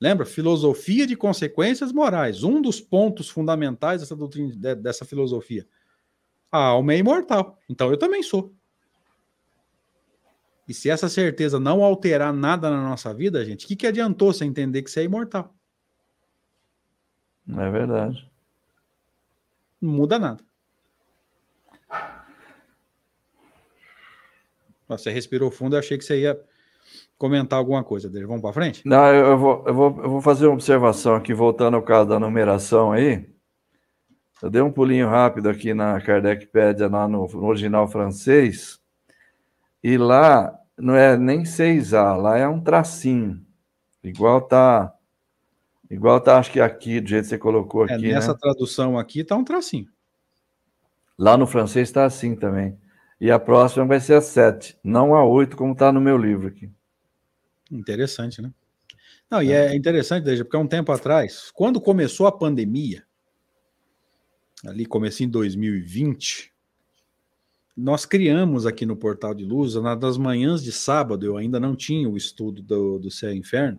Lembra? 0.00 0.24
Filosofia 0.24 1.06
de 1.06 1.14
consequências 1.14 1.92
morais. 1.92 2.42
Um 2.42 2.62
dos 2.62 2.80
pontos 2.80 3.28
fundamentais 3.28 4.00
dessa, 4.00 4.16
doutrina, 4.16 4.74
dessa 4.74 5.04
filosofia. 5.04 5.68
A 6.50 6.68
alma 6.68 6.94
é 6.94 6.96
imortal. 6.96 7.58
Então 7.68 7.90
eu 7.90 7.98
também 7.98 8.22
sou. 8.22 8.54
E 10.66 10.72
se 10.72 10.88
essa 10.88 11.10
certeza 11.10 11.60
não 11.60 11.84
alterar 11.84 12.32
nada 12.32 12.70
na 12.70 12.88
nossa 12.88 13.12
vida, 13.12 13.44
gente, 13.44 13.66
o 13.66 13.68
que, 13.68 13.76
que 13.76 13.86
adiantou 13.86 14.32
você 14.32 14.46
entender 14.46 14.80
que 14.80 14.90
você 14.90 15.00
é 15.00 15.04
imortal? 15.04 15.54
É 17.50 17.70
verdade. 17.70 18.26
Não 19.78 19.92
muda 19.92 20.18
nada. 20.18 20.42
Você 24.88 25.10
respirou 25.10 25.50
fundo, 25.50 25.76
eu 25.76 25.80
achei 25.80 25.98
que 25.98 26.04
você 26.04 26.20
ia 26.20 26.40
comentar 27.18 27.58
alguma 27.58 27.84
coisa 27.84 28.08
dele. 28.08 28.26
Vamos 28.26 28.42
para 28.42 28.52
frente? 28.52 28.82
Não, 28.86 29.06
eu 29.12 29.36
vou, 29.36 29.64
eu, 29.66 29.74
vou, 29.74 30.00
eu 30.02 30.10
vou 30.10 30.22
fazer 30.22 30.46
uma 30.46 30.54
observação 30.54 31.14
aqui, 31.14 31.34
voltando 31.34 31.74
ao 31.74 31.82
caso 31.82 32.08
da 32.08 32.18
numeração 32.18 32.92
aí. 32.92 33.28
Eu 34.40 34.48
dei 34.48 34.62
um 34.62 34.70
pulinho 34.70 35.08
rápido 35.08 35.48
aqui 35.48 35.74
na 35.74 36.00
Kardecpédia, 36.00 36.88
lá 36.88 37.08
no, 37.08 37.26
no 37.26 37.46
original 37.46 37.88
francês, 37.88 38.78
e 39.82 39.98
lá 39.98 40.56
não 40.78 40.94
é 40.94 41.16
nem 41.16 41.42
6A, 41.42 42.16
lá 42.16 42.38
é 42.38 42.46
um 42.46 42.60
tracinho. 42.60 43.44
Igual 44.02 44.40
tá. 44.42 44.94
Igual 45.90 46.20
tá, 46.20 46.38
acho 46.38 46.52
que 46.52 46.60
aqui, 46.60 47.00
do 47.00 47.08
jeito 47.08 47.24
que 47.24 47.30
você 47.30 47.38
colocou 47.38 47.86
é, 47.86 47.94
aqui. 47.94 48.10
É, 48.10 48.14
nessa 48.14 48.32
né? 48.32 48.38
tradução 48.40 48.98
aqui 48.98 49.24
tá 49.24 49.34
um 49.34 49.44
tracinho. 49.44 49.88
Lá 51.18 51.36
no 51.36 51.46
francês 51.46 51.88
está 51.88 52.04
assim 52.04 52.36
também. 52.36 52.78
E 53.20 53.30
a 53.30 53.38
próxima 53.38 53.84
vai 53.84 54.00
ser 54.00 54.14
a 54.14 54.20
7, 54.20 54.78
não 54.82 55.14
a 55.14 55.24
8, 55.24 55.56
como 55.56 55.72
está 55.72 55.92
no 55.92 56.00
meu 56.00 56.16
livro 56.16 56.48
aqui. 56.48 56.70
Interessante, 57.70 58.40
né? 58.40 58.52
Não, 59.30 59.42
e 59.42 59.52
é, 59.52 59.66
é 59.66 59.76
interessante, 59.76 60.24
Deja, 60.24 60.44
porque 60.44 60.56
há 60.56 60.60
um 60.60 60.66
tempo 60.66 60.90
atrás, 60.90 61.50
quando 61.52 61.80
começou 61.80 62.26
a 62.26 62.32
pandemia, 62.32 63.04
ali 64.64 64.86
começou 64.86 65.26
em 65.26 65.28
2020, 65.28 66.52
nós 67.76 68.04
criamos 68.06 68.66
aqui 68.66 68.86
no 68.86 68.96
Portal 68.96 69.34
de 69.34 69.44
Luz, 69.44 69.74
nas 69.74 70.16
manhãs 70.16 70.62
de 70.62 70.72
sábado, 70.72 71.24
eu 71.24 71.36
ainda 71.36 71.60
não 71.60 71.76
tinha 71.76 72.08
o 72.08 72.16
estudo 72.16 72.62
do, 72.62 72.98
do 72.98 73.10
Céu 73.10 73.32
e 73.32 73.38
Inferno, 73.38 73.78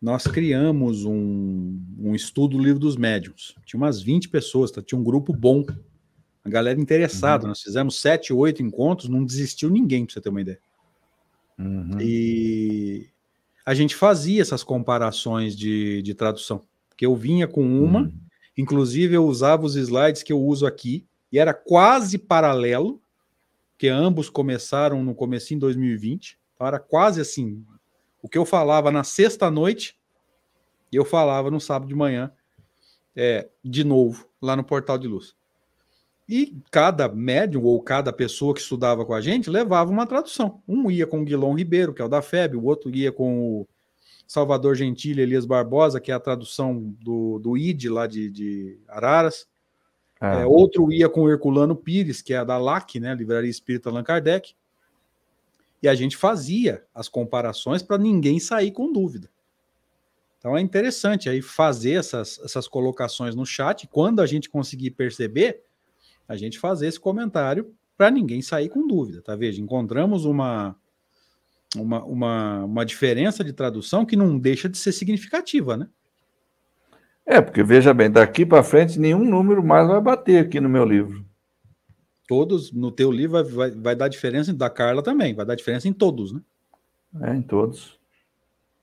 nós 0.00 0.26
criamos 0.26 1.04
um, 1.04 1.80
um 1.98 2.14
estudo 2.14 2.56
do 2.56 2.62
Livro 2.62 2.78
dos 2.78 2.96
Médiuns. 2.96 3.54
Tinha 3.64 3.78
umas 3.78 4.00
20 4.00 4.28
pessoas, 4.28 4.70
tá? 4.70 4.80
tinha 4.80 4.98
um 4.98 5.04
grupo 5.04 5.32
bom, 5.32 5.64
a 6.46 6.48
galera 6.48 6.80
interessada. 6.80 7.42
Uhum. 7.42 7.48
Nós 7.48 7.60
fizemos 7.60 8.00
sete, 8.00 8.32
oito 8.32 8.62
encontros, 8.62 9.08
não 9.08 9.24
desistiu 9.24 9.68
ninguém, 9.68 10.06
para 10.06 10.14
você 10.14 10.20
ter 10.20 10.28
uma 10.28 10.40
ideia. 10.40 10.60
Uhum. 11.58 11.98
E 12.00 13.08
a 13.64 13.74
gente 13.74 13.96
fazia 13.96 14.40
essas 14.40 14.62
comparações 14.62 15.56
de, 15.56 16.00
de 16.02 16.14
tradução. 16.14 16.62
Porque 16.88 17.04
eu 17.04 17.16
vinha 17.16 17.48
com 17.48 17.62
uma, 17.62 18.02
uhum. 18.02 18.12
inclusive 18.56 19.14
eu 19.14 19.26
usava 19.26 19.66
os 19.66 19.74
slides 19.74 20.22
que 20.22 20.32
eu 20.32 20.40
uso 20.40 20.66
aqui, 20.66 21.04
e 21.32 21.38
era 21.38 21.52
quase 21.52 22.16
paralelo, 22.16 23.02
que 23.76 23.88
ambos 23.88 24.30
começaram 24.30 25.02
no 25.02 25.14
começo 25.14 25.52
em 25.52 25.58
2020. 25.58 26.38
Então 26.54 26.66
era 26.66 26.78
quase 26.78 27.20
assim. 27.20 27.62
O 28.22 28.28
que 28.28 28.38
eu 28.38 28.46
falava 28.46 28.92
na 28.92 29.02
sexta-noite, 29.02 29.98
eu 30.92 31.04
falava 31.04 31.50
no 31.50 31.60
sábado 31.60 31.88
de 31.88 31.94
manhã, 31.94 32.32
é, 33.16 33.48
de 33.64 33.82
novo, 33.82 34.28
lá 34.40 34.54
no 34.54 34.62
Portal 34.62 34.96
de 34.96 35.08
Luz. 35.08 35.34
E 36.28 36.58
cada 36.70 37.08
médium 37.08 37.62
ou 37.64 37.80
cada 37.80 38.12
pessoa 38.12 38.52
que 38.52 38.60
estudava 38.60 39.04
com 39.04 39.14
a 39.14 39.20
gente 39.20 39.48
levava 39.48 39.90
uma 39.90 40.06
tradução. 40.06 40.60
Um 40.66 40.90
ia 40.90 41.06
com 41.06 41.20
o 41.20 41.24
Guilom 41.24 41.54
Ribeiro, 41.54 41.94
que 41.94 42.02
é 42.02 42.04
o 42.04 42.08
da 42.08 42.20
FEB, 42.20 42.56
o 42.56 42.64
outro 42.64 42.90
ia 42.90 43.12
com 43.12 43.60
o 43.60 43.68
Salvador 44.26 44.74
Gentili 44.74 45.22
Elias 45.22 45.46
Barbosa, 45.46 46.00
que 46.00 46.10
é 46.10 46.14
a 46.14 46.20
tradução 46.20 46.94
do, 47.00 47.38
do 47.38 47.56
ID 47.56 47.84
lá 47.84 48.08
de, 48.08 48.28
de 48.28 48.78
Araras. 48.88 49.46
É. 50.20 50.42
É, 50.42 50.46
outro 50.46 50.90
ia 50.92 51.08
com 51.08 51.22
o 51.22 51.30
Herculano 51.30 51.76
Pires, 51.76 52.22
que 52.22 52.34
é 52.34 52.38
a 52.38 52.44
da 52.44 52.58
LAC, 52.58 52.98
né, 52.98 53.14
Livraria 53.14 53.50
Espírita 53.50 53.88
Allan 53.88 54.02
Kardec. 54.02 54.54
E 55.80 55.86
E 55.86 55.88
a 55.88 55.94
gente 55.94 56.16
fazia 56.16 56.82
as 56.92 57.08
comparações 57.08 57.82
para 57.82 57.98
ninguém 57.98 58.40
sair 58.40 58.72
com 58.72 58.92
dúvida. 58.92 59.30
Então 60.38 60.56
é 60.56 60.60
interessante 60.60 61.28
aí 61.28 61.40
fazer 61.40 61.92
essas, 61.92 62.40
essas 62.44 62.66
colocações 62.66 63.34
no 63.34 63.46
chat. 63.46 63.86
Quando 63.88 64.20
a 64.20 64.26
gente 64.26 64.48
conseguir 64.48 64.92
perceber, 64.92 65.65
a 66.28 66.36
gente 66.36 66.58
fazer 66.58 66.86
esse 66.86 66.98
comentário 66.98 67.74
para 67.96 68.10
ninguém 68.10 68.42
sair 68.42 68.68
com 68.68 68.86
dúvida, 68.86 69.22
tá? 69.22 69.34
Veja, 69.34 69.60
encontramos 69.60 70.24
uma, 70.24 70.76
uma, 71.74 72.04
uma, 72.04 72.64
uma 72.64 72.84
diferença 72.84 73.42
de 73.42 73.52
tradução 73.52 74.04
que 74.04 74.16
não 74.16 74.38
deixa 74.38 74.68
de 74.68 74.76
ser 74.76 74.92
significativa, 74.92 75.76
né? 75.76 75.88
É, 77.24 77.40
porque 77.40 77.62
veja 77.62 77.92
bem, 77.92 78.10
daqui 78.10 78.46
para 78.46 78.62
frente 78.62 79.00
nenhum 79.00 79.24
número 79.24 79.64
mais 79.64 79.88
vai 79.88 80.00
bater 80.00 80.44
aqui 80.44 80.60
no 80.60 80.68
meu 80.68 80.84
livro. 80.84 81.24
Todos, 82.28 82.72
no 82.72 82.90
teu 82.90 83.10
livro 83.10 83.32
vai, 83.32 83.44
vai, 83.44 83.70
vai 83.70 83.96
dar 83.96 84.08
diferença, 84.08 84.52
da 84.52 84.70
Carla 84.70 85.02
também, 85.02 85.34
vai 85.34 85.46
dar 85.46 85.54
diferença 85.54 85.88
em 85.88 85.92
todos, 85.92 86.32
né? 86.32 86.40
É, 87.22 87.34
em 87.34 87.42
todos. 87.42 87.98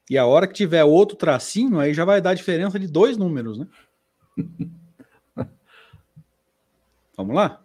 E 0.09 0.17
a 0.17 0.25
hora 0.25 0.47
que 0.47 0.53
tiver 0.53 0.83
outro 0.83 1.15
tracinho, 1.15 1.79
aí 1.79 1.93
já 1.93 2.03
vai 2.03 2.21
dar 2.21 2.33
diferença 2.33 2.77
de 2.79 2.87
dois 2.87 3.17
números, 3.17 3.57
né? 3.57 3.67
vamos 7.15 7.35
lá? 7.35 7.61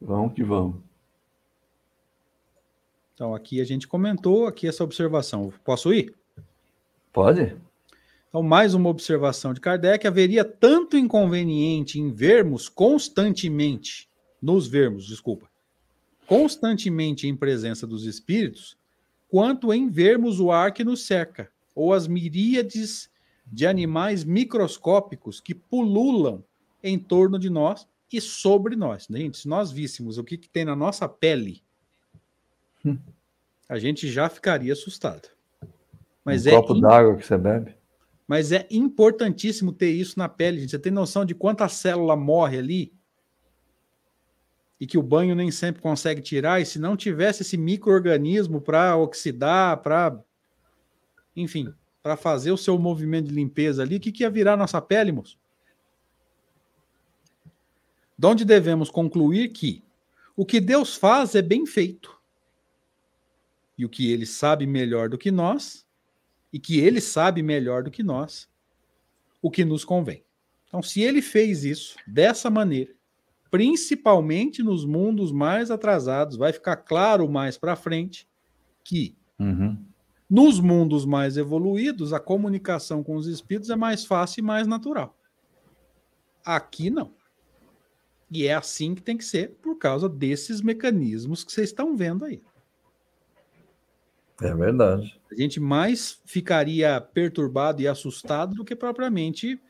Vamos 0.00 0.34
que 0.34 0.42
vamos. 0.42 0.76
Então, 3.14 3.34
aqui 3.34 3.60
a 3.60 3.64
gente 3.64 3.86
comentou 3.86 4.46
aqui 4.46 4.66
essa 4.66 4.82
observação. 4.82 5.52
Posso 5.64 5.92
ir? 5.92 6.14
Pode. 7.12 7.56
Então, 8.28 8.42
mais 8.42 8.74
uma 8.74 8.88
observação 8.88 9.52
de 9.52 9.60
Kardec: 9.60 10.06
haveria 10.06 10.44
tanto 10.44 10.96
inconveniente 10.96 12.00
em 12.00 12.10
vermos 12.10 12.68
constantemente, 12.68 14.08
nos 14.40 14.66
vermos, 14.66 15.06
desculpa, 15.06 15.46
constantemente 16.26 17.28
em 17.28 17.36
presença 17.36 17.86
dos 17.86 18.06
espíritos, 18.06 18.76
quanto 19.28 19.72
em 19.72 19.88
vermos 19.88 20.40
o 20.40 20.50
ar 20.50 20.72
que 20.72 20.82
nos 20.82 21.06
cerca, 21.06 21.50
ou 21.74 21.92
as 21.92 22.08
miríades 22.08 23.10
de 23.46 23.66
animais 23.66 24.24
microscópicos 24.24 25.40
que 25.40 25.54
pululam 25.54 26.42
em 26.82 26.98
torno 26.98 27.38
de 27.38 27.50
nós 27.50 27.86
e 28.16 28.20
sobre 28.20 28.76
nós. 28.76 29.06
Gente, 29.10 29.38
se 29.38 29.48
nós 29.48 29.70
víssemos 29.70 30.18
o 30.18 30.24
que, 30.24 30.36
que 30.36 30.48
tem 30.48 30.64
na 30.64 30.76
nossa 30.76 31.08
pele, 31.08 31.62
hum. 32.84 32.98
a 33.68 33.78
gente 33.78 34.10
já 34.10 34.28
ficaria 34.28 34.72
assustado. 34.72 35.28
Mas 36.24 36.46
um 36.46 36.50
é 36.50 36.52
copo 36.52 36.74
d'água 36.74 37.16
que 37.16 37.26
você 37.26 37.36
bebe. 37.36 37.74
Mas 38.26 38.52
é 38.52 38.66
importantíssimo 38.70 39.72
ter 39.72 39.90
isso 39.90 40.18
na 40.18 40.28
pele. 40.28 40.60
Gente. 40.60 40.70
Você 40.70 40.78
tem 40.78 40.92
noção 40.92 41.24
de 41.24 41.34
quanta 41.34 41.68
célula 41.68 42.16
morre 42.16 42.58
ali? 42.58 42.92
E 44.80 44.86
que 44.86 44.96
o 44.96 45.02
banho 45.02 45.34
nem 45.34 45.50
sempre 45.50 45.82
consegue 45.82 46.20
tirar. 46.22 46.60
E 46.60 46.66
se 46.66 46.78
não 46.78 46.96
tivesse 46.96 47.42
esse 47.42 47.56
microorganismo 47.56 48.60
para 48.60 48.96
oxidar, 48.96 49.78
para. 49.78 50.18
Enfim, 51.36 51.72
para 52.02 52.16
fazer 52.16 52.52
o 52.52 52.56
seu 52.56 52.78
movimento 52.78 53.28
de 53.28 53.34
limpeza 53.34 53.82
ali, 53.82 53.96
o 53.96 54.00
que, 54.00 54.12
que 54.12 54.22
ia 54.22 54.30
virar 54.30 54.56
nossa 54.56 54.80
pele, 54.80 55.12
moço? 55.12 55.38
De 58.22 58.28
onde 58.28 58.44
devemos 58.44 58.88
concluir 58.88 59.48
que 59.48 59.82
o 60.36 60.46
que 60.46 60.60
Deus 60.60 60.94
faz 60.94 61.34
é 61.34 61.42
bem 61.42 61.66
feito. 61.66 62.16
E 63.76 63.84
o 63.84 63.88
que 63.88 64.12
ele 64.12 64.26
sabe 64.26 64.64
melhor 64.64 65.08
do 65.08 65.18
que 65.18 65.32
nós 65.32 65.84
e 66.52 66.60
que 66.60 66.78
ele 66.78 67.00
sabe 67.00 67.42
melhor 67.42 67.82
do 67.82 67.90
que 67.90 68.00
nós 68.00 68.48
o 69.42 69.50
que 69.50 69.64
nos 69.64 69.84
convém. 69.84 70.24
Então, 70.68 70.80
se 70.80 71.02
ele 71.02 71.20
fez 71.20 71.64
isso 71.64 71.96
dessa 72.06 72.48
maneira, 72.48 72.94
principalmente 73.50 74.62
nos 74.62 74.84
mundos 74.84 75.32
mais 75.32 75.68
atrasados, 75.68 76.36
vai 76.36 76.52
ficar 76.52 76.76
claro 76.76 77.28
mais 77.28 77.58
para 77.58 77.74
frente 77.74 78.28
que 78.84 79.16
uhum. 79.36 79.76
nos 80.30 80.60
mundos 80.60 81.04
mais 81.04 81.36
evoluídos 81.36 82.12
a 82.12 82.20
comunicação 82.20 83.02
com 83.02 83.16
os 83.16 83.26
espíritos 83.26 83.68
é 83.68 83.74
mais 83.74 84.04
fácil 84.04 84.42
e 84.42 84.44
mais 84.44 84.68
natural. 84.68 85.18
Aqui 86.44 86.88
não. 86.88 87.20
E 88.32 88.46
é 88.46 88.54
assim 88.54 88.94
que 88.94 89.02
tem 89.02 89.14
que 89.14 89.24
ser 89.24 89.50
por 89.60 89.76
causa 89.76 90.08
desses 90.08 90.62
mecanismos 90.62 91.44
que 91.44 91.52
vocês 91.52 91.68
estão 91.68 91.94
vendo 91.94 92.24
aí. 92.24 92.42
É 94.40 94.54
verdade. 94.54 95.20
A 95.30 95.34
gente 95.34 95.60
mais 95.60 96.18
ficaria 96.24 96.98
perturbado 96.98 97.82
e 97.82 97.86
assustado 97.86 98.54
do 98.54 98.64
que 98.64 98.74
propriamente, 98.74 99.60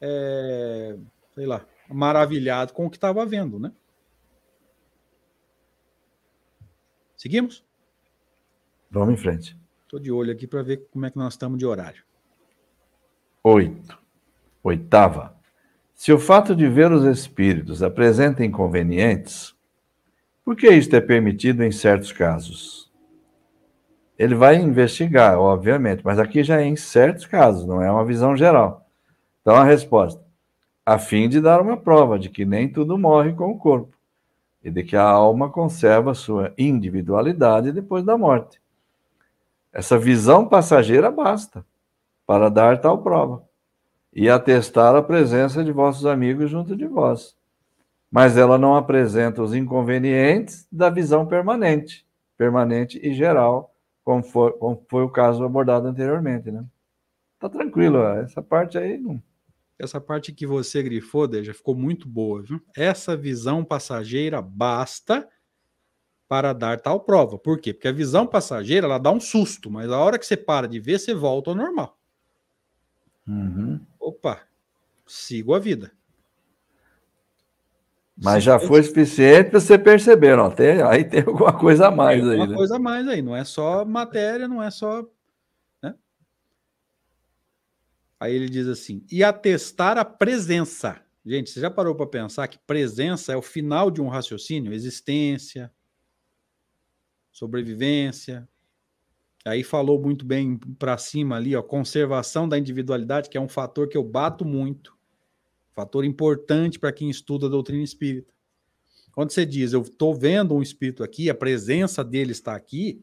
é, 0.00 0.96
sei 1.34 1.46
lá, 1.46 1.66
maravilhado 1.88 2.72
com 2.72 2.86
o 2.86 2.90
que 2.90 2.96
estava 2.96 3.26
vendo, 3.26 3.58
né? 3.58 3.72
Seguimos? 7.16 7.64
Vamos 8.88 9.14
em 9.14 9.16
frente. 9.16 9.58
Estou 9.82 9.98
de 9.98 10.12
olho 10.12 10.32
aqui 10.32 10.46
para 10.46 10.62
ver 10.62 10.88
como 10.92 11.06
é 11.06 11.10
que 11.10 11.18
nós 11.18 11.34
estamos 11.34 11.58
de 11.58 11.66
horário. 11.66 12.04
Oito. 13.42 13.98
Oitava. 14.62 15.41
Se 16.02 16.12
o 16.12 16.18
fato 16.18 16.56
de 16.56 16.66
ver 16.66 16.90
os 16.90 17.04
espíritos 17.04 17.80
apresenta 17.80 18.44
inconvenientes, 18.44 19.54
por 20.44 20.56
que 20.56 20.68
isto 20.68 20.96
é 20.96 21.00
permitido 21.00 21.62
em 21.62 21.70
certos 21.70 22.10
casos? 22.10 22.90
Ele 24.18 24.34
vai 24.34 24.56
investigar, 24.56 25.38
obviamente, 25.38 26.02
mas 26.04 26.18
aqui 26.18 26.42
já 26.42 26.60
é 26.60 26.64
em 26.64 26.74
certos 26.74 27.24
casos, 27.24 27.64
não 27.66 27.80
é 27.80 27.88
uma 27.88 28.04
visão 28.04 28.36
geral. 28.36 28.84
Então 29.42 29.54
a 29.54 29.62
resposta: 29.62 30.20
a 30.84 30.98
fim 30.98 31.28
de 31.28 31.40
dar 31.40 31.60
uma 31.60 31.76
prova 31.76 32.18
de 32.18 32.28
que 32.28 32.44
nem 32.44 32.68
tudo 32.68 32.98
morre 32.98 33.32
com 33.34 33.52
o 33.52 33.56
corpo 33.56 33.96
e 34.60 34.72
de 34.72 34.82
que 34.82 34.96
a 34.96 35.04
alma 35.04 35.50
conserva 35.50 36.14
sua 36.14 36.52
individualidade 36.58 37.70
depois 37.70 38.02
da 38.02 38.18
morte. 38.18 38.60
Essa 39.72 39.96
visão 39.96 40.48
passageira 40.48 41.12
basta 41.12 41.64
para 42.26 42.48
dar 42.48 42.80
tal 42.80 42.98
prova 42.98 43.51
e 44.12 44.28
atestar 44.28 44.94
a 44.94 45.02
presença 45.02 45.64
de 45.64 45.72
vossos 45.72 46.06
amigos 46.06 46.50
junto 46.50 46.76
de 46.76 46.86
vós. 46.86 47.36
Mas 48.10 48.36
ela 48.36 48.58
não 48.58 48.76
apresenta 48.76 49.42
os 49.42 49.54
inconvenientes 49.54 50.66
da 50.70 50.90
visão 50.90 51.26
permanente, 51.26 52.06
permanente 52.36 53.00
e 53.02 53.14
geral 53.14 53.72
como 54.04 54.22
foi, 54.22 54.52
como 54.52 54.84
foi 54.88 55.02
o 55.04 55.10
caso 55.10 55.44
abordado 55.44 55.86
anteriormente, 55.86 56.50
né? 56.50 56.64
Tá 57.38 57.48
tranquilo, 57.48 58.02
essa 58.02 58.42
parte 58.42 58.76
aí 58.76 58.98
não. 58.98 59.22
Essa 59.78 60.00
parte 60.00 60.32
que 60.32 60.46
você 60.46 60.82
grifou, 60.82 61.28
já 61.42 61.54
ficou 61.54 61.74
muito 61.74 62.08
boa, 62.08 62.42
viu? 62.42 62.60
Essa 62.76 63.16
visão 63.16 63.64
passageira 63.64 64.40
basta 64.40 65.28
para 66.28 66.52
dar 66.52 66.80
tal 66.80 67.00
prova. 67.00 67.36
Por 67.38 67.58
quê? 67.58 67.74
Porque 67.74 67.88
a 67.88 67.92
visão 67.92 68.26
passageira 68.26 68.86
ela 68.86 68.98
dá 68.98 69.10
um 69.10 69.20
susto, 69.20 69.70
mas 69.70 69.90
a 69.90 69.98
hora 69.98 70.18
que 70.18 70.26
você 70.26 70.36
para 70.36 70.68
de 70.68 70.78
ver, 70.78 70.98
você 70.98 71.14
volta 71.14 71.50
ao 71.50 71.56
normal. 71.56 71.98
Uhum. 73.26 73.80
Opa, 74.02 74.42
sigo 75.06 75.54
a 75.54 75.60
vida. 75.60 75.92
Mas 78.16 78.42
já 78.42 78.58
foi 78.58 78.82
suficiente 78.82 79.50
para 79.50 79.60
você 79.60 79.78
perceber, 79.78 80.36
ó, 80.38 80.50
tem, 80.50 80.82
aí 80.82 81.04
tem 81.04 81.20
alguma 81.20 81.56
coisa 81.56 81.86
a 81.86 81.90
mais 81.90 82.20
tem 82.20 82.30
aí. 82.30 82.40
Alguma 82.40 82.50
né? 82.50 82.56
coisa 82.56 82.76
a 82.76 82.78
mais 82.80 83.06
aí, 83.06 83.22
não 83.22 83.34
é 83.34 83.44
só 83.44 83.84
matéria, 83.84 84.48
não 84.48 84.60
é 84.60 84.70
só. 84.72 85.08
Né? 85.80 85.94
Aí 88.18 88.34
ele 88.34 88.48
diz 88.48 88.66
assim: 88.66 89.06
e 89.10 89.22
atestar 89.22 89.96
a 89.96 90.04
presença. 90.04 91.00
Gente, 91.24 91.50
você 91.50 91.60
já 91.60 91.70
parou 91.70 91.94
para 91.94 92.06
pensar 92.06 92.48
que 92.48 92.58
presença 92.58 93.32
é 93.32 93.36
o 93.36 93.42
final 93.42 93.88
de 93.88 94.02
um 94.02 94.08
raciocínio? 94.08 94.72
Existência, 94.72 95.72
sobrevivência. 97.30 98.48
Aí 99.44 99.64
falou 99.64 100.00
muito 100.00 100.24
bem 100.24 100.56
para 100.78 100.96
cima 100.96 101.36
ali, 101.36 101.56
ó, 101.56 101.62
conservação 101.62 102.48
da 102.48 102.58
individualidade, 102.58 103.28
que 103.28 103.36
é 103.36 103.40
um 103.40 103.48
fator 103.48 103.88
que 103.88 103.96
eu 103.96 104.04
bato 104.04 104.44
muito 104.44 104.96
Fator 105.72 106.04
importante 106.04 106.78
para 106.78 106.92
quem 106.92 107.08
estuda 107.08 107.46
a 107.46 107.50
doutrina 107.50 107.82
espírita. 107.82 108.32
Quando 109.12 109.30
você 109.30 109.44
diz, 109.44 109.72
eu 109.72 109.82
estou 109.82 110.14
vendo 110.14 110.54
um 110.54 110.62
espírito 110.62 111.02
aqui, 111.02 111.28
a 111.28 111.34
presença 111.34 112.04
dele 112.04 112.32
está 112.32 112.54
aqui, 112.54 113.02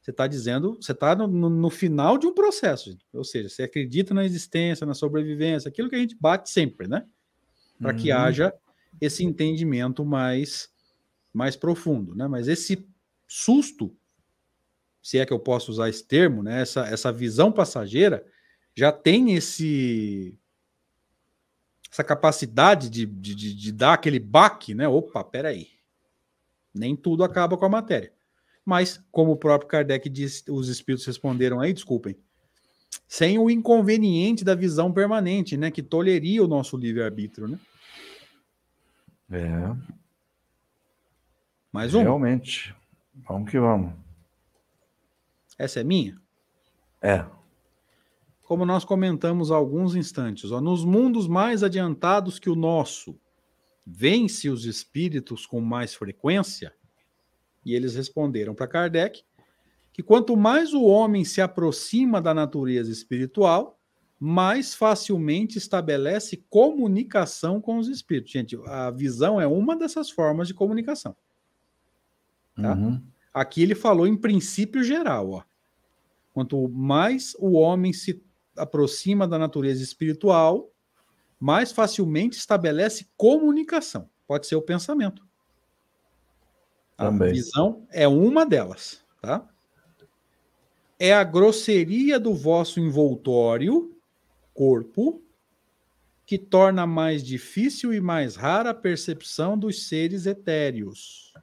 você 0.00 0.10
está 0.10 0.26
dizendo, 0.26 0.78
você 0.80 0.92
está 0.92 1.14
no, 1.14 1.26
no, 1.26 1.70
final 1.70 2.16
de 2.16 2.26
um 2.26 2.34
processo. 2.34 2.96
Ou 3.12 3.24
seja, 3.24 3.48
você 3.48 3.64
acredita 3.64 4.14
na 4.14 4.24
existência, 4.24 4.86
na 4.86 4.94
sobrevivência, 4.94 5.68
aquilo 5.68 5.88
que 5.88 5.96
a 5.96 5.98
gente 5.98 6.16
bate 6.18 6.50
sempre, 6.50 6.86
né? 6.86 7.04
Para 7.78 7.92
uhum. 7.92 7.98
que 7.98 8.10
haja 8.10 8.52
esse 9.00 9.24
entendimento 9.24 10.04
mais, 10.04 10.70
mais 11.32 11.56
profundo, 11.56 12.14
né? 12.14 12.26
Mas 12.28 12.48
esse 12.48 12.86
susto, 13.26 13.94
se 15.06 15.20
é 15.20 15.24
que 15.24 15.32
eu 15.32 15.38
posso 15.38 15.70
usar 15.70 15.88
esse 15.88 16.04
termo, 16.04 16.42
né? 16.42 16.62
Essa, 16.62 16.84
essa 16.88 17.12
visão 17.12 17.52
passageira 17.52 18.26
já 18.74 18.90
tem 18.90 19.34
esse 19.34 20.36
essa 21.88 22.02
capacidade 22.02 22.90
de, 22.90 23.06
de, 23.06 23.32
de, 23.36 23.54
de 23.54 23.72
dar 23.72 23.92
aquele 23.92 24.18
baque, 24.18 24.74
né? 24.74 24.88
Opa, 24.88 25.22
peraí. 25.22 25.68
Nem 26.74 26.96
tudo 26.96 27.22
acaba 27.22 27.56
com 27.56 27.64
a 27.64 27.68
matéria. 27.68 28.12
Mas, 28.64 29.00
como 29.12 29.30
o 29.30 29.36
próprio 29.36 29.68
Kardec 29.68 30.08
disse, 30.08 30.42
os 30.50 30.68
espíritos 30.68 31.06
responderam 31.06 31.60
aí, 31.60 31.72
desculpem, 31.72 32.18
sem 33.06 33.38
o 33.38 33.48
inconveniente 33.48 34.44
da 34.44 34.56
visão 34.56 34.92
permanente, 34.92 35.56
né? 35.56 35.70
Que 35.70 35.84
toleria 35.84 36.42
o 36.42 36.48
nosso 36.48 36.76
livre-arbítrio, 36.76 37.46
né? 37.46 37.60
É. 39.30 39.94
Mais 41.72 41.94
um? 41.94 42.02
Realmente. 42.02 42.74
Vamos 43.14 43.48
que 43.48 43.60
vamos. 43.60 44.05
Essa 45.58 45.80
é 45.80 45.84
minha? 45.84 46.20
É. 47.00 47.24
Como 48.42 48.64
nós 48.64 48.84
comentamos 48.84 49.50
há 49.50 49.56
alguns 49.56 49.96
instantes, 49.96 50.52
ó, 50.52 50.60
nos 50.60 50.84
mundos 50.84 51.26
mais 51.26 51.62
adiantados 51.62 52.38
que 52.38 52.48
o 52.48 52.54
nosso, 52.54 53.18
vence 53.84 54.48
os 54.48 54.64
espíritos 54.64 55.46
com 55.46 55.60
mais 55.60 55.94
frequência? 55.94 56.72
E 57.64 57.74
eles 57.74 57.96
responderam 57.96 58.54
para 58.54 58.68
Kardec 58.68 59.24
que 59.92 60.02
quanto 60.02 60.36
mais 60.36 60.74
o 60.74 60.84
homem 60.84 61.24
se 61.24 61.40
aproxima 61.40 62.20
da 62.20 62.34
natureza 62.34 62.92
espiritual, 62.92 63.80
mais 64.18 64.74
facilmente 64.74 65.58
estabelece 65.58 66.44
comunicação 66.48 67.60
com 67.60 67.78
os 67.78 67.88
espíritos. 67.88 68.30
Gente, 68.30 68.58
a 68.66 68.90
visão 68.90 69.40
é 69.40 69.46
uma 69.46 69.74
dessas 69.74 70.10
formas 70.10 70.48
de 70.48 70.54
comunicação. 70.54 71.16
Tá? 72.54 72.74
Uhum. 72.74 73.02
Aqui 73.36 73.62
ele 73.62 73.74
falou 73.74 74.06
em 74.06 74.16
princípio 74.16 74.82
geral. 74.82 75.30
Ó. 75.30 75.42
Quanto 76.32 76.66
mais 76.70 77.36
o 77.38 77.52
homem 77.52 77.92
se 77.92 78.24
aproxima 78.56 79.28
da 79.28 79.38
natureza 79.38 79.82
espiritual, 79.82 80.72
mais 81.38 81.70
facilmente 81.70 82.38
estabelece 82.38 83.06
comunicação. 83.14 84.08
Pode 84.26 84.46
ser 84.46 84.56
o 84.56 84.62
pensamento. 84.62 85.22
Também. 86.96 87.28
A 87.28 87.32
visão 87.32 87.86
é 87.90 88.08
uma 88.08 88.46
delas, 88.46 89.04
tá? 89.20 89.46
É 90.98 91.12
a 91.12 91.22
grosseria 91.22 92.18
do 92.18 92.32
vosso 92.32 92.80
envoltório, 92.80 93.94
corpo, 94.54 95.22
que 96.24 96.38
torna 96.38 96.86
mais 96.86 97.22
difícil 97.22 97.92
e 97.92 98.00
mais 98.00 98.34
rara 98.34 98.70
a 98.70 98.74
percepção 98.74 99.58
dos 99.58 99.86
seres 99.88 100.24
etéreos. 100.24 101.34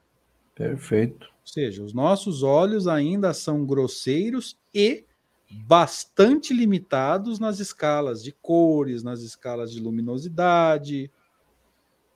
Perfeito. 0.56 1.32
Ou 1.44 1.52
seja, 1.52 1.84
os 1.84 1.92
nossos 1.92 2.42
olhos 2.42 2.88
ainda 2.88 3.34
são 3.34 3.66
grosseiros 3.66 4.58
e 4.72 5.04
bastante 5.50 6.54
limitados 6.54 7.38
nas 7.38 7.60
escalas 7.60 8.24
de 8.24 8.32
cores, 8.32 9.02
nas 9.02 9.20
escalas 9.20 9.70
de 9.70 9.78
luminosidade. 9.78 11.10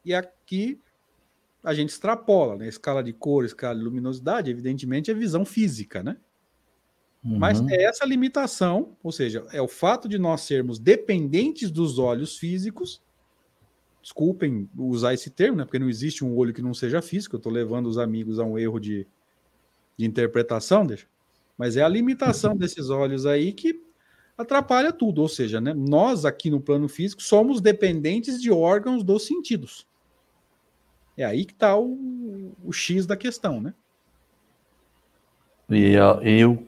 E 0.04 0.14
aqui 0.14 0.80
a 1.62 1.74
gente 1.74 1.90
extrapola, 1.90 2.56
né? 2.56 2.68
Escala 2.68 3.02
de 3.02 3.12
cor, 3.12 3.44
escala 3.44 3.76
de 3.76 3.84
luminosidade, 3.84 4.50
evidentemente 4.50 5.10
é 5.10 5.14
visão 5.14 5.44
física, 5.44 6.02
né? 6.02 6.16
Uhum. 7.22 7.38
Mas 7.38 7.60
é 7.68 7.82
essa 7.82 8.06
limitação, 8.06 8.96
ou 9.02 9.12
seja, 9.12 9.44
é 9.52 9.60
o 9.60 9.68
fato 9.68 10.08
de 10.08 10.18
nós 10.18 10.40
sermos 10.42 10.78
dependentes 10.78 11.70
dos 11.70 11.98
olhos 11.98 12.38
físicos. 12.38 13.02
Desculpem 14.00 14.70
usar 14.76 15.12
esse 15.12 15.28
termo, 15.28 15.58
né? 15.58 15.64
Porque 15.64 15.78
não 15.78 15.90
existe 15.90 16.24
um 16.24 16.34
olho 16.34 16.54
que 16.54 16.62
não 16.62 16.72
seja 16.72 17.02
físico. 17.02 17.36
Eu 17.36 17.38
estou 17.38 17.52
levando 17.52 17.86
os 17.86 17.98
amigos 17.98 18.38
a 18.38 18.44
um 18.44 18.58
erro 18.58 18.78
de, 18.78 19.06
de 19.98 20.06
interpretação, 20.06 20.86
deixa. 20.86 21.06
Mas 21.56 21.76
é 21.76 21.82
a 21.82 21.88
limitação 21.88 22.56
desses 22.56 22.88
olhos 22.88 23.26
aí 23.26 23.52
que 23.52 23.82
atrapalha 24.36 24.92
tudo. 24.92 25.20
Ou 25.20 25.28
seja, 25.28 25.60
né, 25.60 25.74
nós 25.74 26.24
aqui 26.24 26.48
no 26.48 26.60
plano 26.60 26.88
físico 26.88 27.20
somos 27.20 27.60
dependentes 27.60 28.40
de 28.40 28.50
órgãos 28.50 29.02
dos 29.02 29.26
sentidos. 29.26 29.86
É 31.16 31.24
aí 31.24 31.44
que 31.44 31.52
está 31.52 31.76
o, 31.76 32.54
o 32.64 32.72
X 32.72 33.04
da 33.04 33.16
questão, 33.16 33.60
né? 33.60 33.74
E, 35.68 35.96
e 36.22 36.44
o, 36.46 36.66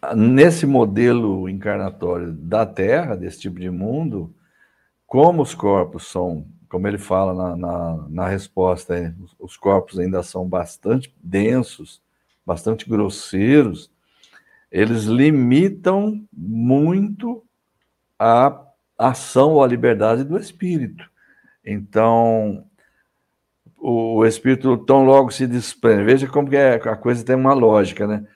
a, 0.00 0.16
nesse 0.16 0.64
modelo 0.64 1.46
encarnatório 1.48 2.32
da 2.32 2.64
Terra, 2.64 3.14
desse 3.14 3.40
tipo 3.40 3.60
de 3.60 3.70
mundo, 3.70 4.34
como 5.06 5.42
os 5.42 5.54
corpos 5.54 6.06
são, 6.06 6.46
como 6.70 6.88
ele 6.88 6.96
fala 6.96 7.34
na, 7.34 7.56
na, 7.56 8.08
na 8.08 8.28
resposta, 8.28 9.14
os 9.38 9.58
corpos 9.58 9.98
ainda 9.98 10.22
são 10.22 10.48
bastante 10.48 11.14
densos, 11.22 12.02
bastante 12.44 12.88
grosseiros, 12.88 13.90
eles 14.70 15.04
limitam 15.04 16.26
muito 16.32 17.44
a 18.18 18.60
ação 18.98 19.52
ou 19.52 19.62
a 19.62 19.66
liberdade 19.66 20.24
do 20.24 20.38
espírito. 20.38 21.10
Então, 21.64 22.64
o 23.76 24.24
espírito 24.24 24.76
tão 24.78 25.04
logo 25.04 25.30
se 25.30 25.46
desprende. 25.46 26.04
Veja 26.04 26.28
como 26.28 26.48
que 26.48 26.56
é, 26.56 26.74
a 26.74 26.96
coisa 26.96 27.24
tem 27.24 27.36
uma 27.36 27.52
lógica, 27.52 28.06
né? 28.06 28.26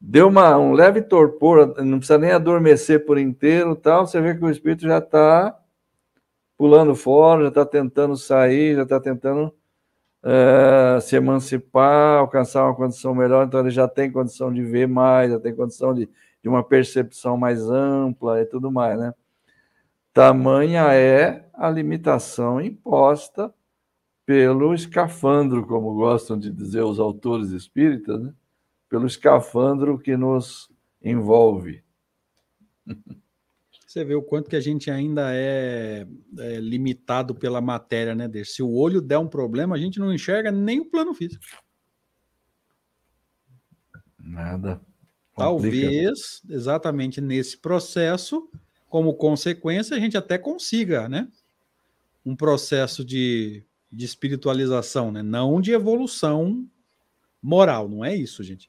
Deu 0.00 0.28
uma, 0.28 0.56
um 0.56 0.72
leve 0.72 1.02
torpor, 1.02 1.74
não 1.82 1.98
precisa 1.98 2.18
nem 2.18 2.30
adormecer 2.30 3.04
por 3.04 3.18
inteiro, 3.18 3.74
tal. 3.74 4.06
Você 4.06 4.20
vê 4.20 4.34
que 4.34 4.44
o 4.44 4.50
espírito 4.50 4.82
já 4.82 4.98
está 4.98 5.58
pulando 6.56 6.94
fora, 6.94 7.42
já 7.42 7.48
está 7.48 7.66
tentando 7.66 8.16
sair, 8.16 8.76
já 8.76 8.82
está 8.82 9.00
tentando 9.00 9.52
uh, 10.26 11.00
se 11.00 11.14
emancipar, 11.16 12.18
alcançar 12.18 12.64
uma 12.64 12.74
condição 12.74 13.14
melhor, 13.14 13.46
então 13.46 13.60
ele 13.60 13.70
já 13.70 13.86
tem 13.86 14.10
condição 14.10 14.52
de 14.52 14.62
ver 14.62 14.88
mais, 14.88 15.30
já 15.30 15.38
tem 15.38 15.54
condição 15.54 15.94
de, 15.94 16.08
de 16.42 16.48
uma 16.48 16.64
percepção 16.64 17.36
mais 17.36 17.70
ampla 17.70 18.40
e 18.40 18.46
tudo 18.46 18.70
mais, 18.70 18.98
né? 18.98 19.14
Tamanha 20.12 20.92
é 20.94 21.48
a 21.54 21.70
limitação 21.70 22.60
imposta 22.60 23.52
pelo 24.24 24.74
escafandro, 24.74 25.64
como 25.66 25.94
gostam 25.94 26.38
de 26.38 26.50
dizer 26.50 26.82
os 26.82 26.98
autores 26.98 27.50
espíritas, 27.50 28.20
né? 28.20 28.34
pelo 28.88 29.06
escafandro 29.06 29.98
que 29.98 30.16
nos 30.16 30.70
envolve. 31.02 31.84
Você 33.86 34.04
vê 34.04 34.16
o 34.16 34.22
quanto 34.22 34.50
que 34.50 34.56
a 34.56 34.60
gente 34.60 34.90
ainda 34.90 35.32
é, 35.32 36.04
é 36.38 36.56
limitado 36.56 37.34
pela 37.36 37.60
matéria, 37.60 38.16
né, 38.16 38.26
Deixa. 38.26 38.54
Se 38.54 38.62
o 38.62 38.74
olho 38.74 39.00
der 39.00 39.18
um 39.18 39.28
problema, 39.28 39.76
a 39.76 39.78
gente 39.78 40.00
não 40.00 40.12
enxerga 40.12 40.50
nem 40.50 40.80
o 40.80 40.90
plano 40.90 41.14
físico. 41.14 41.44
Nada. 44.18 44.80
Talvez, 45.36 46.42
exatamente 46.48 47.20
nesse 47.20 47.58
processo, 47.58 48.50
como 48.88 49.14
consequência, 49.14 49.96
a 49.96 50.00
gente 50.00 50.16
até 50.16 50.36
consiga, 50.36 51.08
né? 51.08 51.28
Um 52.24 52.34
processo 52.34 53.04
de, 53.04 53.64
de 53.92 54.04
espiritualização, 54.04 55.12
né? 55.12 55.22
Não 55.22 55.60
de 55.60 55.72
evolução 55.72 56.66
moral, 57.40 57.88
não 57.88 58.04
é 58.04 58.16
isso, 58.16 58.42
gente. 58.42 58.68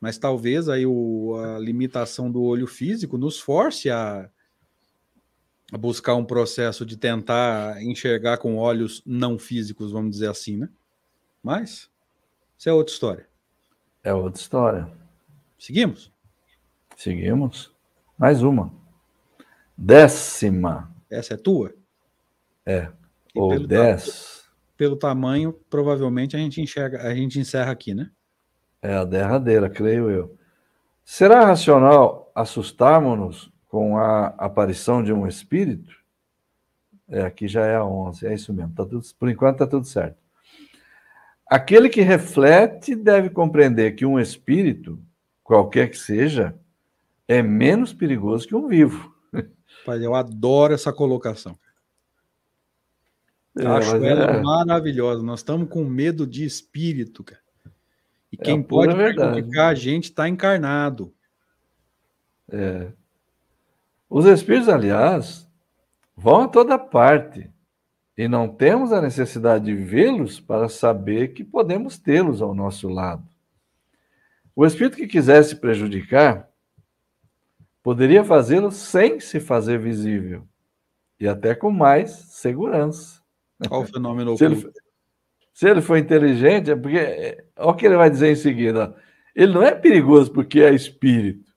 Mas 0.00 0.18
talvez 0.18 0.68
aí 0.68 0.86
o, 0.86 1.34
a 1.36 1.58
limitação 1.58 2.30
do 2.30 2.42
olho 2.42 2.66
físico 2.66 3.18
nos 3.18 3.40
force 3.40 3.90
a, 3.90 4.30
a, 5.72 5.78
buscar 5.78 6.14
um 6.14 6.24
processo 6.24 6.86
de 6.86 6.96
tentar 6.96 7.82
enxergar 7.82 8.38
com 8.38 8.56
olhos 8.56 9.02
não 9.04 9.38
físicos, 9.38 9.92
vamos 9.92 10.12
dizer 10.12 10.30
assim, 10.30 10.56
né? 10.56 10.68
Mas 11.42 11.90
isso 12.56 12.68
é 12.68 12.72
outra 12.72 12.92
história. 12.92 13.28
É 14.04 14.14
outra 14.14 14.40
história. 14.40 14.92
Seguimos? 15.58 16.12
Seguimos. 16.96 17.72
Mais 18.16 18.42
uma. 18.42 18.72
Décima. 19.76 20.94
Essa 21.10 21.34
é 21.34 21.36
tua? 21.36 21.74
É. 22.64 22.90
E 23.34 23.40
Ou 23.40 23.66
dez. 23.66 24.44
Pelo 24.76 24.96
tamanho, 24.96 25.52
provavelmente 25.68 26.36
a 26.36 26.38
gente 26.38 26.60
enxerga, 26.60 27.02
a 27.02 27.14
gente 27.14 27.38
encerra 27.38 27.72
aqui, 27.72 27.94
né? 27.94 28.10
É 28.80 28.94
a 28.94 29.04
derradeira, 29.04 29.68
creio 29.68 30.10
eu. 30.10 30.38
Será 31.04 31.44
racional 31.44 32.30
assustarmos-nos 32.34 33.50
com 33.66 33.96
a 33.96 34.28
aparição 34.38 35.02
de 35.02 35.12
um 35.12 35.26
espírito? 35.26 35.96
É, 37.08 37.22
aqui 37.22 37.48
já 37.48 37.64
é 37.64 37.76
a 37.76 37.84
11, 37.84 38.26
é 38.26 38.34
isso 38.34 38.52
mesmo. 38.52 38.74
Tá 38.74 38.84
tudo, 38.84 39.02
por 39.18 39.28
enquanto 39.28 39.54
está 39.54 39.66
tudo 39.66 39.86
certo. 39.86 40.18
Aquele 41.46 41.88
que 41.88 42.02
reflete 42.02 42.94
deve 42.94 43.30
compreender 43.30 43.92
que 43.92 44.04
um 44.04 44.20
espírito, 44.20 45.02
qualquer 45.42 45.88
que 45.88 45.96
seja, 45.96 46.54
é 47.26 47.42
menos 47.42 47.94
perigoso 47.94 48.46
que 48.46 48.54
um 48.54 48.68
vivo. 48.68 49.14
Pai, 49.86 50.04
eu 50.04 50.14
adoro 50.14 50.74
essa 50.74 50.92
colocação. 50.92 51.58
É, 53.58 53.66
Acho 53.66 53.96
ela 53.96 54.36
é... 54.36 54.42
maravilhosa. 54.42 55.22
Nós 55.22 55.40
estamos 55.40 55.68
com 55.70 55.84
medo 55.84 56.26
de 56.26 56.44
espírito, 56.44 57.24
cara. 57.24 57.47
E 58.32 58.36
é 58.38 58.44
quem 58.44 58.62
pode 58.62 58.94
prejudicar 58.94 59.68
a 59.68 59.74
gente 59.74 60.04
está 60.04 60.28
encarnado. 60.28 61.14
É. 62.50 62.92
Os 64.08 64.24
espíritos, 64.26 64.68
aliás, 64.68 65.48
vão 66.16 66.42
a 66.42 66.48
toda 66.48 66.78
parte. 66.78 67.50
E 68.16 68.26
não 68.26 68.48
temos 68.48 68.92
a 68.92 69.00
necessidade 69.00 69.66
de 69.66 69.74
vê-los 69.74 70.40
para 70.40 70.68
saber 70.68 71.28
que 71.28 71.44
podemos 71.44 71.98
tê-los 71.98 72.42
ao 72.42 72.54
nosso 72.54 72.88
lado. 72.88 73.28
O 74.56 74.66
espírito 74.66 74.96
que 74.96 75.06
quisesse 75.06 75.54
prejudicar 75.54 76.48
poderia 77.80 78.24
fazê-lo 78.24 78.72
sem 78.72 79.20
se 79.20 79.38
fazer 79.38 79.78
visível 79.78 80.48
e 81.20 81.28
até 81.28 81.54
com 81.54 81.70
mais 81.70 82.10
segurança. 82.10 83.22
Qual 83.68 83.82
o 83.82 83.86
fenômeno 83.86 84.36
ele, 84.42 84.72
se 85.58 85.68
ele 85.68 85.82
for 85.82 85.98
inteligente, 85.98 86.70
é 86.70 86.76
porque. 86.76 86.96
É, 86.96 87.44
olha 87.56 87.70
o 87.70 87.74
que 87.74 87.84
ele 87.84 87.96
vai 87.96 88.08
dizer 88.08 88.30
em 88.30 88.36
seguida. 88.36 88.94
Ele 89.34 89.52
não 89.52 89.60
é 89.60 89.74
perigoso 89.74 90.30
porque 90.30 90.60
é 90.60 90.72
espírito, 90.72 91.50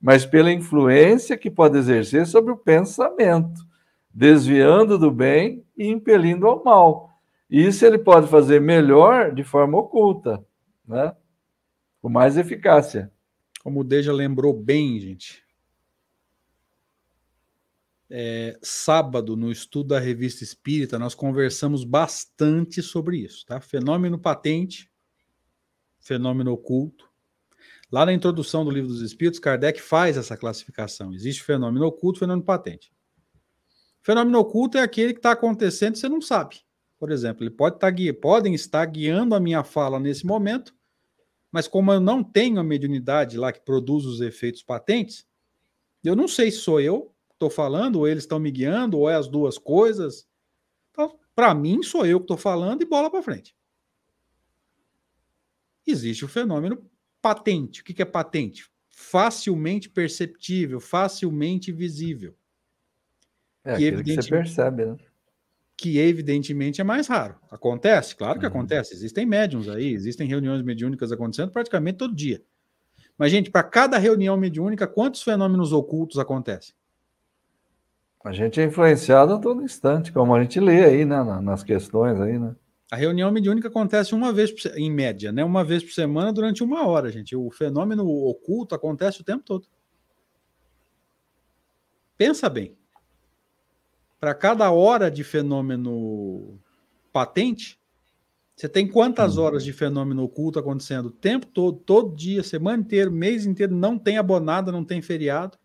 mas 0.00 0.26
pela 0.26 0.50
influência 0.50 1.38
que 1.38 1.48
pode 1.48 1.78
exercer 1.78 2.26
sobre 2.26 2.52
o 2.52 2.56
pensamento, 2.56 3.60
desviando 4.12 4.98
do 4.98 5.12
bem 5.12 5.64
e 5.78 5.86
impelindo 5.86 6.44
ao 6.48 6.64
mal. 6.64 7.20
E 7.48 7.64
isso 7.64 7.86
ele 7.86 7.98
pode 7.98 8.26
fazer 8.26 8.60
melhor 8.60 9.32
de 9.32 9.44
forma 9.44 9.78
oculta, 9.78 10.44
né? 10.84 11.14
com 12.02 12.08
mais 12.08 12.36
eficácia. 12.36 13.12
Como 13.62 13.78
o 13.78 13.84
Deja 13.84 14.12
lembrou 14.12 14.52
bem, 14.52 14.98
gente, 14.98 15.44
é, 18.08 18.58
sábado, 18.62 19.36
no 19.36 19.50
estudo 19.50 19.88
da 19.88 19.98
revista 19.98 20.44
Espírita, 20.44 20.98
nós 20.98 21.14
conversamos 21.14 21.84
bastante 21.84 22.82
sobre 22.82 23.18
isso, 23.18 23.44
tá? 23.46 23.60
Fenômeno 23.60 24.18
patente, 24.18 24.90
fenômeno 25.98 26.52
oculto. 26.52 27.10
Lá 27.90 28.06
na 28.06 28.12
introdução 28.12 28.64
do 28.64 28.70
livro 28.70 28.88
dos 28.88 29.00
Espíritos, 29.00 29.40
Kardec 29.40 29.80
faz 29.80 30.16
essa 30.16 30.36
classificação. 30.36 31.12
Existe 31.12 31.42
fenômeno 31.42 31.86
oculto, 31.86 32.18
fenômeno 32.18 32.44
patente. 32.44 32.92
Fenômeno 34.02 34.38
oculto 34.38 34.78
é 34.78 34.82
aquele 34.82 35.12
que 35.12 35.18
está 35.18 35.32
acontecendo 35.32 35.96
e 35.96 35.98
você 35.98 36.08
não 36.08 36.20
sabe. 36.20 36.60
Por 36.98 37.10
exemplo, 37.10 37.42
ele 37.42 37.50
pode 37.50 37.78
tá 37.78 37.88
podem 38.20 38.54
estar 38.54 38.84
guiando 38.86 39.34
a 39.34 39.40
minha 39.40 39.62
fala 39.62 39.98
nesse 39.98 40.24
momento, 40.24 40.74
mas 41.50 41.68
como 41.68 41.92
eu 41.92 42.00
não 42.00 42.22
tenho 42.22 42.58
a 42.58 42.64
mediunidade 42.64 43.36
lá 43.36 43.52
que 43.52 43.60
produz 43.60 44.04
os 44.04 44.20
efeitos 44.20 44.62
patentes, 44.62 45.26
eu 46.02 46.14
não 46.14 46.28
sei 46.28 46.50
se 46.50 46.58
sou 46.58 46.80
eu 46.80 47.15
estou 47.36 47.50
falando, 47.50 47.96
ou 47.96 48.08
eles 48.08 48.24
estão 48.24 48.38
me 48.38 48.50
guiando, 48.50 48.98
ou 48.98 49.08
é 49.08 49.14
as 49.14 49.28
duas 49.28 49.58
coisas. 49.58 50.26
Então, 50.90 51.18
para 51.34 51.54
mim, 51.54 51.82
sou 51.82 52.04
eu 52.04 52.18
que 52.18 52.24
estou 52.24 52.36
falando 52.36 52.82
e 52.82 52.86
bola 52.86 53.10
para 53.10 53.22
frente. 53.22 53.54
Existe 55.86 56.24
o 56.24 56.28
fenômeno 56.28 56.82
patente. 57.22 57.80
O 57.80 57.84
que, 57.84 57.94
que 57.94 58.02
é 58.02 58.06
patente? 58.06 58.68
Facilmente 58.90 59.88
perceptível, 59.88 60.80
facilmente 60.80 61.70
visível. 61.70 62.34
É 63.62 63.76
que, 63.76 63.84
evidentemente, 63.84 64.16
que 64.16 64.22
você 64.22 64.30
percebe, 64.30 64.86
né? 64.86 64.96
Que 65.76 65.98
evidentemente 65.98 66.80
é 66.80 66.84
mais 66.84 67.06
raro. 67.06 67.36
Acontece? 67.50 68.16
Claro 68.16 68.40
que 68.40 68.46
uhum. 68.46 68.52
acontece. 68.52 68.94
Existem 68.94 69.26
médiums 69.26 69.68
aí, 69.68 69.92
existem 69.92 70.26
reuniões 70.26 70.62
mediúnicas 70.62 71.12
acontecendo 71.12 71.52
praticamente 71.52 71.98
todo 71.98 72.14
dia. 72.14 72.42
Mas, 73.18 73.30
gente, 73.30 73.50
para 73.50 73.62
cada 73.62 73.98
reunião 73.98 74.36
mediúnica, 74.36 74.86
quantos 74.86 75.22
fenômenos 75.22 75.72
ocultos 75.72 76.18
acontecem? 76.18 76.74
A 78.26 78.32
gente 78.32 78.60
é 78.60 78.64
influenciado 78.64 79.34
a 79.34 79.38
todo 79.38 79.62
instante, 79.62 80.12
como 80.12 80.34
a 80.34 80.42
gente 80.42 80.58
lê 80.58 80.84
aí, 80.84 81.04
né, 81.04 81.22
nas 81.40 81.62
questões 81.62 82.20
aí, 82.20 82.36
né? 82.36 82.56
A 82.90 82.96
reunião 82.96 83.30
mediúnica 83.30 83.68
acontece 83.68 84.16
uma 84.16 84.32
vez, 84.32 84.50
por, 84.50 84.76
em 84.76 84.90
média, 84.90 85.30
né? 85.30 85.44
Uma 85.44 85.62
vez 85.62 85.84
por 85.84 85.92
semana 85.92 86.32
durante 86.32 86.60
uma 86.60 86.84
hora, 86.88 87.08
gente. 87.08 87.36
O 87.36 87.48
fenômeno 87.52 88.04
oculto 88.04 88.74
acontece 88.74 89.20
o 89.20 89.24
tempo 89.24 89.44
todo. 89.44 89.68
Pensa 92.18 92.48
bem. 92.48 92.76
Para 94.18 94.34
cada 94.34 94.72
hora 94.72 95.08
de 95.08 95.22
fenômeno 95.22 96.58
patente, 97.12 97.78
você 98.56 98.68
tem 98.68 98.88
quantas 98.88 99.38
hum. 99.38 99.42
horas 99.42 99.62
de 99.62 99.72
fenômeno 99.72 100.24
oculto 100.24 100.58
acontecendo? 100.58 101.06
O 101.06 101.12
tempo 101.12 101.46
todo, 101.46 101.78
todo 101.78 102.16
dia, 102.16 102.42
semana 102.42 102.82
inteira, 102.82 103.08
mês 103.08 103.46
inteiro, 103.46 103.72
não 103.72 103.96
tem 103.96 104.18
abonada, 104.18 104.72
não 104.72 104.84
tem 104.84 105.00
feriado. 105.00 105.56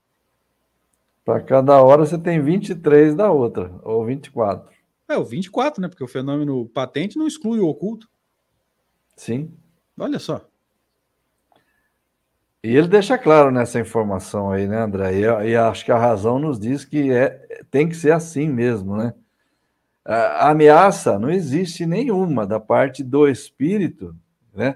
Para 1.31 1.39
cada 1.39 1.81
hora 1.81 2.05
você 2.05 2.17
tem 2.17 2.41
23 2.41 3.15
da 3.15 3.31
outra, 3.31 3.71
ou 3.83 4.03
24. 4.03 4.69
É, 5.07 5.17
o 5.17 5.23
24, 5.23 5.81
né? 5.81 5.87
Porque 5.87 6.03
o 6.03 6.07
fenômeno 6.09 6.67
patente 6.67 7.17
não 7.17 7.25
exclui 7.25 7.61
o 7.61 7.69
oculto. 7.69 8.09
Sim. 9.15 9.49
Olha 9.97 10.19
só. 10.19 10.45
E 12.61 12.75
ele 12.75 12.89
deixa 12.89 13.17
claro 13.17 13.49
nessa 13.49 13.79
informação 13.79 14.51
aí, 14.51 14.67
né, 14.67 14.81
André? 14.81 15.13
E, 15.19 15.51
e 15.51 15.55
acho 15.55 15.85
que 15.85 15.91
a 15.93 15.97
razão 15.97 16.37
nos 16.37 16.59
diz 16.59 16.83
que 16.83 17.13
é, 17.13 17.29
tem 17.71 17.87
que 17.87 17.95
ser 17.95 18.11
assim 18.11 18.49
mesmo, 18.49 18.97
né? 18.97 19.13
A, 20.03 20.49
ameaça 20.49 21.17
não 21.17 21.29
existe 21.29 21.85
nenhuma 21.85 22.45
da 22.45 22.59
parte 22.59 23.05
do 23.05 23.25
espírito, 23.25 24.13
né? 24.53 24.75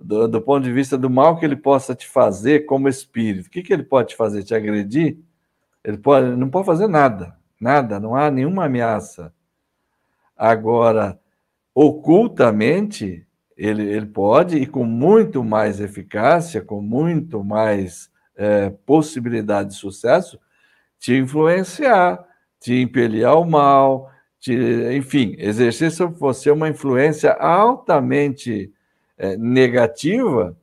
Do, 0.00 0.26
do, 0.26 0.42
ponto 0.42 0.64
de 0.64 0.72
vista 0.72 0.98
do 0.98 1.08
mal 1.08 1.38
que 1.38 1.44
ele 1.44 1.54
possa 1.54 1.94
te 1.94 2.08
fazer 2.08 2.66
como 2.66 2.88
espírito. 2.88 3.46
O 3.46 3.50
que, 3.50 3.62
que 3.62 3.72
ele 3.72 3.84
pode 3.84 4.08
te 4.08 4.16
fazer? 4.16 4.42
Te 4.42 4.52
agredir? 4.52 5.16
Ele 5.84 5.98
pode, 5.98 6.36
não 6.36 6.48
pode 6.48 6.66
fazer 6.66 6.86
nada, 6.86 7.36
nada, 7.60 7.98
não 7.98 8.14
há 8.14 8.30
nenhuma 8.30 8.66
ameaça. 8.66 9.32
Agora, 10.36 11.18
ocultamente, 11.74 13.26
ele, 13.56 13.82
ele 13.88 14.06
pode, 14.06 14.56
e 14.56 14.66
com 14.66 14.84
muito 14.84 15.44
mais 15.44 15.80
eficácia, 15.80 16.62
com 16.62 16.80
muito 16.80 17.42
mais 17.44 18.10
é, 18.36 18.70
possibilidade 18.86 19.70
de 19.70 19.74
sucesso, 19.76 20.38
te 20.98 21.14
influenciar, 21.14 22.24
te 22.60 22.80
impelir 22.80 23.26
ao 23.26 23.44
mal, 23.44 24.10
te, 24.38 24.54
enfim, 24.96 25.34
exercer 25.38 25.90
sobre 25.90 26.18
você 26.18 26.50
uma 26.50 26.68
influência 26.68 27.32
altamente 27.32 28.72
é, 29.16 29.36
negativa 29.36 30.56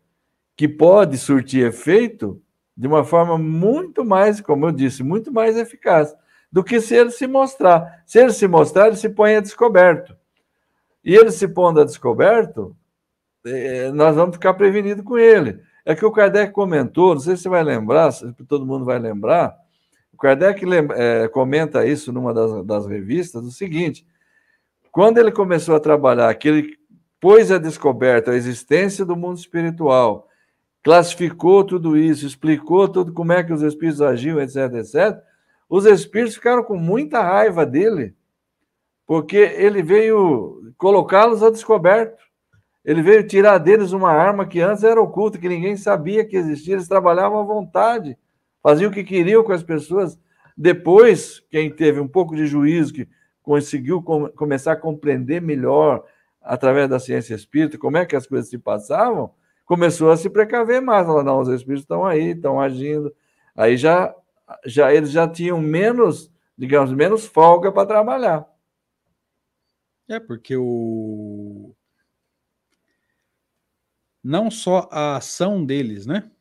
que 0.56 0.68
pode 0.68 1.18
surtir 1.18 1.66
efeito 1.66 2.42
de 2.80 2.88
uma 2.88 3.04
forma 3.04 3.38
muito 3.38 4.06
mais, 4.06 4.40
como 4.40 4.66
eu 4.66 4.72
disse, 4.72 5.04
muito 5.04 5.34
mais 5.34 5.58
eficaz 5.58 6.16
do 6.50 6.64
que 6.64 6.80
se 6.80 6.96
ele 6.96 7.12
se 7.12 7.28
mostrar. 7.28 8.02
Se 8.06 8.20
ele 8.20 8.32
se 8.32 8.48
mostrar, 8.48 8.88
ele 8.88 8.96
se 8.96 9.10
põe 9.10 9.36
a 9.36 9.42
descoberto. 9.42 10.16
E 11.04 11.14
ele 11.14 11.30
se 11.30 11.46
pondo 11.46 11.82
a 11.82 11.84
descoberto, 11.84 12.74
é, 13.46 13.92
nós 13.92 14.16
vamos 14.16 14.38
ficar 14.38 14.54
prevenidos 14.54 15.04
com 15.04 15.18
ele. 15.18 15.60
É 15.84 15.94
que 15.94 16.06
o 16.06 16.12
Kardec 16.12 16.54
comentou, 16.54 17.16
não 17.16 17.20
sei 17.20 17.36
se 17.36 17.44
você 17.44 17.50
vai 17.50 17.66
lembrar, 17.66 18.14
se 18.14 18.32
todo 18.48 18.66
mundo 18.66 18.86
vai 18.86 18.98
lembrar, 18.98 19.58
o 20.14 20.18
Kardec 20.18 20.64
é, 20.96 21.28
comenta 21.28 21.86
isso 21.86 22.14
numa 22.14 22.34
das, 22.34 22.66
das 22.66 22.88
revistas, 22.88 23.44
o 23.44 23.52
seguinte, 23.52 24.08
quando 24.90 25.18
ele 25.18 25.34
começou 25.34 25.76
a 25.76 25.82
trabalhar, 25.82 26.34
que 26.36 26.48
ele 26.48 26.78
pôs 27.20 27.52
a 27.52 27.58
descoberto 27.58 28.32
a 28.32 28.36
existência 28.38 29.04
do 29.04 29.18
mundo 29.18 29.38
espiritual, 29.38 30.29
classificou 30.90 31.64
tudo 31.64 31.96
isso, 31.96 32.26
explicou 32.26 32.90
tudo 32.90 33.14
como 33.14 33.32
é 33.32 33.44
que 33.44 33.54
os 33.54 33.62
espíritos 33.62 34.02
agiam, 34.02 34.42
etc, 34.42 34.74
etc. 34.74 35.22
Os 35.70 35.86
espíritos 35.86 36.34
ficaram 36.34 36.64
com 36.64 36.76
muita 36.76 37.22
raiva 37.22 37.64
dele, 37.64 38.16
porque 39.06 39.38
ele 39.38 39.84
veio 39.84 40.74
colocá-los 40.80 41.44
a 41.44 41.52
descoberto. 41.52 42.18
Ele 42.84 43.04
veio 43.04 43.28
tirar 43.28 43.60
deles 43.60 43.92
uma 43.92 44.12
arma 44.12 44.48
que 44.48 44.62
antes 44.62 44.84
era 44.84 45.00
oculta, 45.00 45.38
que 45.38 45.48
ninguém 45.48 45.78
sabia 45.78 46.26
que 46.26 46.36
existia. 46.36 46.74
Eles 46.74 46.88
trabalhavam 46.88 47.40
à 47.40 47.44
vontade, 47.44 48.18
faziam 48.64 48.90
o 48.90 48.94
que 48.94 49.04
queriam 49.04 49.44
com 49.44 49.52
as 49.52 49.62
pessoas. 49.62 50.18
Depois, 50.58 51.40
quem 51.52 51.70
teve 51.70 52.00
um 52.00 52.08
pouco 52.08 52.36
de 52.36 52.48
juízo, 52.48 52.96
que 52.96 53.08
conseguiu 53.44 54.02
começar 54.36 54.72
a 54.72 54.76
compreender 54.76 55.40
melhor, 55.40 56.04
através 56.42 56.90
da 56.90 57.00
ciência 57.00 57.36
espírita, 57.36 57.78
como 57.78 57.98
é 57.98 58.08
que 58.08 58.16
as 58.16 58.26
coisas 58.26 58.50
se 58.50 58.58
passavam, 58.58 59.30
começou 59.70 60.10
a 60.10 60.18
se 60.18 60.28
precaver 60.32 60.82
mais. 60.82 61.06
Falou, 61.06 61.24
não, 61.24 61.40
os 61.40 61.48
espíritos 61.48 61.84
estão 61.84 62.04
aí, 62.04 62.32
estão 62.32 62.60
agindo. 62.60 63.16
Aí 63.56 63.78
já, 63.78 64.16
já 64.66 64.92
eles 64.92 65.12
já 65.12 65.28
tinham 65.28 65.62
menos, 65.62 66.32
digamos, 66.58 66.92
menos 66.92 67.28
folga 67.28 67.72
para 67.72 67.86
trabalhar. 67.86 68.48
É, 70.08 70.20
porque 70.20 70.58
o. 70.58 71.76
Não 74.24 74.50
só 74.50 74.90
a 74.92 75.18
ação 75.18 75.64
deles, 75.64 76.08
né? 76.08 76.32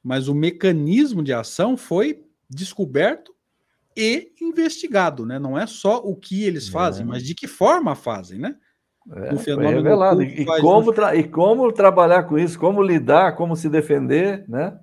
Mas 0.00 0.28
o 0.28 0.34
mecanismo 0.34 1.24
de 1.24 1.32
ação 1.32 1.76
foi 1.76 2.24
descoberto 2.48 3.34
e 3.96 4.32
investigado, 4.40 5.26
né? 5.26 5.40
Não 5.40 5.58
é 5.58 5.66
só 5.66 5.98
o 5.98 6.14
que 6.14 6.44
eles 6.44 6.68
fazem, 6.68 7.02
é. 7.02 7.04
mas 7.04 7.24
de 7.24 7.34
que 7.34 7.48
forma 7.48 7.96
fazem, 7.96 8.38
né? 8.38 8.56
É, 9.12 9.30
do 9.30 9.38
fenômeno 9.38 9.76
revelado. 9.76 10.22
E, 10.22 10.44
como 10.60 10.92
e 11.14 11.28
como 11.28 11.72
trabalhar 11.72 12.24
com 12.24 12.38
isso, 12.38 12.58
como 12.58 12.82
lidar, 12.82 13.36
como 13.36 13.54
se 13.54 13.68
defender, 13.68 14.44
né? 14.48 14.78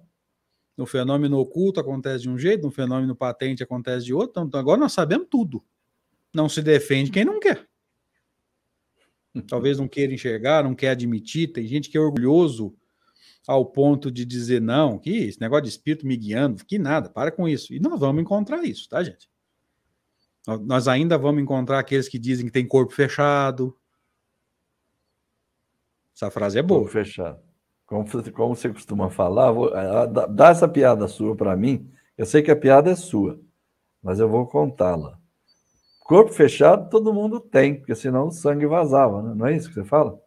No 0.77 0.85
fenômeno 0.85 1.37
oculto 1.37 1.79
acontece 1.79 2.23
de 2.23 2.29
um 2.29 2.37
jeito, 2.37 2.63
no 2.63 2.71
fenômeno 2.71 3.15
patente 3.15 3.61
acontece 3.61 4.05
de 4.05 4.13
outro. 4.13 4.41
Então 4.43 4.59
agora 4.59 4.79
nós 4.79 4.93
sabemos 4.93 5.27
tudo. 5.29 5.63
Não 6.33 6.49
se 6.49 6.61
defende 6.61 7.11
quem 7.11 7.25
não 7.25 7.39
quer. 7.39 7.67
Talvez 9.47 9.77
não 9.77 9.87
queira 9.87 10.13
enxergar, 10.13 10.63
não 10.63 10.73
quer 10.73 10.89
admitir. 10.91 11.51
Tem 11.51 11.67
gente 11.67 11.89
que 11.89 11.97
é 11.97 12.01
orgulhoso 12.01 12.75
ao 13.47 13.65
ponto 13.65 14.09
de 14.09 14.25
dizer 14.25 14.61
não, 14.61 14.97
que 14.97 15.11
esse 15.11 15.39
negócio 15.39 15.63
de 15.63 15.69
espírito 15.69 16.07
me 16.07 16.15
guiando, 16.15 16.63
que 16.65 16.79
nada, 16.79 17.09
para 17.09 17.29
com 17.29 17.47
isso. 17.47 17.73
E 17.73 17.79
nós 17.79 17.99
vamos 17.99 18.21
encontrar 18.21 18.63
isso, 18.63 18.87
tá, 18.87 19.03
gente? 19.03 19.29
Nós 20.65 20.87
ainda 20.87 21.17
vamos 21.17 21.41
encontrar 21.41 21.79
aqueles 21.79 22.07
que 22.07 22.17
dizem 22.17 22.45
que 22.45 22.51
tem 22.51 22.65
corpo 22.65 22.93
fechado, 22.93 23.77
essa 26.15 26.29
frase 26.29 26.59
é 26.59 26.61
boa. 26.61 26.81
Vou 26.81 26.89
fechar. 26.89 27.37
Como, 27.85 28.05
como 28.31 28.55
você 28.55 28.69
costuma 28.69 29.09
falar, 29.09 29.51
vou, 29.51 29.71
dá 30.29 30.49
essa 30.49 30.67
piada 30.67 31.07
sua 31.07 31.35
para 31.35 31.55
mim. 31.55 31.89
Eu 32.17 32.25
sei 32.25 32.41
que 32.41 32.51
a 32.51 32.55
piada 32.55 32.91
é 32.91 32.95
sua, 32.95 33.39
mas 34.01 34.19
eu 34.19 34.29
vou 34.29 34.47
contá-la. 34.47 35.17
Corpo 35.99 36.31
fechado 36.31 36.89
todo 36.89 37.13
mundo 37.13 37.39
tem, 37.39 37.75
porque 37.75 37.95
senão 37.95 38.27
o 38.27 38.31
sangue 38.31 38.65
vazava, 38.65 39.21
né? 39.21 39.33
não 39.35 39.47
é 39.47 39.55
isso 39.55 39.69
que 39.69 39.75
você 39.75 39.83
fala? 39.83 40.19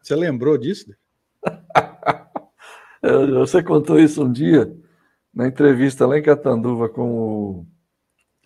Você 0.00 0.14
lembrou 0.14 0.56
disso? 0.56 0.94
você 3.38 3.62
contou 3.62 4.00
isso 4.00 4.24
um 4.24 4.32
dia 4.32 4.74
na 5.32 5.46
entrevista 5.46 6.06
lá 6.06 6.18
em 6.18 6.22
Catanduva 6.22 6.88
com 6.88 7.10
o. 7.10 7.66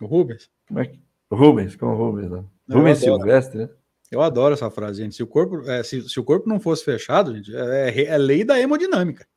O 0.01 0.05
Rubens? 0.05 0.49
Como 0.67 0.79
é 0.79 0.85
que... 0.85 1.01
Rubens, 1.31 1.75
com 1.75 1.85
o 1.87 1.95
Rubens. 1.95 2.29
Né? 2.29 2.43
Rubens 2.69 2.97
Silvestre, 2.97 3.59
né? 3.59 3.69
Eu 4.13 4.21
adoro 4.21 4.53
essa 4.53 4.69
frase, 4.69 5.01
gente. 5.01 5.15
Se 5.15 5.23
o 5.23 5.27
corpo, 5.27 5.67
é, 5.69 5.81
se, 5.81 6.07
se, 6.07 6.19
o 6.19 6.23
corpo 6.23 6.47
não 6.47 6.59
fosse 6.59 6.85
fechado, 6.85 7.35
gente, 7.35 7.55
é, 7.55 7.89
é, 7.89 8.05
é 8.05 8.17
lei 8.17 8.43
da 8.43 8.59
hemodinâmica. 8.59 9.27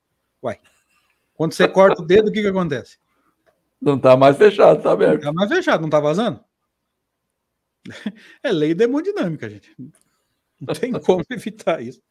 Uai. 0.42 0.60
Quando 1.32 1.54
você 1.54 1.66
corta 1.66 2.02
o 2.02 2.04
dedo, 2.04 2.28
o 2.28 2.32
que, 2.32 2.42
que 2.42 2.48
acontece? 2.48 2.98
Não 3.80 3.96
está 3.96 4.16
mais 4.16 4.36
fechado, 4.36 4.78
está 4.78 4.92
aberto. 4.92 5.22
Não 5.22 5.30
está 5.30 5.32
mais 5.32 5.50
fechado, 5.50 5.80
não 5.80 5.88
está 5.88 5.98
vazando? 5.98 6.44
É 8.42 8.52
lei 8.52 8.72
hemodinâmica, 8.72 9.48
gente. 9.48 9.74
Não 10.60 10.74
tem 10.74 10.92
como 11.00 11.24
evitar 11.30 11.80
isso. 11.80 12.02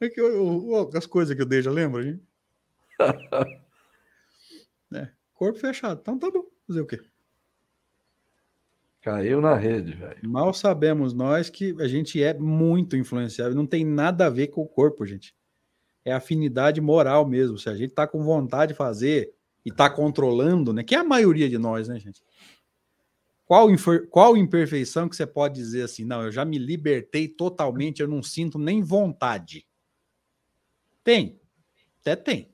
É 0.00 0.08
que 0.08 0.20
eu, 0.20 0.28
eu, 0.28 0.90
as 0.94 1.06
coisas 1.06 1.34
que 1.34 1.42
eu 1.42 1.46
deixo, 1.46 1.70
lembra, 1.70 2.02
gente? 2.02 2.22
É, 4.94 5.10
corpo 5.32 5.58
fechado. 5.58 5.98
Então 6.00 6.16
tá 6.16 6.30
bom. 6.30 6.44
Fazer 6.68 6.80
o 6.80 6.86
quê? 6.86 7.00
Caiu 9.04 9.38
na 9.38 9.54
rede, 9.54 9.92
velho. 9.92 10.26
Mal 10.26 10.54
sabemos 10.54 11.12
nós 11.12 11.50
que 11.50 11.76
a 11.78 11.86
gente 11.86 12.22
é 12.22 12.32
muito 12.32 12.96
influenciável. 12.96 13.54
Não 13.54 13.66
tem 13.66 13.84
nada 13.84 14.24
a 14.24 14.30
ver 14.30 14.46
com 14.46 14.62
o 14.62 14.66
corpo, 14.66 15.04
gente. 15.04 15.34
É 16.02 16.10
afinidade 16.14 16.80
moral 16.80 17.28
mesmo. 17.28 17.58
Se 17.58 17.68
a 17.68 17.74
gente 17.74 17.92
tá 17.92 18.06
com 18.06 18.24
vontade 18.24 18.72
de 18.72 18.78
fazer 18.78 19.34
e 19.62 19.70
tá 19.70 19.90
controlando, 19.90 20.72
né? 20.72 20.82
Que 20.82 20.94
é 20.94 20.98
a 21.00 21.04
maioria 21.04 21.50
de 21.50 21.58
nós, 21.58 21.86
né, 21.86 21.98
gente? 21.98 22.22
Qual, 23.44 23.68
qual 24.08 24.38
imperfeição 24.38 25.06
que 25.06 25.14
você 25.14 25.26
pode 25.26 25.54
dizer 25.56 25.82
assim? 25.82 26.02
Não, 26.02 26.22
eu 26.22 26.32
já 26.32 26.42
me 26.42 26.56
libertei 26.56 27.28
totalmente, 27.28 28.00
eu 28.00 28.08
não 28.08 28.22
sinto 28.22 28.58
nem 28.58 28.80
vontade. 28.80 29.66
Tem. 31.02 31.38
Até 32.00 32.16
tem. 32.16 32.53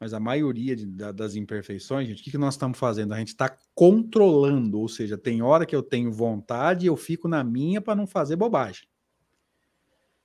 Mas 0.00 0.14
a 0.14 0.18
maioria 0.18 0.74
de, 0.74 0.86
da, 0.86 1.12
das 1.12 1.36
imperfeições, 1.36 2.08
gente, 2.08 2.22
o 2.22 2.24
que, 2.24 2.30
que 2.30 2.38
nós 2.38 2.54
estamos 2.54 2.78
fazendo? 2.78 3.12
A 3.12 3.18
gente 3.18 3.28
está 3.28 3.54
controlando, 3.74 4.80
ou 4.80 4.88
seja, 4.88 5.18
tem 5.18 5.42
hora 5.42 5.66
que 5.66 5.76
eu 5.76 5.82
tenho 5.82 6.10
vontade 6.10 6.86
e 6.86 6.88
eu 6.88 6.96
fico 6.96 7.28
na 7.28 7.44
minha 7.44 7.82
para 7.82 7.94
não 7.94 8.06
fazer 8.06 8.34
bobagem. 8.34 8.88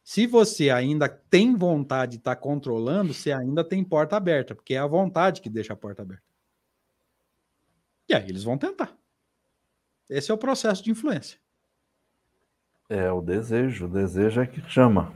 Se 0.01 0.25
você 0.25 0.69
ainda 0.69 1.09
tem 1.09 1.57
vontade 1.57 2.13
de 2.13 2.17
estar 2.19 2.35
tá 2.35 2.41
controlando, 2.41 3.13
você 3.13 3.33
ainda 3.33 3.65
tem 3.65 3.83
porta 3.83 4.15
aberta, 4.15 4.55
porque 4.55 4.75
é 4.75 4.77
a 4.77 4.87
vontade 4.87 5.41
que 5.41 5.49
deixa 5.49 5.73
a 5.73 5.75
porta 5.75 6.03
aberta. 6.03 6.23
E 8.07 8.13
aí 8.13 8.29
eles 8.29 8.43
vão 8.43 8.57
tentar. 8.57 8.95
Esse 10.09 10.31
é 10.31 10.33
o 10.33 10.37
processo 10.37 10.81
de 10.81 10.91
influência. 10.91 11.37
É 12.87 13.11
o 13.11 13.19
desejo, 13.19 13.85
o 13.85 13.89
desejo 13.89 14.39
é 14.39 14.47
que 14.47 14.61
chama. 14.69 15.11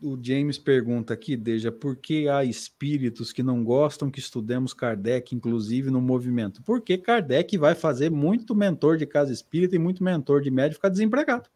O 0.00 0.18
James 0.20 0.58
pergunta 0.58 1.12
aqui, 1.12 1.36
Deja, 1.36 1.70
por 1.70 1.96
que 1.96 2.28
há 2.28 2.44
espíritos 2.44 3.32
que 3.32 3.42
não 3.42 3.64
gostam 3.64 4.10
que 4.10 4.18
estudemos 4.18 4.72
Kardec, 4.72 5.34
inclusive 5.34 5.90
no 5.90 6.00
movimento? 6.00 6.62
Porque 6.62 6.96
Kardec 6.96 7.56
vai 7.58 7.74
fazer 7.74 8.10
muito 8.10 8.54
mentor 8.54 8.96
de 8.96 9.06
casa 9.06 9.32
espírita 9.32 9.74
e 9.76 9.78
muito 9.78 10.02
mentor 10.02 10.40
de 10.40 10.50
médico 10.50 10.76
ficar 10.76 10.88
desempregado. 10.88 11.48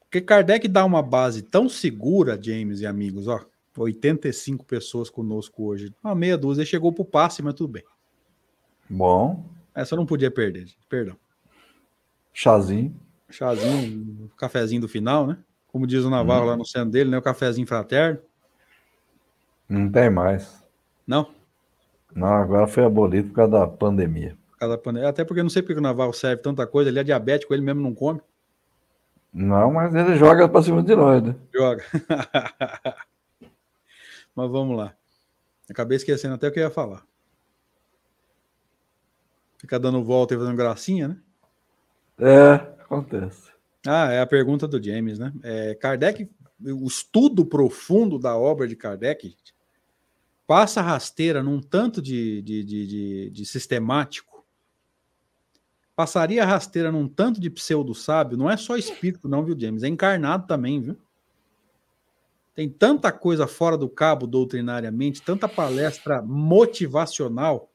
Porque 0.00 0.20
Kardec 0.20 0.66
dá 0.66 0.84
uma 0.84 1.02
base 1.02 1.42
tão 1.42 1.68
segura, 1.68 2.38
James 2.40 2.80
e 2.80 2.86
amigos, 2.86 3.28
ó, 3.28 3.44
85 3.76 4.64
pessoas 4.64 5.08
conosco 5.08 5.64
hoje, 5.64 5.94
uma 6.02 6.14
meia 6.14 6.36
dúzia, 6.36 6.64
chegou 6.64 6.92
pro 6.92 7.04
passe, 7.04 7.42
mas 7.42 7.54
tudo 7.54 7.74
bem. 7.74 7.84
Bom. 8.88 9.44
Essa 9.74 9.94
não 9.94 10.04
podia 10.04 10.30
perder, 10.30 10.68
perdão. 10.88 11.16
Chazinho. 12.32 12.94
Chazinho, 13.30 14.28
cafezinho 14.36 14.80
do 14.80 14.88
final, 14.88 15.26
né? 15.28 15.38
Como 15.72 15.86
diz 15.86 16.04
o 16.04 16.10
Navarro 16.10 16.44
hum. 16.44 16.48
lá 16.48 16.56
no 16.56 16.64
centro 16.64 16.90
dele, 16.90 17.10
né? 17.10 17.18
O 17.18 17.22
cafezinho 17.22 17.66
fraterno. 17.66 18.18
Não 19.68 19.90
tem 19.90 20.10
mais. 20.10 20.64
Não? 21.06 21.30
Não, 22.14 22.26
agora 22.26 22.66
foi 22.66 22.84
abolido 22.84 23.28
por 23.28 23.34
causa 23.36 23.52
da 23.52 23.66
pandemia. 23.66 24.36
Por 24.50 24.58
causa 24.58 24.76
da 24.76 24.82
pandemia. 24.82 25.08
Até 25.08 25.24
porque 25.24 25.40
eu 25.40 25.44
não 25.44 25.50
sei 25.50 25.62
porque 25.62 25.78
o 25.78 25.82
Navarro 25.82 26.12
serve 26.12 26.42
tanta 26.42 26.66
coisa, 26.66 26.90
ele 26.90 26.98
é 26.98 27.04
diabético, 27.04 27.54
ele 27.54 27.62
mesmo 27.62 27.80
não 27.80 27.94
come. 27.94 28.20
Não, 29.32 29.72
mas 29.72 29.94
ele 29.94 30.16
joga 30.16 30.48
para 30.48 30.62
cima 30.62 30.82
de 30.82 30.96
nós, 30.96 31.22
né? 31.22 31.36
Joga. 31.54 31.84
mas 34.34 34.50
vamos 34.50 34.76
lá. 34.76 34.92
Acabei 35.70 35.96
esquecendo 35.96 36.34
até 36.34 36.48
o 36.48 36.52
que 36.52 36.58
eu 36.58 36.64
ia 36.64 36.70
falar. 36.70 37.04
Ficar 39.56 39.78
dando 39.78 40.02
volta 40.02 40.34
e 40.34 40.38
fazendo 40.38 40.56
gracinha, 40.56 41.08
né? 41.08 41.16
É, 42.18 42.54
acontece. 42.82 43.52
Ah, 43.86 44.12
é 44.12 44.20
a 44.20 44.26
pergunta 44.26 44.68
do 44.68 44.82
James, 44.82 45.18
né? 45.18 45.32
É, 45.42 45.74
Kardec, 45.74 46.30
o 46.62 46.86
estudo 46.86 47.46
profundo 47.46 48.18
da 48.18 48.36
obra 48.36 48.68
de 48.68 48.76
Kardec 48.76 49.34
passa 50.46 50.82
rasteira 50.82 51.42
num 51.42 51.60
tanto 51.60 52.02
de, 52.02 52.42
de, 52.42 52.64
de, 52.64 52.86
de, 52.86 53.30
de 53.30 53.46
sistemático, 53.46 54.44
passaria 55.94 56.44
rasteira 56.44 56.90
num 56.90 57.08
tanto 57.08 57.40
de 57.40 57.48
pseudo-sábio, 57.48 58.36
não 58.36 58.50
é 58.50 58.56
só 58.56 58.76
espírito, 58.76 59.28
não, 59.28 59.44
viu, 59.44 59.58
James? 59.58 59.82
É 59.82 59.88
encarnado 59.88 60.46
também, 60.46 60.80
viu? 60.80 60.98
Tem 62.54 62.68
tanta 62.68 63.12
coisa 63.12 63.46
fora 63.46 63.78
do 63.78 63.88
cabo 63.88 64.26
doutrinariamente, 64.26 65.22
tanta 65.22 65.48
palestra 65.48 66.20
motivacional 66.20 67.69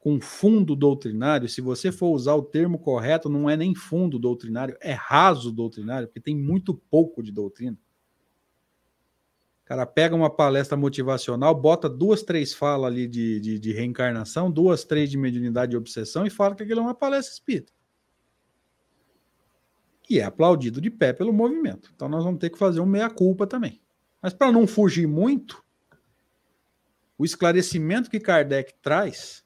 com 0.00 0.18
fundo 0.18 0.74
doutrinário, 0.74 1.46
se 1.46 1.60
você 1.60 1.92
for 1.92 2.08
usar 2.08 2.34
o 2.34 2.42
termo 2.42 2.78
correto, 2.78 3.28
não 3.28 3.50
é 3.50 3.56
nem 3.56 3.74
fundo 3.74 4.18
doutrinário, 4.18 4.74
é 4.80 4.92
raso 4.92 5.52
doutrinário, 5.52 6.08
porque 6.08 6.20
tem 6.20 6.34
muito 6.34 6.74
pouco 6.74 7.22
de 7.22 7.30
doutrina. 7.30 7.76
O 9.62 9.66
cara 9.66 9.84
pega 9.84 10.16
uma 10.16 10.30
palestra 10.30 10.76
motivacional, 10.76 11.54
bota 11.54 11.88
duas, 11.88 12.22
três 12.22 12.54
falas 12.54 12.90
ali 12.90 13.06
de, 13.06 13.38
de, 13.40 13.58
de 13.58 13.72
reencarnação, 13.72 14.50
duas, 14.50 14.84
três 14.84 15.10
de 15.10 15.18
mediunidade 15.18 15.74
e 15.74 15.76
obsessão 15.76 16.26
e 16.26 16.30
fala 16.30 16.56
que 16.56 16.62
aquilo 16.62 16.80
é 16.80 16.82
uma 16.82 16.94
palestra 16.94 17.34
espírita. 17.34 17.72
E 20.08 20.18
é 20.18 20.24
aplaudido 20.24 20.80
de 20.80 20.90
pé 20.90 21.12
pelo 21.12 21.32
movimento. 21.32 21.92
Então 21.94 22.08
nós 22.08 22.24
vamos 22.24 22.40
ter 22.40 22.50
que 22.50 22.58
fazer 22.58 22.80
um 22.80 22.86
meia-culpa 22.86 23.46
também. 23.46 23.80
Mas 24.20 24.32
para 24.32 24.50
não 24.50 24.66
fugir 24.66 25.06
muito, 25.06 25.62
o 27.16 27.24
esclarecimento 27.24 28.10
que 28.10 28.18
Kardec 28.18 28.74
traz 28.82 29.44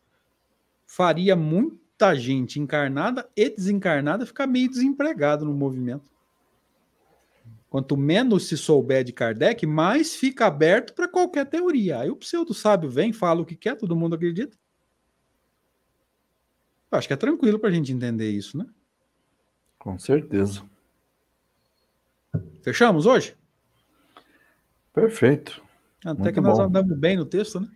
faria 0.95 1.35
muita 1.35 2.15
gente 2.15 2.61
encarnada 2.61 3.29
e 3.37 3.51
desencarnada 3.51 4.25
ficar 4.25 4.47
meio 4.47 4.71
desempregado 4.71 5.45
no 5.45 5.53
movimento. 5.53 6.09
Quanto 7.69 7.97
menos 7.97 8.47
se 8.47 8.57
souber 8.57 9.03
de 9.03 9.13
Kardec, 9.13 9.67
mais 9.67 10.15
fica 10.15 10.47
aberto 10.47 10.95
para 10.95 11.09
qualquer 11.09 11.47
teoria. 11.47 11.99
Aí 11.99 12.11
o 12.11 12.17
pseudo 12.17 12.55
sábio 12.55 12.89
vem, 12.89 13.13
fala 13.13 13.41
o 13.43 13.45
que 13.45 13.57
quer, 13.57 13.77
todo 13.77 13.97
mundo 13.97 14.15
acredita. 14.15 14.57
Eu 16.93 16.99
acho 16.99 17.09
que 17.09 17.15
é 17.15 17.17
tranquilo 17.17 17.59
para 17.59 17.71
a 17.71 17.73
gente 17.73 17.91
entender 17.91 18.31
isso, 18.31 18.57
né? 18.57 18.65
Com 19.77 19.99
certeza. 19.99 20.63
Fechamos 22.63 23.05
hoje? 23.05 23.37
Perfeito. 24.93 25.61
Até 26.05 26.23
Muito 26.23 26.35
que 26.35 26.41
nós 26.41 26.59
bom. 26.59 26.65
andamos 26.65 26.97
bem 26.97 27.17
no 27.17 27.27
texto, 27.27 27.59
né? 27.59 27.69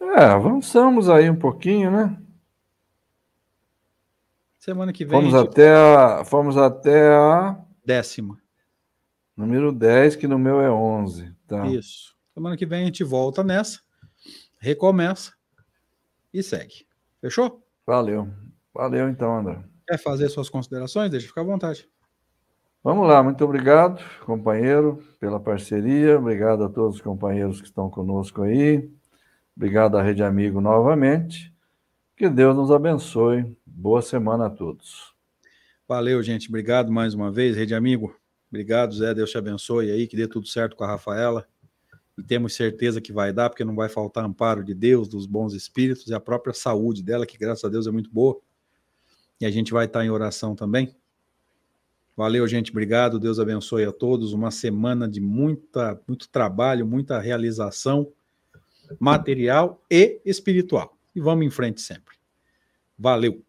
É, 0.00 0.24
avançamos 0.24 1.08
aí 1.08 1.28
um 1.28 1.36
pouquinho, 1.36 1.90
né? 1.90 2.18
Semana 4.58 4.92
que 4.92 5.04
vem. 5.04 5.20
Fomos, 5.20 5.32
gente... 5.32 5.48
até, 5.48 5.74
a, 5.74 6.24
fomos 6.24 6.56
até 6.56 7.14
a. 7.14 7.56
Décima. 7.84 8.36
Número 9.36 9.70
10, 9.70 10.16
que 10.16 10.26
no 10.26 10.38
meu 10.38 10.60
é 10.60 10.70
11. 10.70 11.32
Tá. 11.46 11.66
Isso. 11.66 12.16
Semana 12.34 12.56
que 12.56 12.66
vem 12.66 12.82
a 12.82 12.86
gente 12.86 13.04
volta 13.04 13.44
nessa, 13.44 13.80
recomeça 14.58 15.32
e 16.32 16.42
segue. 16.42 16.86
Fechou? 17.20 17.62
Valeu. 17.86 18.28
Valeu 18.74 19.08
então, 19.08 19.38
André. 19.38 19.62
Quer 19.86 19.98
fazer 19.98 20.28
suas 20.28 20.48
considerações? 20.48 21.10
Deixa 21.10 21.28
ficar 21.28 21.42
à 21.42 21.44
vontade. 21.44 21.88
Vamos 22.82 23.08
lá, 23.08 23.22
muito 23.22 23.44
obrigado, 23.44 24.02
companheiro, 24.24 25.02
pela 25.18 25.40
parceria. 25.40 26.18
Obrigado 26.18 26.64
a 26.64 26.68
todos 26.68 26.96
os 26.96 27.00
companheiros 27.00 27.60
que 27.60 27.66
estão 27.66 27.90
conosco 27.90 28.42
aí. 28.42 28.90
Obrigado 29.56 29.96
à 29.96 30.02
Rede 30.02 30.22
Amigo 30.22 30.60
novamente. 30.60 31.50
Que 32.14 32.28
Deus 32.28 32.54
nos 32.54 32.70
abençoe. 32.70 33.56
Boa 33.64 34.02
semana 34.02 34.46
a 34.46 34.50
todos. 34.50 35.14
Valeu, 35.88 36.22
gente. 36.22 36.48
Obrigado 36.50 36.92
mais 36.92 37.14
uma 37.14 37.32
vez, 37.32 37.56
Rede 37.56 37.74
Amigo. 37.74 38.14
Obrigado, 38.50 38.94
Zé. 38.94 39.14
Deus 39.14 39.30
te 39.30 39.38
abençoe 39.38 39.90
aí, 39.90 40.06
que 40.06 40.14
dê 40.14 40.28
tudo 40.28 40.46
certo 40.46 40.76
com 40.76 40.84
a 40.84 40.88
Rafaela. 40.88 41.48
E 42.18 42.22
temos 42.22 42.54
certeza 42.54 43.00
que 43.00 43.14
vai 43.14 43.32
dar, 43.32 43.48
porque 43.48 43.64
não 43.64 43.74
vai 43.74 43.88
faltar 43.88 44.26
amparo 44.26 44.62
de 44.62 44.74
Deus, 44.74 45.08
dos 45.08 45.24
bons 45.24 45.54
espíritos 45.54 46.06
e 46.08 46.12
a 46.12 46.20
própria 46.20 46.52
saúde 46.52 47.02
dela, 47.02 47.24
que 47.24 47.38
graças 47.38 47.64
a 47.64 47.68
Deus 47.70 47.86
é 47.86 47.90
muito 47.90 48.10
boa. 48.10 48.38
E 49.40 49.46
a 49.46 49.50
gente 49.50 49.72
vai 49.72 49.86
estar 49.86 50.04
em 50.04 50.10
oração 50.10 50.54
também. 50.54 50.94
Valeu, 52.14 52.46
gente. 52.46 52.70
Obrigado. 52.70 53.18
Deus 53.18 53.38
abençoe 53.38 53.86
a 53.86 53.92
todos. 53.92 54.34
Uma 54.34 54.50
semana 54.50 55.08
de 55.08 55.20
muita, 55.20 55.98
muito 56.06 56.28
trabalho, 56.28 56.86
muita 56.86 57.18
realização 57.18 58.12
material 58.98 59.82
e 59.90 60.20
espiritual. 60.24 60.96
E 61.14 61.20
vamos 61.20 61.46
em 61.46 61.50
frente 61.50 61.80
sempre. 61.80 62.16
Valeu! 62.98 63.45